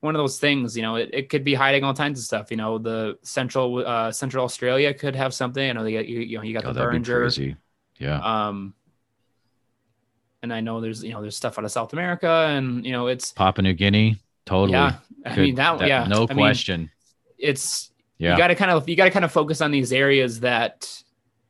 one 0.00 0.14
of 0.14 0.18
those 0.18 0.38
things 0.40 0.76
you 0.76 0.82
know 0.82 0.96
it, 0.96 1.10
it 1.12 1.28
could 1.28 1.44
be 1.44 1.54
hiding 1.54 1.84
all 1.84 1.94
kinds 1.94 2.18
of 2.18 2.24
stuff 2.24 2.50
you 2.50 2.56
know 2.56 2.78
the 2.78 3.16
central 3.22 3.78
uh 3.86 4.10
central 4.12 4.44
australia 4.44 4.92
could 4.92 5.14
have 5.16 5.32
something 5.32 5.68
i 5.70 5.72
know 5.72 5.84
they 5.84 5.92
got 5.92 6.06
you, 6.06 6.20
you 6.20 6.36
know 6.38 6.42
you 6.44 6.52
got 6.52 6.64
Oh, 6.64 6.72
the 6.72 6.80
Burrunjor. 6.80 7.56
Yeah. 7.98 8.18
um 8.48 8.74
and 10.42 10.52
i 10.52 10.60
know 10.60 10.80
there's 10.80 11.02
you 11.02 11.12
know 11.12 11.20
there's 11.22 11.36
stuff 11.36 11.58
out 11.58 11.64
of 11.64 11.70
south 11.70 11.92
america 11.92 12.46
and 12.50 12.84
you 12.84 12.92
know 12.92 13.06
it's 13.06 13.32
Papua 13.32 13.62
New 13.62 13.72
Guinea. 13.74 14.18
Totally. 14.46 14.72
yeah 14.72 14.96
i 15.24 15.30
Could- 15.34 15.42
mean 15.44 15.54
that, 15.56 15.86
yeah 15.86 16.04
No 16.04 16.26
I 16.28 16.34
mean, 16.34 16.44
question. 16.44 16.90
it's 17.38 17.90
yeah. 18.18 18.32
you 18.32 18.38
got 18.38 18.48
to 18.48 18.54
kind 18.54 18.70
of 18.70 18.88
you 18.88 18.96
got 18.96 19.04
to 19.04 19.10
kind 19.10 19.24
of 19.24 19.32
focus 19.32 19.60
on 19.60 19.70
these 19.70 19.92
areas 19.92 20.40
that 20.40 21.02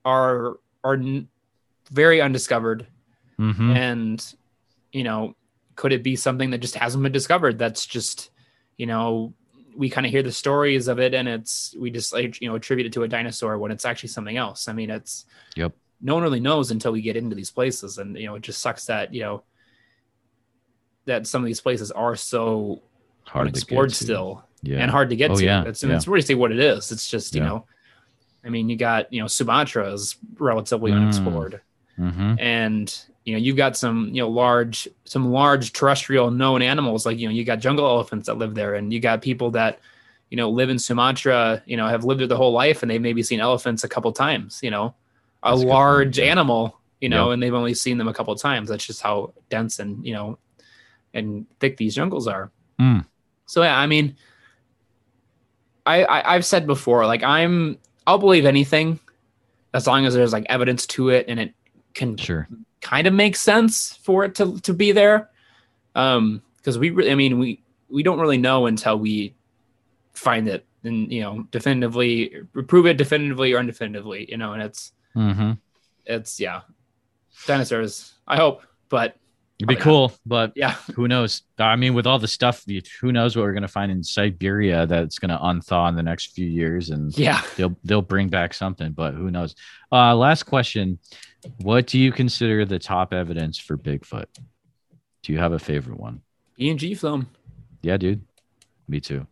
are 0.04 0.58
are 0.84 1.00
very 1.90 2.20
undiscovered. 2.20 2.86
Hmm 3.36 3.70
and 3.76 4.34
you 4.92 5.04
know 5.04 5.34
could 5.76 5.92
it 5.92 6.02
be 6.02 6.16
something 6.16 6.50
that 6.50 6.58
just 6.58 6.74
hasn't 6.74 7.02
been 7.02 7.12
discovered? 7.12 7.58
That's 7.58 7.86
just 7.86 8.30
you 8.76 8.86
know 8.86 9.34
we 9.76 9.88
kind 9.88 10.04
of 10.04 10.10
hear 10.10 10.24
the 10.24 10.32
stories 10.32 10.88
of 10.88 10.98
it 10.98 11.14
and 11.14 11.28
it's 11.28 11.74
we 11.78 11.90
just 11.90 12.12
like 12.12 12.40
you 12.40 12.48
know 12.48 12.56
attribute 12.56 12.86
it 12.86 12.92
to 12.94 13.04
a 13.04 13.08
dinosaur 13.08 13.58
when 13.58 13.70
it's 13.70 13.84
actually 13.84 14.08
something 14.08 14.36
else. 14.36 14.68
I 14.68 14.72
mean 14.72 14.90
it's 14.90 15.24
Yep. 15.56 15.72
no 16.00 16.14
one 16.14 16.22
really 16.24 16.40
knows 16.40 16.70
until 16.72 16.92
we 16.92 17.00
get 17.00 17.16
into 17.16 17.36
these 17.36 17.50
places 17.50 17.98
and 17.98 18.16
you 18.18 18.26
know 18.26 18.34
it 18.34 18.42
just 18.42 18.60
sucks 18.60 18.86
that 18.86 19.14
you 19.14 19.20
know 19.20 19.44
that 21.04 21.26
some 21.26 21.42
of 21.42 21.46
these 21.46 21.60
places 21.60 21.90
are 21.92 22.16
so 22.16 22.82
Hard 23.24 23.46
to 23.46 23.48
unexplored 23.48 23.92
still 23.92 24.44
Yeah. 24.62 24.78
and 24.78 24.90
hard 24.90 25.10
to 25.10 25.16
get 25.16 25.30
Oh, 25.30 25.36
to. 25.36 25.44
yeah, 25.44 25.64
It's 25.64 25.82
and 25.82 25.90
yeah. 25.90 25.96
it's 25.96 26.08
really 26.08 26.34
what 26.34 26.50
it 26.52 26.58
is. 26.58 26.90
It's 26.92 27.08
just 27.08 27.34
you 27.34 27.40
Yeah. 27.42 27.48
know, 27.48 27.66
I 28.44 28.48
mean, 28.50 28.68
you 28.68 28.76
got 28.76 29.12
you 29.12 29.20
know 29.20 29.26
Sumatra 29.28 29.92
is 29.92 30.16
relatively 30.38 30.90
Mm. 30.92 30.96
unexplored, 31.02 31.60
hmm 31.96 32.34
and 32.38 32.94
you 33.24 33.34
know 33.34 33.38
you've 33.38 33.56
got 33.56 33.76
some 33.76 34.08
you 34.12 34.22
know 34.22 34.28
large 34.28 34.88
some 35.04 35.30
large 35.32 35.72
terrestrial 35.72 36.30
known 36.30 36.62
animals 36.62 37.04
like 37.06 37.18
you 37.18 37.28
know 37.28 37.34
you 37.34 37.44
got 37.44 37.60
jungle 37.60 37.86
elephants 37.86 38.26
that 38.26 38.34
live 38.38 38.54
there, 38.54 38.74
and 38.74 38.92
you 38.92 39.00
got 39.00 39.22
people 39.22 39.50
that 39.52 39.78
you 40.30 40.36
know 40.36 40.50
live 40.50 40.70
in 40.70 40.78
Sumatra, 40.78 41.62
you 41.66 41.76
know 41.76 41.86
have 41.86 42.04
lived 42.04 42.20
there 42.20 42.26
their 42.28 42.36
whole 42.38 42.52
life, 42.52 42.82
and 42.82 42.90
they've 42.90 43.00
maybe 43.02 43.22
seen 43.22 43.40
elephants 43.40 43.84
a 43.84 43.88
couple 43.88 44.12
times. 44.12 44.60
You 44.62 44.70
know, 44.70 44.94
a 45.42 45.50
That's 45.50 45.64
large 45.64 46.18
animal, 46.18 46.78
you 47.00 47.08
know, 47.08 47.30
and 47.32 47.42
they've 47.42 47.54
only 47.54 47.74
seen 47.74 47.98
them 47.98 48.08
a 48.08 48.14
couple 48.14 48.34
times. 48.36 48.68
That's 48.70 48.84
just 48.86 49.02
how 49.02 49.34
dense 49.50 49.78
and 49.78 50.04
you 50.06 50.14
know 50.14 50.38
and 51.14 51.46
thick 51.60 51.76
these 51.76 51.94
jungles 51.94 52.26
are. 52.28 52.50
Mm. 52.80 53.04
So 53.46 53.62
yeah, 53.62 53.78
I 53.78 53.86
mean, 53.86 54.16
I, 55.88 56.02
I 56.02 56.34
I've 56.34 56.44
said 56.44 56.66
before, 56.66 57.06
like 57.06 57.22
I'm 57.22 57.78
I'll 58.06 58.18
believe 58.18 58.44
anything 58.46 59.00
as 59.74 59.86
long 59.86 60.06
as 60.06 60.14
there's 60.14 60.32
like 60.32 60.46
evidence 60.48 60.86
to 60.86 61.08
it 61.10 61.26
and 61.28 61.40
it 61.40 61.54
can 61.94 62.16
Sure. 62.16 62.48
kind 62.80 63.06
of 63.06 63.14
make 63.14 63.36
sense 63.36 63.96
for 64.02 64.24
it 64.24 64.34
to 64.36 64.60
to 64.60 64.74
be 64.74 64.92
there. 64.92 65.30
Um, 65.94 66.42
because 66.58 66.78
we 66.78 66.90
really, 66.90 67.10
I 67.10 67.14
mean, 67.14 67.38
we 67.38 67.62
we 67.88 68.02
don't 68.02 68.20
really 68.20 68.38
know 68.38 68.66
until 68.66 68.98
we 68.98 69.34
find 70.12 70.48
it 70.48 70.66
and 70.84 71.10
you 71.12 71.22
know 71.22 71.46
definitively 71.50 72.42
prove 72.66 72.86
it 72.86 72.98
definitively 72.98 73.52
or 73.54 73.58
undefinitively, 73.58 74.30
you 74.30 74.36
know, 74.36 74.52
and 74.52 74.62
it's 74.62 74.92
mm-hmm. 75.16 75.52
it's 76.04 76.38
yeah, 76.38 76.60
dinosaurs. 77.46 78.14
I 78.26 78.36
hope, 78.36 78.62
but 78.90 79.16
It'd 79.58 79.68
be 79.68 79.74
Probably 79.74 79.90
cool, 79.90 80.12
but 80.24 80.52
yeah, 80.54 80.72
who 80.94 81.08
knows? 81.08 81.42
I 81.58 81.74
mean, 81.74 81.94
with 81.94 82.06
all 82.06 82.20
the 82.20 82.28
stuff, 82.28 82.64
who 83.00 83.10
knows 83.10 83.34
what 83.34 83.42
we're 83.42 83.52
gonna 83.52 83.66
find 83.66 83.90
in 83.90 84.04
Siberia 84.04 84.86
that's 84.86 85.18
gonna 85.18 85.38
unthaw 85.38 85.88
in 85.88 85.96
the 85.96 86.02
next 86.02 86.26
few 86.26 86.46
years, 86.46 86.90
and 86.90 87.16
yeah. 87.18 87.42
they'll 87.56 87.76
they'll 87.82 88.00
bring 88.00 88.28
back 88.28 88.54
something, 88.54 88.92
but 88.92 89.14
who 89.14 89.32
knows? 89.32 89.56
Uh, 89.90 90.14
last 90.14 90.44
question: 90.44 91.00
What 91.56 91.88
do 91.88 91.98
you 91.98 92.12
consider 92.12 92.64
the 92.64 92.78
top 92.78 93.12
evidence 93.12 93.58
for 93.58 93.76
Bigfoot? 93.76 94.26
Do 95.22 95.32
you 95.32 95.40
have 95.40 95.52
a 95.52 95.58
favorite 95.58 95.98
one? 95.98 96.20
E 96.60 96.70
and 96.70 96.78
G 96.78 96.94
film. 96.94 97.28
Yeah, 97.82 97.96
dude. 97.96 98.22
Me 98.86 99.00
too. 99.00 99.26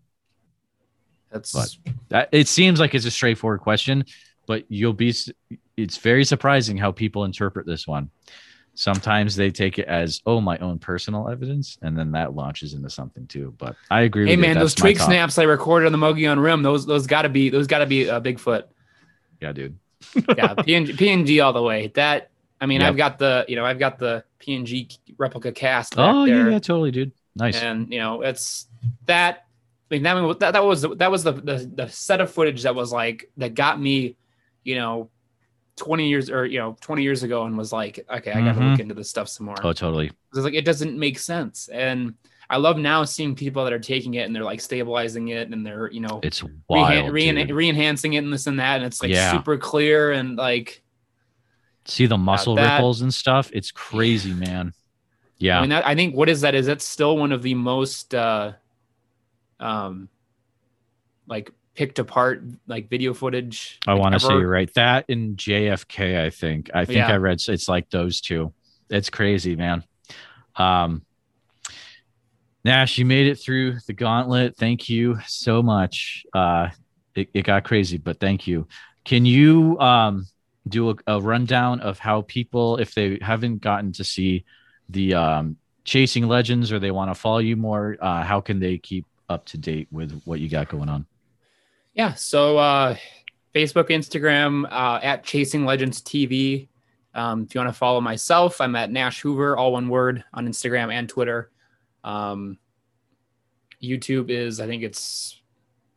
That's 1.31 1.53
But- 1.53 1.95
That, 2.09 2.29
it 2.33 2.49
seems 2.49 2.81
like 2.81 2.95
it's 2.95 3.07
a 3.07 3.11
straightforward 3.11 3.61
question, 3.61 4.05
but 4.47 4.65
you'll 4.69 4.93
be. 4.93 5.15
It's 5.77 5.99
very 5.99 6.25
surprising 6.25 6.77
how 6.77 6.91
people 6.91 7.25
interpret 7.25 7.67
this 7.67 7.87
one. 7.87 8.11
Sometimes 8.77 9.35
they 9.35 9.51
take 9.51 9.79
it 9.79 9.87
as, 9.89 10.21
"Oh, 10.27 10.41
my 10.41 10.59
own 10.59 10.79
personal 10.79 11.29
evidence," 11.29 11.79
and 11.83 11.99
then 11.99 12.13
that 12.13 12.35
launches 12.35 12.75
into 12.75 12.91
something 12.91 13.27
too. 13.27 13.55
But 13.59 13.75
I 13.91 14.03
agree. 14.03 14.27
Hey 14.27 14.37
with 14.37 14.45
you. 14.45 14.55
man, 14.55 14.59
those 14.59 14.75
twig 14.75 14.99
snaps 14.99 15.39
I 15.39 15.45
recorded 15.45 15.87
on 15.87 15.93
the 15.93 15.99
Mogollon 15.99 16.39
Rim, 16.39 16.63
those 16.63 16.85
those 16.87 17.07
gotta 17.07 17.29
be 17.31 17.49
those 17.49 17.67
gotta 17.67 17.87
be 17.87 18.05
a 18.05 18.17
uh, 18.17 18.21
Bigfoot. 18.21 18.65
Yeah, 19.41 19.53
dude. 19.53 19.79
Yeah, 20.15 20.23
PNG, 20.55 20.95
PNG 20.97 21.43
all 21.45 21.53
the 21.55 21.63
way. 21.63 21.89
That 21.95 22.31
I 22.61 22.67
mean, 22.67 22.81
Yep. 22.83 22.89
I've 22.91 22.97
got 22.97 23.19
the 23.19 23.45
you 23.49 23.57
know 23.57 23.65
I've 23.65 23.79
got 23.79 23.99
the 23.99 24.25
PNG 24.41 24.99
replica 25.19 25.53
cast 25.53 25.95
Oh 25.97 26.25
yeah, 26.25 26.35
there, 26.35 26.51
yeah, 26.51 26.59
totally, 26.59 26.91
dude. 26.91 27.13
Nice. 27.35 27.57
and 27.57 27.91
you 27.93 27.99
know 27.99 28.23
it's 28.23 28.67
that. 29.07 29.45
I 29.91 29.95
mean, 29.95 30.03
that, 30.03 30.41
that 30.41 30.51
that 30.53 30.65
was 30.65 30.83
that 30.83 31.11
was 31.11 31.23
the, 31.25 31.33
the 31.33 31.71
the 31.75 31.89
set 31.89 32.21
of 32.21 32.31
footage 32.31 32.65
that 32.65 32.75
was 32.75 32.93
like 32.93 33.31
that 33.37 33.55
got 33.55 33.81
me, 33.81 34.17
you 34.65 34.75
know, 34.75 35.11
twenty 35.77 36.09
years 36.09 36.31
or 36.31 36.47
you 36.47 36.59
know 36.59 36.77
twenty 36.81 37.03
years 37.03 37.23
ago, 37.23 37.45
and 37.45 37.57
was 37.57 37.73
like, 37.73 38.05
okay, 38.11 38.33
I 38.33 38.41
got 38.43 38.55
to 38.55 38.61
Mhm. 38.61 38.71
look 38.73 38.81
into 38.81 38.95
this 38.95 39.09
stuff 39.11 39.29
some 39.29 39.47
more. 39.47 39.57
Oh, 39.63 39.73
totally. 39.73 40.11
It's 40.35 40.43
like 40.45 40.55
it 40.55 40.65
doesn't 40.65 40.99
make 40.99 41.19
sense, 41.19 41.69
and 41.69 42.15
I 42.49 42.59
love 42.59 42.79
now 42.79 43.03
seeing 43.05 43.35
people 43.35 43.65
that 43.65 43.73
are 43.73 43.79
taking 43.79 44.15
it 44.15 44.21
and 44.21 44.35
they're 44.35 44.45
like 44.45 44.61
stabilizing 44.61 45.29
it 45.29 45.49
and 45.51 45.67
they're 45.67 45.91
you 45.91 46.01
know 46.01 46.21
It's 46.23 46.43
wild. 46.69 47.13
rehan- 47.13 47.35
dude. 47.47 47.51
re-enhancing 47.51 48.13
it 48.15 48.19
and 48.19 48.33
this 48.33 48.47
and 48.47 48.59
that, 48.61 48.77
and 48.77 48.85
it's 48.85 49.03
like 49.03 49.11
Yeah. 49.11 49.33
super 49.33 49.57
clear 49.59 50.13
and 50.13 50.37
like 50.37 50.83
See 51.87 52.07
the 52.07 52.19
muscle 52.19 52.57
ripples 52.57 53.03
and 53.03 53.13
stuff. 53.15 53.51
It's 53.53 53.71
crazy, 53.71 54.33
man. 54.47 54.73
Yeah. 55.39 55.59
I 55.59 55.61
mean 55.61 55.71
that 55.71 55.87
I 55.87 55.95
think 55.95 56.15
what 56.17 56.29
is 56.29 56.41
that 56.43 56.55
is 56.55 56.67
that 56.67 56.81
still 56.83 57.17
one 57.19 57.33
of 57.33 57.43
the 57.43 57.55
most 57.55 58.15
uh 58.15 58.53
um 59.61 60.09
like 61.27 61.51
picked 61.77 61.99
apart 61.99 62.43
like 62.67 62.89
video 62.89 63.15
footage. 63.15 63.79
I 63.87 63.93
like, 63.93 64.01
want 64.01 64.15
to 64.15 64.21
say 64.21 64.33
you're 64.33 64.49
right. 64.49 64.73
That 64.75 65.05
in 65.09 65.37
JFK, 65.37 66.25
I 66.25 66.31
think. 66.31 66.71
I 66.75 66.85
think 66.85 66.97
Yeah. 66.97 67.13
I 67.13 67.17
read 67.17 67.41
it's 67.47 67.69
like 67.69 67.91
those 67.91 68.21
two. 68.21 68.53
It's 68.91 69.11
crazy, 69.11 69.55
man. 69.55 69.85
Um 70.57 71.03
Nash, 72.65 72.99
you 72.99 73.05
made 73.05 73.29
it 73.29 73.37
through 73.37 73.79
the 73.87 73.93
gauntlet. 73.93 74.57
Thank 74.57 74.89
you 74.89 75.19
so 75.27 75.63
much. 75.63 76.25
Uh 76.33 76.71
it, 77.15 77.29
it 77.33 77.43
got 77.43 77.65
crazy, 77.65 77.99
but 77.99 78.19
thank 78.19 78.47
you. 78.47 78.67
Can 79.05 79.25
you 79.25 79.79
um 79.79 80.27
do 80.67 80.91
a, 80.91 80.95
a 81.07 81.21
rundown 81.21 81.81
of 81.81 81.99
how 82.01 82.23
people, 82.23 82.79
if 82.79 82.95
they 82.95 83.19
haven't 83.23 83.61
gotten 83.61 83.93
to 83.93 84.05
see 84.05 84.45
the 84.89 85.15
um 85.15 85.57
chasing 85.85 86.27
legends 86.27 86.73
or 86.73 86.79
they 86.79 86.91
want 86.91 87.11
to 87.11 87.15
follow 87.15 87.39
you 87.39 87.57
more, 87.57 87.97
uh, 88.01 88.23
how 88.25 88.41
can 88.41 88.59
they 88.59 88.79
keep 88.79 89.07
up 89.29 89.45
to 89.47 89.59
date 89.59 89.89
with 89.93 90.21
what 90.25 90.41
you 90.41 90.49
got 90.49 90.69
going 90.69 90.89
on? 90.89 91.07
Yeah. 91.97 92.15
So 92.15 92.59
uh 92.59 92.97
Facebook, 93.55 93.89
Instagram, 93.89 94.65
uh 94.71 95.01
at 95.03 95.25
Chasing 95.25 95.65
Legends 95.65 96.01
TV. 96.03 96.69
Um, 97.15 97.45
if 97.49 97.55
you 97.55 97.61
want 97.61 97.71
to 97.73 97.79
follow 97.79 98.01
myself, 98.03 98.61
I'm 98.61 98.77
at 98.77 98.91
Nash 98.93 99.23
Hoover, 99.23 99.57
all 99.57 99.73
one 99.73 99.89
word 99.89 100.23
on 100.35 100.47
Instagram 100.47 100.93
and 100.93 101.09
Twitter. 101.09 101.51
Um 102.05 102.59
YouTube 103.83 104.31
is 104.31 104.61
I 104.61 104.67
think 104.67 104.83
it's 104.83 105.41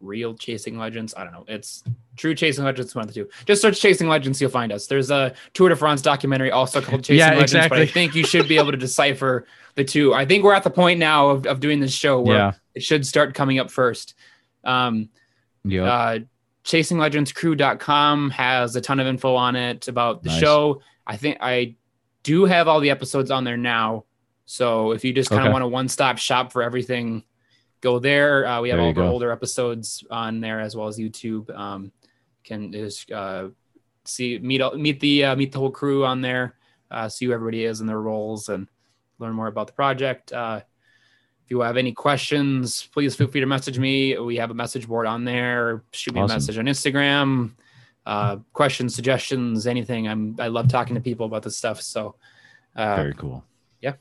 real 0.02 0.34
chasing 0.34 0.78
legends. 0.78 1.14
I 1.18 1.26
don't 1.26 1.34
know. 1.34 1.43
It's 1.50 1.84
true 2.16 2.34
chasing 2.34 2.64
legends, 2.64 2.95
one 2.95 3.04
of 3.04 3.08
the 3.10 3.14
two. 3.14 3.30
Just 3.45 3.62
search 3.62 3.82
chasing 3.82 4.08
legends, 4.08 4.39
you'll 4.39 4.50
find 4.50 4.72
us. 4.72 4.88
There's 4.88 5.12
a 5.12 5.34
Tour 5.54 5.68
de 5.70 5.76
France 5.76 6.02
documentary 6.02 6.52
also 6.52 6.80
called 6.80 7.04
Chasing 7.04 7.18
Yeah, 7.34 7.38
Legends, 7.38 7.68
but 7.68 7.80
I 7.80 7.86
think 7.86 8.16
you 8.16 8.24
should 8.26 8.47
be 8.47 8.58
able 8.58 8.72
to 8.72 8.78
decipher 8.78 9.45
the 9.76 9.84
two. 9.84 10.14
I 10.14 10.26
think 10.26 10.45
we're 10.45 10.54
at 10.54 10.64
the 10.64 10.70
point 10.70 11.00
now 11.00 11.30
of, 11.30 11.45
of 11.45 11.60
doing 11.60 11.82
this 11.82 11.91
show 11.93 12.22
where 12.22 12.38
Yeah. 12.38 12.52
it 12.76 12.84
should 12.84 13.06
start 13.06 13.34
coming 13.34 13.60
up 13.60 13.70
first. 13.70 14.14
Um, 14.64 15.10
Yeah. 15.64 15.84
uh, 15.84 16.20
chasinglegendscrew.com 16.64 18.30
has 18.32 18.76
a 18.76 18.82
ton 18.82 18.99
of 18.99 19.07
info 19.07 19.36
on 19.36 19.55
it 19.55 19.88
about 19.88 20.24
the 20.24 20.30
Nice. 20.30 20.39
show. 20.39 20.82
I 21.07 21.18
think 21.18 21.38
I 21.41 21.76
do 22.24 22.45
have 22.45 22.68
all 22.68 22.80
the 22.80 22.89
episodes 22.89 23.32
on 23.32 23.43
there 23.43 23.57
now. 23.57 24.05
So 24.45 24.91
if 24.91 25.03
you 25.03 25.14
just 25.14 25.30
kind 25.30 25.41
of 25.41 25.45
Okay. 25.47 25.53
want 25.53 25.64
a 25.64 25.68
one 25.68 25.88
stop 25.88 26.18
shop 26.18 26.51
for 26.51 26.62
everything, 26.64 27.24
go 27.82 27.99
there. 27.99 28.45
Uh, 28.45 28.62
we 28.62 28.70
have 28.70 28.78
There 28.78 28.82
all 28.82 28.88
you 28.88 28.91
of 28.91 28.97
our 28.97 29.03
go. 29.05 29.12
older 29.12 29.32
episodes 29.32 30.03
on 30.10 30.39
there 30.39 30.60
as 30.60 30.76
well 30.76 30.88
as 30.88 30.97
YouTube. 30.97 31.49
Um, 31.55 31.91
can 32.43 32.72
just 32.72 33.12
uh, 33.12 33.49
see 34.05 34.39
meet 34.39 34.62
all- 34.62 34.76
meet 34.76 34.99
the 34.99 35.26
uh, 35.26 35.36
meet 35.36 35.51
the 35.51 35.60
whole 35.60 35.72
crew 35.72 36.03
on 36.05 36.22
there, 36.22 36.55
uh, 36.89 37.07
see 37.10 37.26
who 37.26 37.32
everybody 37.32 37.64
is 37.64 37.80
and 37.80 37.88
their 37.88 38.01
roles, 38.01 38.49
and 38.49 38.68
learn 39.20 39.34
more 39.34 39.47
about 39.47 39.68
the 39.68 39.74
project. 39.74 40.34
If 41.50 41.56
you 41.56 41.62
have 41.62 41.78
any 41.78 41.93
questions, 41.93 42.88
please 42.93 43.16
feel 43.16 43.26
free 43.26 43.41
to 43.41 43.47
message 43.47 43.80
me. 43.80 44.16
We 44.20 44.36
have 44.36 44.52
a 44.52 44.54
message 44.54 44.88
board 44.88 45.08
on 45.08 45.26
there. 45.26 45.82
Shoot 45.91 46.14
me 46.14 46.22
awesome. 46.22 46.36
a 46.36 46.36
message 46.36 46.58
on 46.60 46.66
Instagram. 46.66 47.54
Uh, 48.06 48.38
questions, 48.54 48.93
suggestions, 48.93 49.66
anything. 49.66 50.08
I'm 50.08 50.36
I 50.39 50.50
love 50.50 50.68
talking 50.68 50.93
to 50.93 51.02
people 51.02 51.26
about 51.26 51.41
this 51.41 51.58
stuff. 51.58 51.82
So 51.82 52.14
uh, 52.76 52.97
very 52.97 53.16
cool. 53.16 53.43
Yeah. 53.82 53.95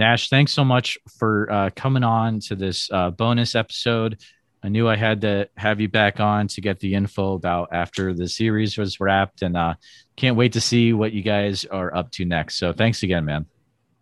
Nash, 0.00 0.30
thanks 0.30 0.50
so 0.50 0.64
much 0.64 0.98
for 1.16 1.48
uh, 1.48 1.70
coming 1.76 2.02
on 2.02 2.40
to 2.40 2.56
this 2.56 2.90
uh, 2.90 3.10
bonus 3.10 3.54
episode. 3.54 4.20
I 4.64 4.68
knew 4.68 4.88
I 4.88 4.96
had 4.96 5.20
to 5.20 5.48
have 5.56 5.80
you 5.80 5.88
back 5.88 6.18
on 6.18 6.48
to 6.48 6.60
get 6.60 6.80
the 6.80 6.94
info 6.94 7.34
about 7.34 7.68
after 7.70 8.14
the 8.14 8.26
series 8.26 8.76
was 8.76 8.98
wrapped, 8.98 9.42
and 9.42 9.56
uh, 9.56 9.74
can't 10.16 10.36
wait 10.36 10.54
to 10.54 10.60
see 10.60 10.92
what 10.92 11.12
you 11.12 11.22
guys 11.22 11.64
are 11.66 11.94
up 11.94 12.10
to 12.12 12.24
next. 12.24 12.56
So 12.56 12.72
thanks 12.72 13.04
again, 13.04 13.24
man. 13.24 13.46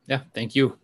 Yeah, 0.06 0.22
thank 0.32 0.54
you. 0.54 0.79